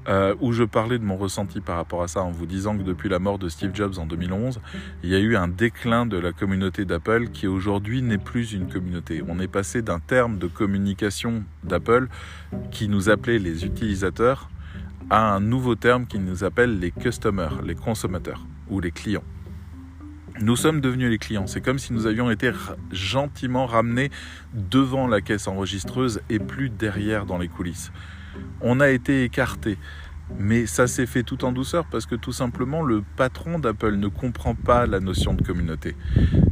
euh, 0.08 0.34
où 0.40 0.52
je 0.54 0.64
parlais 0.64 0.98
de 0.98 1.04
mon 1.04 1.18
ressenti 1.18 1.60
par 1.60 1.76
rapport 1.76 2.02
à 2.02 2.08
ça 2.08 2.22
en 2.22 2.30
vous 2.30 2.46
disant 2.46 2.78
que 2.78 2.82
depuis 2.82 3.10
la 3.10 3.18
mort 3.18 3.38
de 3.38 3.50
Steve 3.50 3.72
Jobs 3.74 3.98
en 3.98 4.06
2011, 4.06 4.58
il 5.02 5.10
y 5.10 5.14
a 5.14 5.18
eu 5.18 5.36
un 5.36 5.48
déclin 5.48 6.06
de 6.06 6.16
la 6.16 6.32
communauté 6.32 6.86
d'Apple 6.86 7.28
qui 7.28 7.46
aujourd'hui 7.46 8.00
n'est 8.00 8.16
plus 8.16 8.54
une 8.54 8.72
communauté. 8.72 9.22
On 9.28 9.38
est 9.38 9.48
passé 9.48 9.82
d'un 9.82 9.98
terme 9.98 10.38
de 10.38 10.46
communication 10.46 11.44
d'Apple 11.62 12.08
qui 12.70 12.88
nous 12.88 13.10
appelait 13.10 13.38
les 13.38 13.66
utilisateurs 13.66 14.48
à 15.10 15.34
un 15.34 15.40
nouveau 15.40 15.74
terme 15.74 16.06
qui 16.06 16.18
nous 16.18 16.44
appelle 16.44 16.78
les 16.78 16.90
customers, 16.90 17.60
les 17.62 17.74
consommateurs 17.74 18.46
ou 18.70 18.80
les 18.80 18.92
clients. 18.92 19.24
Nous 20.40 20.54
sommes 20.54 20.80
devenus 20.80 21.10
les 21.10 21.18
clients. 21.18 21.48
C'est 21.48 21.60
comme 21.60 21.80
si 21.80 21.92
nous 21.92 22.06
avions 22.06 22.30
été 22.30 22.52
gentiment 22.92 23.66
ramenés 23.66 24.10
devant 24.54 25.08
la 25.08 25.20
caisse 25.20 25.48
enregistreuse 25.48 26.20
et 26.30 26.38
plus 26.38 26.70
derrière 26.70 27.26
dans 27.26 27.38
les 27.38 27.48
coulisses. 27.48 27.90
On 28.60 28.78
a 28.78 28.88
été 28.88 29.24
écartés. 29.24 29.78
Mais 30.38 30.66
ça 30.66 30.86
s'est 30.86 31.06
fait 31.06 31.22
tout 31.22 31.44
en 31.44 31.52
douceur 31.52 31.84
parce 31.90 32.06
que 32.06 32.14
tout 32.14 32.32
simplement 32.32 32.82
le 32.82 33.02
patron 33.16 33.58
d'Apple 33.58 33.96
ne 33.96 34.08
comprend 34.08 34.54
pas 34.54 34.86
la 34.86 35.00
notion 35.00 35.34
de 35.34 35.42
communauté. 35.42 35.96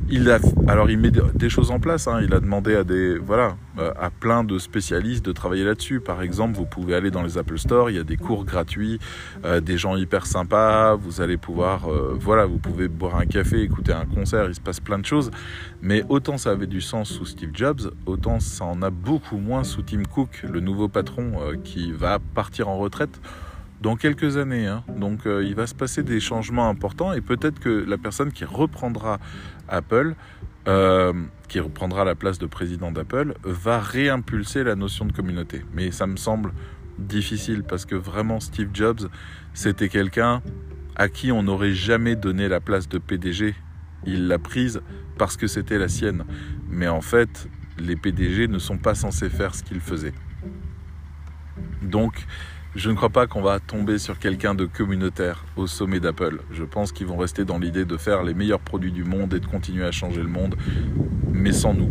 Il 0.08 0.30
a, 0.30 0.38
alors 0.68 0.88
il 0.88 0.98
met 0.98 1.10
des 1.10 1.48
choses 1.48 1.70
en 1.70 1.80
place. 1.80 2.06
Hein. 2.06 2.20
Il 2.22 2.32
a 2.32 2.40
demandé 2.40 2.76
à 2.76 2.84
des, 2.84 3.18
voilà, 3.18 3.56
euh, 3.78 3.92
à 3.98 4.10
plein 4.10 4.44
de 4.44 4.58
spécialistes 4.58 5.24
de 5.24 5.32
travailler 5.32 5.64
là-dessus. 5.64 6.00
Par 6.00 6.22
exemple, 6.22 6.56
vous 6.56 6.64
pouvez 6.64 6.94
aller 6.94 7.10
dans 7.10 7.22
les 7.22 7.38
Apple 7.38 7.58
Store, 7.58 7.90
il 7.90 7.96
y 7.96 7.98
a 7.98 8.04
des 8.04 8.16
cours 8.16 8.44
gratuits, 8.44 8.98
euh, 9.44 9.60
des 9.60 9.76
gens 9.76 9.96
hyper 9.96 10.26
sympas. 10.26 10.94
Vous 10.94 11.20
allez 11.20 11.36
pouvoir, 11.36 11.90
euh, 11.90 12.16
voilà, 12.18 12.46
vous 12.46 12.58
pouvez 12.58 12.88
boire 12.88 13.16
un 13.16 13.26
café, 13.26 13.62
écouter 13.62 13.92
un 13.92 14.06
concert. 14.06 14.46
Il 14.48 14.54
se 14.54 14.60
passe 14.60 14.80
plein 14.80 14.98
de 14.98 15.06
choses. 15.06 15.30
Mais 15.82 16.04
autant 16.08 16.38
ça 16.38 16.50
avait 16.50 16.66
du 16.66 16.80
sens 16.80 17.10
sous 17.10 17.26
Steve 17.26 17.50
Jobs, 17.52 17.92
autant 18.06 18.40
ça 18.40 18.64
en 18.64 18.82
a 18.82 18.90
beaucoup 18.90 19.38
moins 19.38 19.64
sous 19.64 19.82
Tim 19.82 20.02
Cook, 20.04 20.44
le 20.48 20.60
nouveau 20.60 20.88
patron 20.88 21.32
qui 21.62 21.92
va 21.92 22.18
partir 22.34 22.68
en 22.68 22.78
retraite 22.78 23.20
dans 23.80 23.96
quelques 23.96 24.36
années. 24.36 24.66
Hein. 24.66 24.84
Donc 24.96 25.26
euh, 25.26 25.44
il 25.44 25.54
va 25.54 25.66
se 25.66 25.74
passer 25.74 26.02
des 26.02 26.20
changements 26.20 26.68
importants 26.68 27.12
et 27.12 27.20
peut-être 27.20 27.60
que 27.60 27.68
la 27.68 27.98
personne 27.98 28.32
qui 28.32 28.44
reprendra 28.44 29.18
Apple, 29.68 30.14
euh, 30.68 31.12
qui 31.48 31.60
reprendra 31.60 32.04
la 32.04 32.14
place 32.14 32.38
de 32.38 32.46
président 32.46 32.90
d'Apple, 32.90 33.34
va 33.42 33.78
réimpulser 33.78 34.64
la 34.64 34.74
notion 34.74 35.04
de 35.04 35.12
communauté. 35.12 35.64
Mais 35.72 35.90
ça 35.90 36.06
me 36.06 36.16
semble 36.16 36.52
difficile 36.98 37.62
parce 37.62 37.84
que 37.84 37.94
vraiment 37.94 38.40
Steve 38.40 38.70
Jobs, 38.72 39.08
c'était 39.54 39.88
quelqu'un 39.88 40.42
à 40.96 41.08
qui 41.08 41.30
on 41.30 41.42
n'aurait 41.42 41.74
jamais 41.74 42.16
donné 42.16 42.48
la 42.48 42.60
place 42.60 42.88
de 42.88 42.98
PDG. 42.98 43.54
Il 44.06 44.28
l'a 44.28 44.38
prise 44.38 44.80
parce 45.18 45.36
que 45.36 45.46
c'était 45.46 45.78
la 45.78 45.88
sienne. 45.88 46.24
Mais 46.68 46.88
en 46.88 47.00
fait, 47.00 47.48
les 47.78 47.96
PDG 47.96 48.48
ne 48.48 48.58
sont 48.58 48.78
pas 48.78 48.94
censés 48.94 49.28
faire 49.28 49.54
ce 49.54 49.62
qu'il 49.62 49.80
faisait. 49.80 50.14
Donc, 51.82 52.26
je 52.76 52.90
ne 52.90 52.94
crois 52.94 53.08
pas 53.08 53.26
qu'on 53.26 53.40
va 53.40 53.58
tomber 53.58 53.96
sur 53.96 54.18
quelqu'un 54.18 54.54
de 54.54 54.66
communautaire 54.66 55.44
au 55.56 55.66
sommet 55.66 55.98
d'Apple. 55.98 56.40
Je 56.52 56.62
pense 56.62 56.92
qu'ils 56.92 57.06
vont 57.06 57.16
rester 57.16 57.46
dans 57.46 57.58
l'idée 57.58 57.86
de 57.86 57.96
faire 57.96 58.22
les 58.22 58.34
meilleurs 58.34 58.60
produits 58.60 58.92
du 58.92 59.02
monde 59.02 59.32
et 59.32 59.40
de 59.40 59.46
continuer 59.46 59.84
à 59.84 59.92
changer 59.92 60.22
le 60.22 60.28
monde, 60.28 60.56
mais 61.32 61.52
sans 61.52 61.72
nous. 61.72 61.90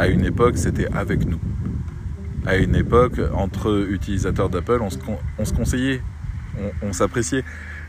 À 0.00 0.08
une 0.08 0.24
époque, 0.24 0.58
c'était 0.58 0.88
avec 0.92 1.24
nous. 1.24 1.38
À 2.44 2.56
une 2.56 2.74
époque, 2.74 3.20
entre 3.32 3.86
utilisateurs 3.88 4.48
d'Apple, 4.48 4.80
on 4.82 4.90
se, 4.90 5.52
conseillait, 5.52 6.02
on 6.82 6.92
s'appréciait. 6.92 7.44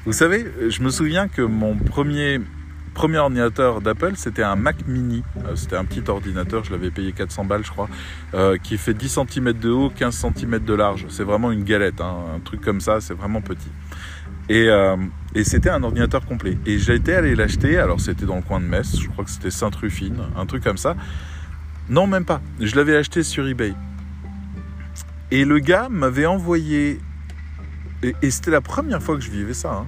Vous 0.05 0.13
savez, 0.13 0.45
je 0.69 0.83
me 0.83 0.91
souviens 0.91 1.27
que 1.27 1.41
mon 1.41 1.75
premier 1.77 2.39
premier 2.93 3.17
ordinateur 3.17 3.81
d'Apple, 3.81 4.13
c'était 4.15 4.43
un 4.43 4.55
Mac 4.55 4.87
Mini. 4.87 5.23
Euh, 5.45 5.55
c'était 5.55 5.75
un 5.75 5.85
petit 5.85 6.03
ordinateur, 6.09 6.63
je 6.63 6.71
l'avais 6.71 6.91
payé 6.91 7.11
400 7.11 7.45
balles, 7.45 7.65
je 7.65 7.71
crois, 7.71 7.89
euh, 8.33 8.57
qui 8.57 8.77
fait 8.77 8.93
10 8.93 9.19
cm 9.27 9.53
de 9.53 9.69
haut, 9.69 9.89
15 9.89 10.15
cm 10.35 10.59
de 10.59 10.73
large. 10.73 11.05
C'est 11.09 11.23
vraiment 11.23 11.51
une 11.51 11.63
galette, 11.63 11.99
hein, 11.99 12.15
un 12.35 12.39
truc 12.39 12.61
comme 12.61 12.79
ça, 12.79 13.01
c'est 13.01 13.13
vraiment 13.13 13.41
petit. 13.41 13.69
Et, 14.49 14.69
euh, 14.69 14.95
c'était 15.43 15.69
un 15.69 15.83
ordinateur 15.83 16.25
complet. 16.25 16.57
Et 16.65 16.75
été 16.75 17.13
allé 17.13 17.35
l'acheter, 17.35 17.77
alors 17.77 17.99
c'était 17.99 18.25
dans 18.25 18.35
le 18.35 18.41
coin 18.41 18.59
de 18.59 18.65
Metz, 18.65 18.99
je 18.99 19.07
crois 19.09 19.25
que 19.25 19.31
c'était 19.31 19.51
Sainte-Rufine, 19.51 20.17
un 20.37 20.45
truc 20.45 20.63
comme 20.63 20.77
ça. 20.77 20.95
Non, 21.89 22.07
même 22.07 22.25
pas. 22.25 22.41
Je 22.59 22.75
l'avais 22.75 22.95
acheté 22.95 23.23
sur 23.23 23.47
eBay. 23.47 23.73
Et 25.31 25.43
le 25.43 25.59
gars 25.59 25.89
m'avait 25.89 26.25
envoyé. 26.25 26.99
Et, 28.03 28.15
et 28.21 28.31
c'était 28.31 28.51
la 28.51 28.61
première 28.61 29.01
fois 29.01 29.15
que 29.15 29.21
je 29.21 29.31
vivais 29.31 29.53
ça. 29.53 29.73
Hein 29.73 29.85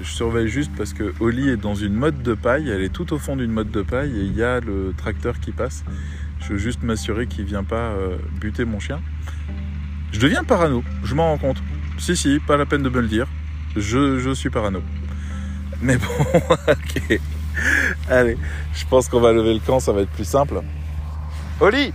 je 0.00 0.08
surveille 0.08 0.48
juste 0.48 0.72
parce 0.76 0.92
que 0.92 1.12
Oli 1.20 1.48
est 1.48 1.56
dans 1.56 1.74
une 1.74 1.94
mode 1.94 2.22
de 2.22 2.34
paille, 2.34 2.70
elle 2.70 2.82
est 2.82 2.92
tout 2.92 3.12
au 3.12 3.18
fond 3.18 3.36
d'une 3.36 3.50
mode 3.50 3.70
de 3.70 3.82
paille 3.82 4.18
et 4.18 4.24
il 4.24 4.34
y 4.34 4.42
a 4.42 4.60
le 4.60 4.94
tracteur 4.96 5.38
qui 5.38 5.52
passe. 5.52 5.84
Je 6.40 6.54
veux 6.54 6.58
juste 6.58 6.82
m'assurer 6.82 7.26
qu'il 7.26 7.44
vient 7.44 7.64
pas 7.64 7.92
euh, 7.92 8.16
buter 8.40 8.64
mon 8.64 8.80
chien. 8.80 9.00
Je 10.12 10.18
deviens 10.18 10.44
parano, 10.44 10.82
je 11.04 11.14
m'en 11.14 11.28
rends 11.28 11.38
compte. 11.38 11.62
Si, 11.98 12.16
si, 12.16 12.40
pas 12.40 12.56
la 12.56 12.66
peine 12.66 12.82
de 12.82 12.88
me 12.88 13.00
le 13.00 13.08
dire. 13.08 13.28
Je, 13.76 14.18
je 14.18 14.30
suis 14.34 14.50
parano. 14.50 14.82
Mais 15.80 15.96
bon, 15.96 16.06
ok. 16.68 17.20
Allez, 18.08 18.36
je 18.74 18.84
pense 18.86 19.08
qu'on 19.08 19.20
va 19.20 19.32
lever 19.32 19.54
le 19.54 19.60
camp, 19.60 19.78
ça 19.78 19.92
va 19.92 20.02
être 20.02 20.10
plus 20.10 20.24
simple. 20.24 20.60
Oli 21.60 21.92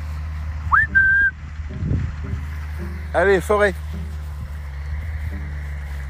Allez, 3.14 3.42
forêt 3.42 3.74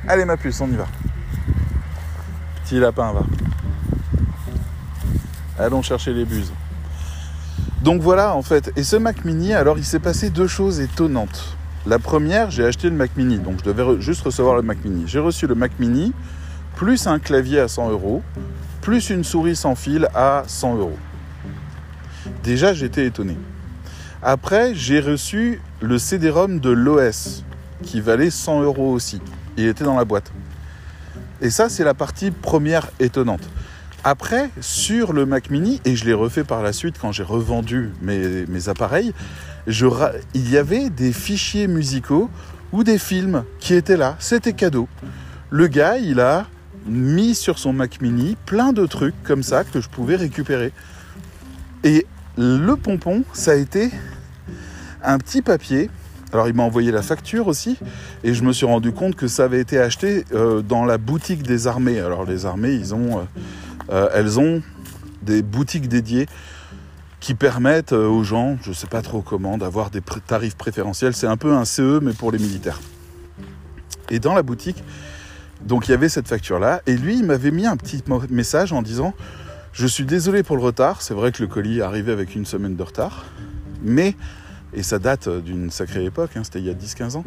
Allez 0.08 0.26
ma 0.26 0.38
puce, 0.38 0.62
on 0.62 0.70
y 0.70 0.76
va. 0.76 0.88
Petit 2.68 2.82
lapin, 2.82 3.14
va. 3.14 3.24
Allons 5.58 5.82
chercher 5.82 6.12
les 6.12 6.26
buses. 6.26 6.52
Donc 7.82 8.02
voilà, 8.02 8.36
en 8.36 8.42
fait. 8.42 8.74
Et 8.76 8.84
ce 8.84 8.98
Mac 8.98 9.24
Mini, 9.24 9.54
alors 9.54 9.78
il 9.78 9.86
s'est 9.86 10.00
passé 10.00 10.30
deux 10.30 10.48
choses 10.48 10.82
étonnantes. 10.82 11.56
La 11.86 11.98
première, 11.98 12.52
j'ai 12.52 12.66
acheté 12.66 12.90
le 12.90 12.98
Mac 12.98 13.12
Mini, 13.16 13.40
donc 13.40 13.60
je 13.60 13.72
devais 13.72 14.02
juste 14.02 14.22
recevoir 14.22 14.58
le 14.58 14.64
Mac 14.64 14.84
Mini. 14.84 15.06
J'ai 15.08 15.20
reçu 15.20 15.48
le 15.48 15.56
Mac 15.56 15.72
Mini, 15.80 16.12
plus 16.76 17.08
un 17.08 17.20
clavier 17.20 17.62
à 17.62 17.70
100 17.70 17.90
euros, 17.92 18.22
plus 18.82 19.12
une 19.12 19.24
souris 19.24 19.56
sans 19.56 19.76
fil 19.76 20.10
à 20.14 20.44
100 20.46 20.76
euros. 20.76 20.98
Déjà, 22.44 22.74
j'étais 22.74 23.06
étonné. 23.06 23.38
Après, 24.22 24.76
j'ai 24.76 25.00
reçu 25.00 25.62
le 25.80 25.98
CD-ROM 25.98 26.60
de 26.60 26.72
l'OS, 26.72 27.46
qui 27.82 28.02
valait 28.02 28.30
100 28.30 28.64
euros 28.64 28.92
aussi. 28.92 29.22
Il 29.56 29.68
était 29.68 29.86
dans 29.86 29.96
la 29.96 30.04
boîte. 30.04 30.34
Et 31.42 31.50
ça, 31.50 31.70
c'est 31.70 31.84
la 31.84 31.94
partie 31.94 32.32
première 32.32 32.90
étonnante. 33.00 33.48
Après, 34.04 34.50
sur 34.62 35.14
le 35.14 35.26
Mac 35.26 35.50
Mini, 35.50 35.82
et 35.84 35.96
je 35.96 36.06
l'ai 36.06 36.14
refait 36.14 36.44
par 36.44 36.64
la 36.64 36.72
suite 36.72 36.96
quand 37.00 37.12
j'ai 37.12 37.24
revendu 37.24 37.92
mes, 38.02 38.70
appareils, 38.70 39.14
il 39.68 40.50
y 40.50 40.58
avait 40.58 40.90
des 40.90 41.12
fichiers 41.12 41.68
musicaux 41.68 42.30
ou 42.72 42.84
des 42.84 42.98
films 42.98 43.44
qui 43.60 43.74
étaient 43.74 43.98
là. 43.98 44.16
C'était 44.20 44.54
cadeau. 44.54 44.88
Le 45.50 45.68
gars, 45.68 45.98
il 45.98 46.20
a 46.20 46.48
mis 46.86 47.36
sur 47.36 47.60
son 47.60 47.74
Mac 47.74 48.02
Mini 48.02 48.38
plein 48.46 48.72
de 48.72 48.86
trucs 48.86 49.22
comme 49.24 49.44
ça 49.44 49.64
que 49.64 49.82
je 49.82 49.90
pouvais 49.90 50.16
récupérer. 50.16 50.72
Et 51.84 52.06
le 52.38 52.76
pompon, 52.76 53.24
ça 53.34 53.52
a 53.52 53.56
été 53.56 53.92
un 55.04 55.18
petit 55.18 55.42
papier 55.42 55.90
alors 56.34 56.48
il 56.48 56.54
m'a 56.54 56.64
envoyé 56.64 56.92
la 56.92 57.02
facture 57.02 57.48
aussi 57.48 57.78
et 58.24 58.34
je 58.34 58.44
me 58.44 58.52
suis 58.52 58.66
rendu 58.66 58.92
compte 58.92 59.16
que 59.16 59.28
ça 59.28 59.46
avait 59.46 59.62
été 59.62 59.80
acheté 59.80 60.26
euh, 60.34 60.62
dans 60.62 60.84
la 60.84 60.98
boutique 60.98 61.44
des 61.44 61.68
armées. 61.68 62.00
Alors 62.00 62.26
les 62.26 62.46
armées, 62.46 62.74
ils 62.74 62.94
ont, 62.94 63.20
euh, 63.20 63.22
euh, 63.92 64.10
elles 64.14 64.40
ont 64.40 64.62
des 65.22 65.42
boutiques 65.42 65.88
dédiées 65.88 66.28
qui 67.20 67.34
permettent 67.34 67.94
aux 67.94 68.24
gens, 68.24 68.58
je 68.62 68.70
ne 68.70 68.76
sais 68.76 68.88
pas 68.88 69.02
trop 69.02 69.22
comment, 69.22 69.58
d'avoir 69.58 69.90
des 69.90 70.02
tarifs 70.02 70.56
préférentiels. 70.56 71.16
C'est 71.16 71.28
un 71.28 71.38
peu 71.38 71.54
un 71.54 71.66
CE, 71.66 72.00
mais 72.02 72.14
pour 72.14 72.32
les 72.32 72.38
militaires. 72.38 72.80
Et 74.10 74.20
dans 74.20 74.34
la 74.34 74.44
boutique, 74.44 74.84
donc 75.62 75.88
il 75.88 75.92
y 75.92 75.94
avait 75.94 76.10
cette 76.10 76.28
facture-là, 76.28 76.82
et 76.86 76.96
lui, 76.96 77.18
il 77.18 77.26
m'avait 77.26 77.52
mis 77.52 77.66
un 77.66 77.76
petit 77.76 78.04
message 78.30 78.72
en 78.72 78.82
disant 78.82 79.14
Je 79.74 79.88
suis 79.88 80.06
désolé 80.06 80.44
pour 80.44 80.56
le 80.56 80.62
retard, 80.62 81.02
c'est 81.02 81.16
vrai 81.16 81.32
que 81.32 81.42
le 81.42 81.48
colis 81.48 81.82
arrivait 81.82 82.12
avec 82.12 82.36
une 82.36 82.46
semaine 82.46 82.76
de 82.76 82.84
retard, 82.84 83.26
mais, 83.82 84.16
et 84.78 84.84
ça 84.84 85.00
date 85.00 85.28
d'une 85.28 85.72
sacrée 85.72 86.06
époque, 86.06 86.32
hein, 86.38 86.44
c'était 86.44 86.60
il 86.60 86.66
y 86.66 86.70
a 86.70 86.74
10-15 86.74 87.18
ans, 87.18 87.26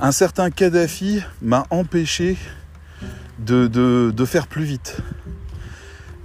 un 0.00 0.12
certain 0.12 0.50
Kadhafi 0.50 1.22
m'a 1.42 1.66
empêché 1.70 2.36
de, 3.38 3.66
de 3.68 4.24
faire 4.24 4.46
plus 4.46 4.64
vite. 4.64 4.96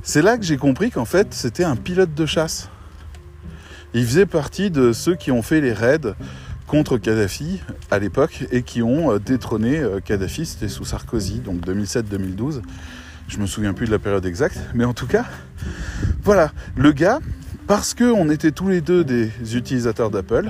C'est 0.01 0.21
là 0.21 0.37
que 0.37 0.43
j'ai 0.43 0.57
compris 0.57 0.91
qu'en 0.91 1.05
fait, 1.05 1.33
c'était 1.33 1.65
un 1.65 1.75
pilote 1.75 2.13
de 2.15 2.25
chasse. 2.25 2.69
Il 3.93 4.05
faisait 4.05 4.25
partie 4.25 4.71
de 4.71 4.93
ceux 4.93 5.15
qui 5.15 5.31
ont 5.31 5.41
fait 5.41 5.61
les 5.61 5.73
raids 5.73 6.15
contre 6.67 6.97
Kadhafi 6.97 7.61
à 7.91 7.99
l'époque 7.99 8.45
et 8.51 8.61
qui 8.61 8.81
ont 8.81 9.11
euh, 9.11 9.19
détrôné 9.19 9.79
euh, 9.79 9.99
Kadhafi, 9.99 10.45
c'était 10.45 10.69
sous 10.69 10.85
Sarkozy, 10.85 11.39
donc 11.39 11.65
2007-2012. 11.65 12.61
Je 13.27 13.37
me 13.39 13.45
souviens 13.45 13.73
plus 13.73 13.87
de 13.87 13.91
la 13.91 13.99
période 13.99 14.25
exacte, 14.25 14.59
mais 14.73 14.85
en 14.85 14.93
tout 14.93 15.07
cas, 15.07 15.25
voilà, 16.23 16.51
le 16.75 16.91
gars, 16.91 17.19
parce 17.69 17.93
qu'on 17.93 18.31
était 18.31 18.51
tous 18.51 18.67
les 18.67 18.81
deux 18.81 19.03
des 19.03 19.29
utilisateurs 19.55 20.09
d'Apple, 20.09 20.49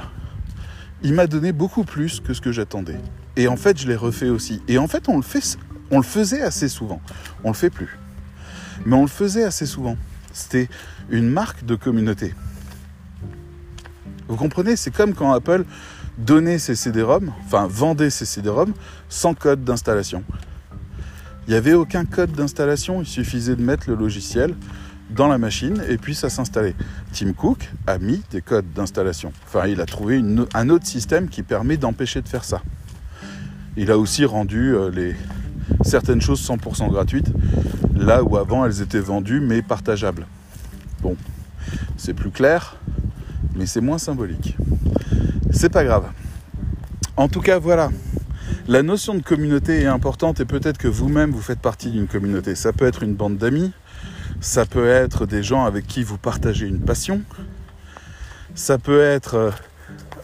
il 1.03 1.13
m'a 1.13 1.27
donné 1.27 1.51
beaucoup 1.51 1.83
plus 1.83 2.21
que 2.21 2.33
ce 2.33 2.39
que 2.39 2.53
j'attendais. 2.53 2.97
Et 3.35 3.49
en 3.49 3.57
fait, 3.57 3.77
je 3.77 3.89
l'ai 3.89 3.97
refait 3.97 4.29
aussi. 4.29 4.61
Et 4.69 4.77
en 4.77 4.87
fait, 4.87 5.09
on 5.09 5.17
le, 5.17 6.01
faisait 6.01 6.41
assez 6.41 6.69
souvent. 6.69 7.01
On 7.43 7.49
le 7.49 7.55
fait 7.55 7.69
plus. 7.69 7.99
Mais 8.85 8.95
on 8.95 9.01
le 9.01 9.09
faisait 9.09 9.43
assez 9.43 9.65
souvent. 9.65 9.97
C'était 10.31 10.69
une 11.09 11.27
marque 11.27 11.65
de 11.65 11.75
communauté. 11.75 12.33
Vous 14.29 14.37
comprenez 14.37 14.77
C'est 14.77 14.91
comme 14.91 15.13
quand 15.13 15.33
Apple 15.33 15.65
donnait 16.17 16.57
ses 16.57 16.75
CD-ROM, 16.75 17.33
enfin 17.45 17.67
vendait 17.69 18.11
ses 18.11 18.23
CD-ROM 18.23 18.71
sans 19.09 19.33
code 19.33 19.65
d'installation. 19.65 20.23
Il 21.47 21.51
n'y 21.51 21.57
avait 21.57 21.73
aucun 21.73 22.05
code 22.05 22.31
d'installation, 22.31 23.01
il 23.01 23.07
suffisait 23.07 23.57
de 23.57 23.61
mettre 23.61 23.89
le 23.89 23.97
logiciel 23.97 24.55
dans 25.09 25.27
la 25.27 25.37
machine 25.37 25.83
et 25.89 25.97
puis 25.97 26.15
ça 26.15 26.29
s'installait. 26.29 26.75
Tim 27.13 27.33
Cook 27.33 27.69
a 27.87 27.97
mis 27.97 28.21
des 28.31 28.41
codes 28.41 28.71
d'installation. 28.73 29.31
Enfin, 29.47 29.67
il 29.67 29.81
a 29.81 29.85
trouvé 29.85 30.21
un 30.53 30.69
autre 30.69 30.85
système 30.85 31.29
qui 31.29 31.43
permet 31.43 31.77
d'empêcher 31.77 32.21
de 32.21 32.27
faire 32.27 32.43
ça. 32.43 32.61
Il 33.77 33.91
a 33.91 33.97
aussi 33.97 34.25
rendu 34.25 34.75
euh, 34.75 35.13
certaines 35.83 36.21
choses 36.21 36.41
100% 36.47 36.89
gratuites, 36.89 37.31
là 37.95 38.23
où 38.23 38.37
avant 38.37 38.65
elles 38.65 38.81
étaient 38.81 38.99
vendues 38.99 39.39
mais 39.39 39.61
partageables. 39.61 40.25
Bon, 41.01 41.15
c'est 41.97 42.13
plus 42.13 42.31
clair, 42.31 42.77
mais 43.55 43.65
c'est 43.65 43.81
moins 43.81 43.97
symbolique. 43.97 44.57
C'est 45.51 45.69
pas 45.69 45.83
grave. 45.83 46.05
En 47.15 47.27
tout 47.27 47.41
cas, 47.41 47.59
voilà. 47.59 47.89
La 48.67 48.83
notion 48.83 49.15
de 49.15 49.21
communauté 49.21 49.81
est 49.81 49.87
importante 49.87 50.39
et 50.39 50.45
peut-être 50.45 50.77
que 50.77 50.87
vous-même 50.87 51.31
vous 51.31 51.41
faites 51.41 51.59
partie 51.59 51.89
d'une 51.89 52.07
communauté. 52.07 52.55
Ça 52.55 52.71
peut 52.71 52.85
être 52.85 53.03
une 53.03 53.15
bande 53.15 53.37
d'amis, 53.37 53.71
ça 54.41 54.65
peut 54.65 54.87
être 54.87 55.25
des 55.25 55.43
gens 55.43 55.65
avec 55.65 55.87
qui 55.87 56.03
vous 56.03 56.17
partagez 56.17 56.67
une 56.67 56.79
passion, 56.79 57.21
ça 58.55 58.77
peut 58.77 59.01
être 59.01 59.35
euh, 59.35 59.51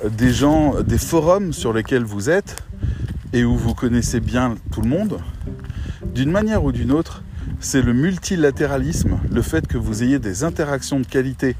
des 0.09 0.32
gens, 0.32 0.82
des 0.82 0.97
forums 0.97 1.53
sur 1.53 1.74
lesquels 1.74 2.03
vous 2.03 2.30
êtes 2.30 2.63
et 3.34 3.43
où 3.43 3.55
vous 3.55 3.74
connaissez 3.74 4.20
bien 4.20 4.55
tout 4.72 4.82
le 4.82 4.89
monde. 4.89 5.20
D'une 6.13 6.32
manière 6.32 6.63
ou 6.63 6.72
d'une 6.72 6.91
autre, 6.91 7.24
c'est 7.59 7.82
le 7.82 7.93
multilatéralisme, 7.93 9.20
le 9.32 9.41
fait 9.41 9.68
que 9.68 9.78
vous 9.78 10.03
ayez 10.03 10.20
des 10.20 10.43
interactions 10.43 10.99
de 10.99 11.05
qualité 11.05 11.55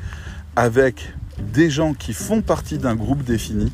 avec 0.56 1.14
des 1.53 1.70
gens 1.70 1.93
qui 1.93 2.14
font 2.14 2.41
partie 2.41 2.78
d'un 2.78 2.95
groupe 2.95 3.24
défini, 3.24 3.72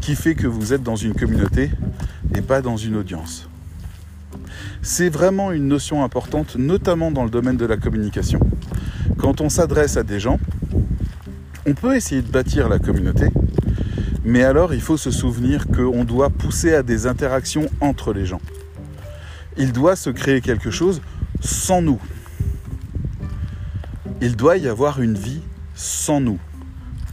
qui 0.00 0.14
fait 0.14 0.34
que 0.34 0.46
vous 0.46 0.72
êtes 0.72 0.82
dans 0.82 0.96
une 0.96 1.14
communauté 1.14 1.70
et 2.34 2.42
pas 2.42 2.60
dans 2.60 2.76
une 2.76 2.96
audience. 2.96 3.48
C'est 4.82 5.08
vraiment 5.08 5.52
une 5.52 5.68
notion 5.68 6.04
importante, 6.04 6.56
notamment 6.56 7.10
dans 7.10 7.24
le 7.24 7.30
domaine 7.30 7.56
de 7.56 7.64
la 7.66 7.76
communication. 7.76 8.40
Quand 9.16 9.40
on 9.40 9.48
s'adresse 9.48 9.96
à 9.96 10.02
des 10.02 10.20
gens, 10.20 10.38
on 11.66 11.74
peut 11.74 11.96
essayer 11.96 12.22
de 12.22 12.30
bâtir 12.30 12.68
la 12.68 12.78
communauté, 12.78 13.28
mais 14.24 14.42
alors 14.42 14.74
il 14.74 14.80
faut 14.80 14.96
se 14.96 15.10
souvenir 15.10 15.68
qu'on 15.68 16.04
doit 16.04 16.30
pousser 16.30 16.74
à 16.74 16.82
des 16.82 17.06
interactions 17.06 17.68
entre 17.80 18.12
les 18.12 18.26
gens 18.26 18.40
il 19.56 19.72
doit 19.72 19.96
se 19.96 20.10
créer 20.10 20.40
quelque 20.40 20.70
chose 20.70 21.02
sans 21.40 21.82
nous. 21.82 22.00
Il 24.20 24.36
doit 24.36 24.56
y 24.56 24.68
avoir 24.68 25.00
une 25.00 25.16
vie 25.16 25.42
sans 25.74 26.20
nous 26.20 26.38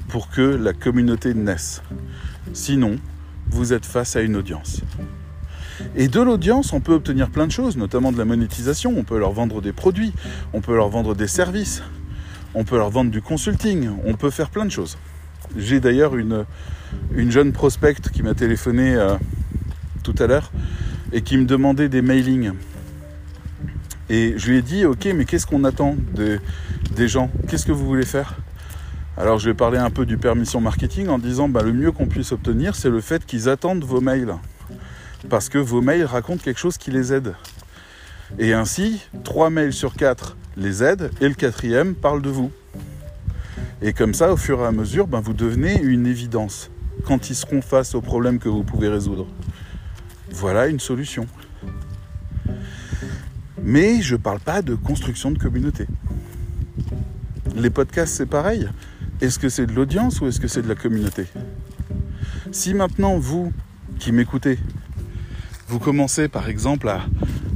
pour 0.08 0.30
que 0.30 0.42
la 0.42 0.74
communauté 0.74 1.34
naisse. 1.34 1.82
Sinon, 2.54 2.98
vous 3.48 3.74
êtes 3.74 3.86
face 3.86 4.16
à 4.16 4.22
une 4.22 4.36
audience. 4.36 4.82
Et 5.96 6.08
de 6.08 6.22
l'audience, 6.22 6.74
on 6.74 6.80
peut 6.80 6.94
obtenir 6.94 7.30
plein 7.30 7.48
de 7.48 7.52
choses, 7.52 7.78
notamment 7.78 8.12
de 8.12 8.18
la 8.18 8.26
monétisation. 8.26 8.94
On 8.98 9.04
peut 9.04 9.20
leur 9.20 9.32
vendre 9.32 9.62
des 9.62 9.74
produits, 9.74 10.14
on 10.54 10.62
peut 10.62 10.76
leur 10.76 10.90
vendre 10.90 11.16
des 11.16 11.28
services, 11.28 11.82
on 12.54 12.64
peut 12.64 12.78
leur 12.78 12.90
vendre 12.90 13.12
du 13.12 13.22
consulting, 13.22 13.90
on 14.06 14.14
peut 14.14 14.30
faire 14.30 14.50
plein 14.50 14.66
de 14.66 14.72
choses. 14.72 14.98
J'ai 15.58 15.80
d'ailleurs 15.80 16.16
une, 16.16 16.46
une 17.16 17.32
jeune 17.32 17.52
prospecte 17.52 18.10
qui 18.10 18.24
m'a 18.24 18.34
téléphoné 18.34 18.96
euh, 18.96 19.16
tout 20.04 20.16
à 20.20 20.28
l'heure 20.28 20.52
et 21.12 21.22
qui 21.22 21.38
me 21.38 21.46
demandait 21.46 21.90
des 21.90 22.02
mailings. 22.02 22.52
Et 24.10 24.34
je 24.38 24.50
lui 24.50 24.58
ai 24.58 24.62
dit, 24.62 24.86
ok, 24.86 25.08
mais 25.16 25.26
qu'est-ce 25.26 25.46
qu'on 25.46 25.64
attend 25.64 25.96
des 26.16 27.08
gens? 27.08 27.30
Qu'est-ce 27.48 27.66
que 27.66 27.72
vous 27.72 27.86
voulez 27.86 28.06
faire? 28.06 28.36
Alors 29.18 29.38
je 29.38 29.50
vais 29.50 29.54
parler 29.54 29.78
un 29.78 29.90
peu 29.90 30.06
du 30.06 30.18
permission 30.18 30.62
marketing 30.62 31.10
en 31.10 31.20
disant, 31.20 31.50
bah, 31.50 31.62
le 31.62 31.74
mieux 31.74 31.92
qu'on 31.92 32.08
puisse 32.08 32.32
obtenir, 32.32 32.76
c'est 32.76 32.90
le 32.90 33.02
fait 33.02 33.26
qu'ils 33.26 33.50
attendent 33.50 33.84
vos 33.84 34.02
mails. 34.02 34.34
Parce 35.28 35.50
que 35.50 35.58
vos 35.58 35.82
mails 35.82 36.06
racontent 36.06 36.42
quelque 36.42 36.60
chose 36.60 36.78
qui 36.78 36.92
les 36.92 37.12
aide. 37.12 37.36
Et 38.38 38.54
ainsi, 38.54 39.02
trois 39.24 39.50
mails 39.50 39.74
sur 39.74 39.96
quatre 39.96 40.38
les 40.56 40.84
aident 40.84 41.12
et 41.20 41.28
le 41.28 41.34
quatrième 41.34 41.96
parle 41.96 42.22
de 42.22 42.30
vous. 42.30 42.52
Et 43.82 43.94
comme 43.94 44.14
ça, 44.14 44.32
au 44.32 44.38
fur 44.38 44.60
et 44.60 44.66
à 44.66 44.72
mesure, 44.72 45.08
ben, 45.08 45.20
vous 45.20 45.34
devenez 45.34 45.82
une 45.82 46.06
évidence 46.06 46.70
quand 47.06 47.30
ils 47.30 47.36
seront 47.36 47.62
face 47.62 47.96
aux 47.96 48.02
problèmes 48.02 48.40
que 48.40 48.50
vous 48.50 48.64
pouvez 48.64 48.90
résoudre. 48.90 49.26
Voilà 50.32 50.68
une 50.68 50.80
solution. 50.80 51.28
Mais 53.62 54.02
je 54.02 54.16
ne 54.16 54.22
parle 54.22 54.40
pas 54.40 54.62
de 54.62 54.76
construction 54.76 55.32
de 55.32 55.40
communauté. 55.40 55.86
Les 57.56 57.70
podcasts, 57.70 58.16
c'est 58.16 58.26
pareil. 58.26 58.70
Est-ce 59.22 59.40
que 59.40 59.50
c'est 59.50 59.66
de 59.66 59.74
l'audience 59.74 60.22
ou 60.22 60.28
est-ce 60.28 60.40
que 60.40 60.48
c'est 60.48 60.62
de 60.62 60.68
la 60.68 60.76
communauté? 60.76 61.26
Si 62.52 62.74
maintenant, 62.74 63.18
vous 63.18 63.52
qui 63.98 64.12
m'écoutez, 64.12 64.60
vous 65.70 65.78
commencez 65.78 66.28
par 66.30 66.50
exemple 66.50 66.92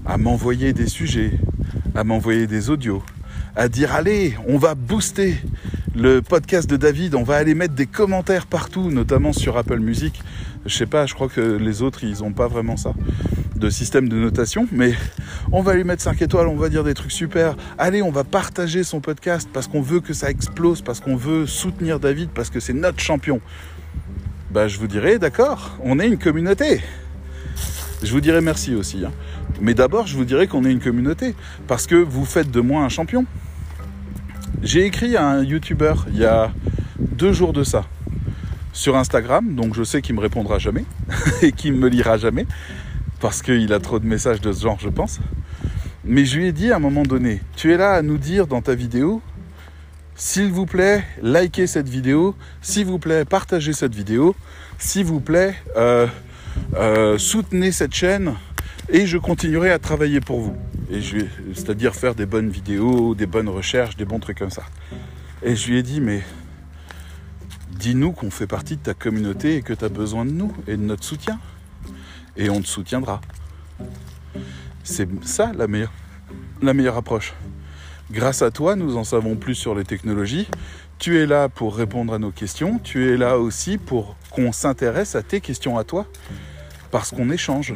à, 0.05 0.17
m'envoyer 0.19 0.71
des 0.71 0.85
sujets, 0.85 1.31
à 1.95 2.03
m'envoyer 2.03 2.45
des 2.45 2.69
audios, 2.69 3.01
à 3.55 3.67
dire 3.67 3.91
allez, 3.91 4.37
on 4.47 4.59
va 4.59 4.75
booster 4.75 5.37
le 5.95 6.21
podcast 6.21 6.69
de 6.69 6.77
David, 6.77 7.15
on 7.15 7.23
va 7.23 7.37
aller 7.37 7.55
mettre 7.55 7.73
des 7.73 7.87
commentaires 7.87 8.45
partout, 8.45 8.91
notamment 8.91 9.33
sur 9.33 9.57
Apple 9.57 9.79
Music. 9.79 10.21
Je 10.67 10.77
sais 10.77 10.85
pas, 10.85 11.07
je 11.07 11.15
crois 11.15 11.27
que 11.27 11.41
les 11.41 11.81
autres, 11.81 12.03
ils 12.03 12.19
n'ont 12.19 12.33
pas 12.33 12.47
vraiment 12.47 12.77
ça 12.77 12.93
de 13.55 13.69
système 13.71 14.07
de 14.07 14.15
notation, 14.17 14.67
mais 14.71 14.93
on 15.51 15.63
va 15.63 15.73
lui 15.73 15.83
mettre 15.83 16.03
5 16.03 16.21
étoiles, 16.21 16.47
on 16.47 16.55
va 16.55 16.69
dire 16.69 16.83
des 16.83 16.93
trucs 16.93 17.11
super. 17.11 17.55
Allez, 17.79 18.03
on 18.03 18.11
va 18.11 18.23
partager 18.23 18.83
son 18.83 18.99
podcast 18.99 19.49
parce 19.51 19.67
qu'on 19.67 19.81
veut 19.81 20.01
que 20.01 20.13
ça 20.13 20.29
explose, 20.29 20.83
parce 20.83 20.99
qu'on 20.99 21.15
veut 21.15 21.47
soutenir 21.47 21.99
David, 21.99 22.29
parce 22.29 22.51
que 22.51 22.59
c'est 22.59 22.73
notre 22.73 22.99
champion. 22.99 23.41
Bah, 24.51 24.67
je 24.67 24.77
vous 24.77 24.87
dirais, 24.87 25.17
d'accord, 25.17 25.79
on 25.83 25.99
est 25.99 26.07
une 26.07 26.19
communauté. 26.19 26.81
Je 28.03 28.11
vous 28.11 28.21
dirais 28.21 28.41
merci 28.41 28.75
aussi. 28.75 29.03
Hein. 29.05 29.11
Mais 29.61 29.73
d'abord, 29.73 30.07
je 30.07 30.17
vous 30.17 30.25
dirais 30.25 30.47
qu'on 30.47 30.65
est 30.65 30.71
une 30.71 30.81
communauté, 30.81 31.35
parce 31.67 31.87
que 31.87 31.95
vous 31.95 32.25
faites 32.25 32.51
de 32.51 32.59
moi 32.59 32.83
un 32.83 32.89
champion. 32.89 33.25
J'ai 34.61 34.85
écrit 34.85 35.15
à 35.15 35.25
un 35.25 35.43
YouTuber 35.43 35.93
il 36.09 36.17
y 36.17 36.25
a 36.25 36.51
deux 36.99 37.31
jours 37.31 37.53
de 37.53 37.63
ça 37.63 37.85
sur 38.73 38.97
Instagram, 38.97 39.55
donc 39.55 39.73
je 39.75 39.83
sais 39.83 40.01
qu'il 40.01 40.15
me 40.15 40.19
répondra 40.19 40.59
jamais 40.59 40.85
et 41.41 41.51
qu'il 41.51 41.73
me 41.73 41.87
lira 41.87 42.17
jamais 42.17 42.45
parce 43.21 43.41
qu'il 43.41 43.71
a 43.71 43.79
trop 43.79 43.99
de 43.99 44.05
messages 44.05 44.41
de 44.41 44.51
ce 44.51 44.63
genre, 44.63 44.77
je 44.81 44.89
pense. 44.89 45.19
Mais 46.03 46.25
je 46.25 46.37
lui 46.37 46.47
ai 46.47 46.51
dit 46.51 46.73
à 46.73 46.75
un 46.75 46.79
moment 46.79 47.03
donné, 47.03 47.41
tu 47.55 47.71
es 47.71 47.77
là 47.77 47.91
à 47.91 48.01
nous 48.01 48.17
dire 48.17 48.47
dans 48.47 48.61
ta 48.61 48.75
vidéo, 48.75 49.21
s'il 50.15 50.51
vous 50.51 50.65
plaît, 50.65 51.05
likez 51.21 51.67
cette 51.67 51.87
vidéo, 51.87 52.35
s'il 52.61 52.85
vous 52.85 52.99
plaît, 52.99 53.23
partagez 53.23 53.71
cette 53.71 53.95
vidéo, 53.95 54.35
s'il 54.77 55.05
vous 55.05 55.21
plaît, 55.21 55.55
euh, 55.77 56.07
euh, 56.75 57.17
soutenez 57.17 57.71
cette 57.71 57.93
chaîne 57.93 58.35
et 58.89 59.05
je 59.05 59.17
continuerai 59.17 59.71
à 59.71 59.79
travailler 59.79 60.19
pour 60.19 60.39
vous. 60.39 60.57
C'est-à-dire 61.53 61.95
faire 61.95 62.15
des 62.15 62.25
bonnes 62.25 62.49
vidéos, 62.49 63.15
des 63.15 63.25
bonnes 63.25 63.49
recherches, 63.49 63.95
des 63.97 64.05
bons 64.05 64.19
trucs 64.19 64.39
comme 64.39 64.49
ça. 64.49 64.63
Et 65.41 65.55
je 65.55 65.71
lui 65.71 65.77
ai 65.79 65.83
dit, 65.83 66.01
mais 66.01 66.21
dis-nous 67.71 68.11
qu'on 68.11 68.31
fait 68.31 68.47
partie 68.47 68.77
de 68.77 68.81
ta 68.81 68.93
communauté 68.93 69.55
et 69.55 69.61
que 69.61 69.73
tu 69.73 69.83
as 69.83 69.89
besoin 69.89 70.25
de 70.25 70.31
nous 70.31 70.53
et 70.67 70.77
de 70.77 70.83
notre 70.83 71.03
soutien. 71.03 71.39
Et 72.37 72.49
on 72.49 72.61
te 72.61 72.67
soutiendra. 72.67 73.21
C'est 74.83 75.07
ça 75.25 75.51
la 75.53 76.73
meilleure 76.73 76.97
approche. 76.97 77.33
Grâce 78.11 78.41
à 78.41 78.51
toi, 78.51 78.75
nous 78.75 78.97
en 78.97 79.03
savons 79.03 79.35
plus 79.35 79.55
sur 79.55 79.73
les 79.73 79.85
technologies. 79.85 80.47
Tu 80.99 81.19
es 81.19 81.25
là 81.25 81.49
pour 81.49 81.75
répondre 81.75 82.13
à 82.13 82.19
nos 82.19 82.31
questions, 82.31 82.79
tu 82.79 83.11
es 83.11 83.17
là 83.17 83.37
aussi 83.37 83.77
pour 83.77 84.15
qu'on 84.29 84.51
s'intéresse 84.51 85.15
à 85.15 85.23
tes 85.23 85.41
questions 85.41 85.77
à 85.77 85.83
toi, 85.83 86.07
parce 86.91 87.11
qu'on 87.11 87.29
échange, 87.29 87.73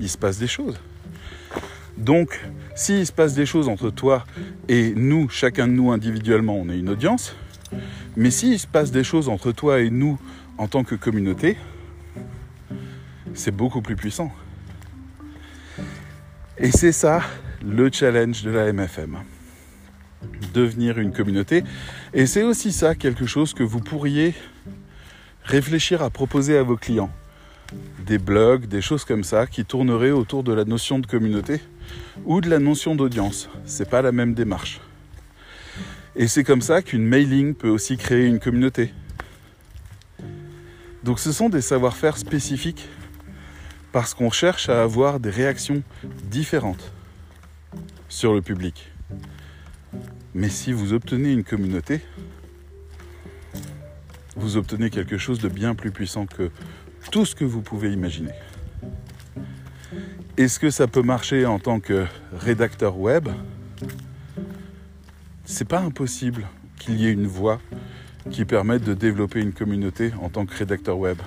il 0.00 0.08
se 0.08 0.16
passe 0.16 0.38
des 0.38 0.46
choses. 0.46 0.80
Donc, 1.98 2.40
s'il 2.74 3.06
se 3.06 3.12
passe 3.12 3.34
des 3.34 3.44
choses 3.44 3.68
entre 3.68 3.90
toi 3.90 4.24
et 4.68 4.94
nous, 4.96 5.28
chacun 5.28 5.68
de 5.68 5.72
nous 5.72 5.92
individuellement, 5.92 6.56
on 6.56 6.70
est 6.70 6.78
une 6.78 6.88
audience, 6.88 7.36
mais 8.16 8.30
s'il 8.30 8.58
se 8.58 8.66
passe 8.66 8.90
des 8.90 9.04
choses 9.04 9.28
entre 9.28 9.52
toi 9.52 9.80
et 9.80 9.90
nous 9.90 10.18
en 10.56 10.68
tant 10.68 10.84
que 10.84 10.94
communauté, 10.94 11.56
c'est 13.34 13.54
beaucoup 13.54 13.82
plus 13.82 13.96
puissant. 13.96 14.32
Et 16.58 16.70
c'est 16.70 16.92
ça 16.92 17.22
le 17.64 17.90
challenge 17.90 18.42
de 18.42 18.50
la 18.50 18.72
MFM. 18.72 19.18
Devenir 20.54 20.98
une 20.98 21.12
communauté. 21.12 21.64
Et 22.14 22.26
c'est 22.26 22.42
aussi 22.42 22.72
ça 22.72 22.94
quelque 22.94 23.26
chose 23.26 23.54
que 23.54 23.62
vous 23.62 23.80
pourriez 23.80 24.34
réfléchir 25.44 26.02
à 26.02 26.10
proposer 26.10 26.56
à 26.56 26.62
vos 26.62 26.76
clients. 26.76 27.10
Des 28.06 28.18
blogs, 28.18 28.66
des 28.66 28.82
choses 28.82 29.04
comme 29.04 29.24
ça 29.24 29.46
qui 29.46 29.64
tourneraient 29.64 30.10
autour 30.10 30.42
de 30.42 30.52
la 30.52 30.64
notion 30.64 30.98
de 30.98 31.06
communauté 31.06 31.60
ou 32.24 32.40
de 32.40 32.50
la 32.50 32.58
notion 32.58 32.94
d'audience. 32.94 33.48
C'est 33.64 33.88
pas 33.88 34.02
la 34.02 34.12
même 34.12 34.34
démarche. 34.34 34.80
Et 36.14 36.28
c'est 36.28 36.44
comme 36.44 36.60
ça 36.60 36.82
qu'une 36.82 37.06
mailing 37.06 37.54
peut 37.54 37.70
aussi 37.70 37.96
créer 37.96 38.26
une 38.26 38.38
communauté. 38.38 38.92
Donc 41.02 41.18
ce 41.18 41.32
sont 41.32 41.48
des 41.48 41.62
savoir-faire 41.62 42.16
spécifiques 42.16 42.86
parce 43.92 44.14
qu'on 44.14 44.30
cherche 44.30 44.68
à 44.68 44.82
avoir 44.82 45.20
des 45.20 45.30
réactions 45.30 45.82
différentes 46.24 46.92
sur 48.08 48.34
le 48.34 48.42
public. 48.42 48.90
Mais 50.34 50.48
si 50.48 50.72
vous 50.72 50.92
obtenez 50.92 51.32
une 51.32 51.44
communauté, 51.44 52.00
vous 54.36 54.56
obtenez 54.56 54.90
quelque 54.90 55.18
chose 55.18 55.38
de 55.40 55.48
bien 55.48 55.74
plus 55.74 55.90
puissant 55.90 56.26
que 56.26 56.50
tout 57.10 57.26
ce 57.26 57.34
que 57.34 57.44
vous 57.44 57.60
pouvez 57.60 57.92
imaginer. 57.92 58.32
Est-ce 60.36 60.58
que 60.58 60.70
ça 60.70 60.86
peut 60.86 61.02
marcher 61.02 61.44
en 61.44 61.58
tant 61.58 61.80
que 61.80 62.06
rédacteur 62.32 62.98
web? 62.98 63.28
C'est 65.44 65.68
pas 65.68 65.80
impossible 65.80 66.46
qu'il 66.78 66.94
y 67.00 67.06
ait 67.06 67.12
une 67.12 67.26
voie 67.26 67.60
qui 68.30 68.44
permette 68.44 68.84
de 68.84 68.94
développer 68.94 69.40
une 69.40 69.52
communauté 69.52 70.12
en 70.20 70.30
tant 70.30 70.46
que 70.46 70.56
rédacteur 70.56 70.98
web 70.98 71.18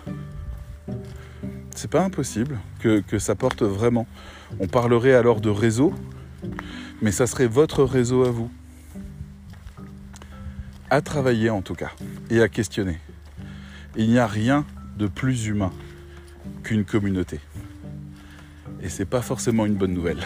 c'est 1.75 1.91
pas 1.91 2.03
impossible 2.03 2.57
que, 2.79 3.19
ça 3.19 3.35
porte 3.35 3.61
vraiment. 3.61 4.07
On 4.59 4.67
parlerait 4.67 5.13
alors 5.13 5.41
de 5.41 5.49
réseau, 5.49 5.93
mais 7.01 7.11
ça 7.11 7.27
serait 7.27 7.47
votre 7.47 7.83
réseau 7.83 8.23
à 8.23 8.31
vous. 8.31 8.49
À 10.95 11.01
travailler 11.01 11.49
en 11.49 11.61
tout 11.61 11.75
cas, 11.75 11.91
et 12.29 12.39
à 12.41 12.47
questionner. 12.47 12.97
Il 13.97 14.09
n'y 14.09 14.17
a 14.17 14.27
rien 14.27 14.65
de 14.97 15.07
plus 15.07 15.47
humain 15.47 15.73
qu'une 16.63 16.85
communauté. 16.85 17.41
Et 18.81 18.87
c'est 18.87 19.03
pas 19.03 19.21
forcément 19.21 19.65
une 19.65 19.75
bonne 19.75 19.93
nouvelle. 19.93 20.21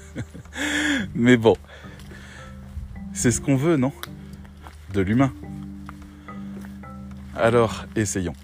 mais 1.14 1.36
bon, 1.36 1.54
c'est 3.12 3.30
ce 3.30 3.42
qu'on 3.42 3.56
veut, 3.56 3.76
non? 3.76 3.92
De 4.94 5.02
l'humain. 5.02 5.34
Alors, 7.36 7.84
essayons. 7.94 8.36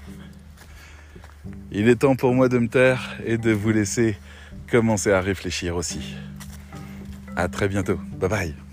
Il 1.72 1.88
est 1.88 2.00
temps 2.00 2.16
pour 2.16 2.34
moi 2.34 2.50
de 2.50 2.58
me 2.58 2.68
taire 2.68 3.16
et 3.24 3.38
de 3.38 3.50
vous 3.50 3.70
laisser 3.70 4.18
commencer 4.70 5.10
à 5.10 5.22
réfléchir 5.22 5.74
aussi. 5.74 6.16
À 7.34 7.48
très 7.48 7.68
bientôt. 7.68 7.98
Bye 8.20 8.28
bye. 8.28 8.63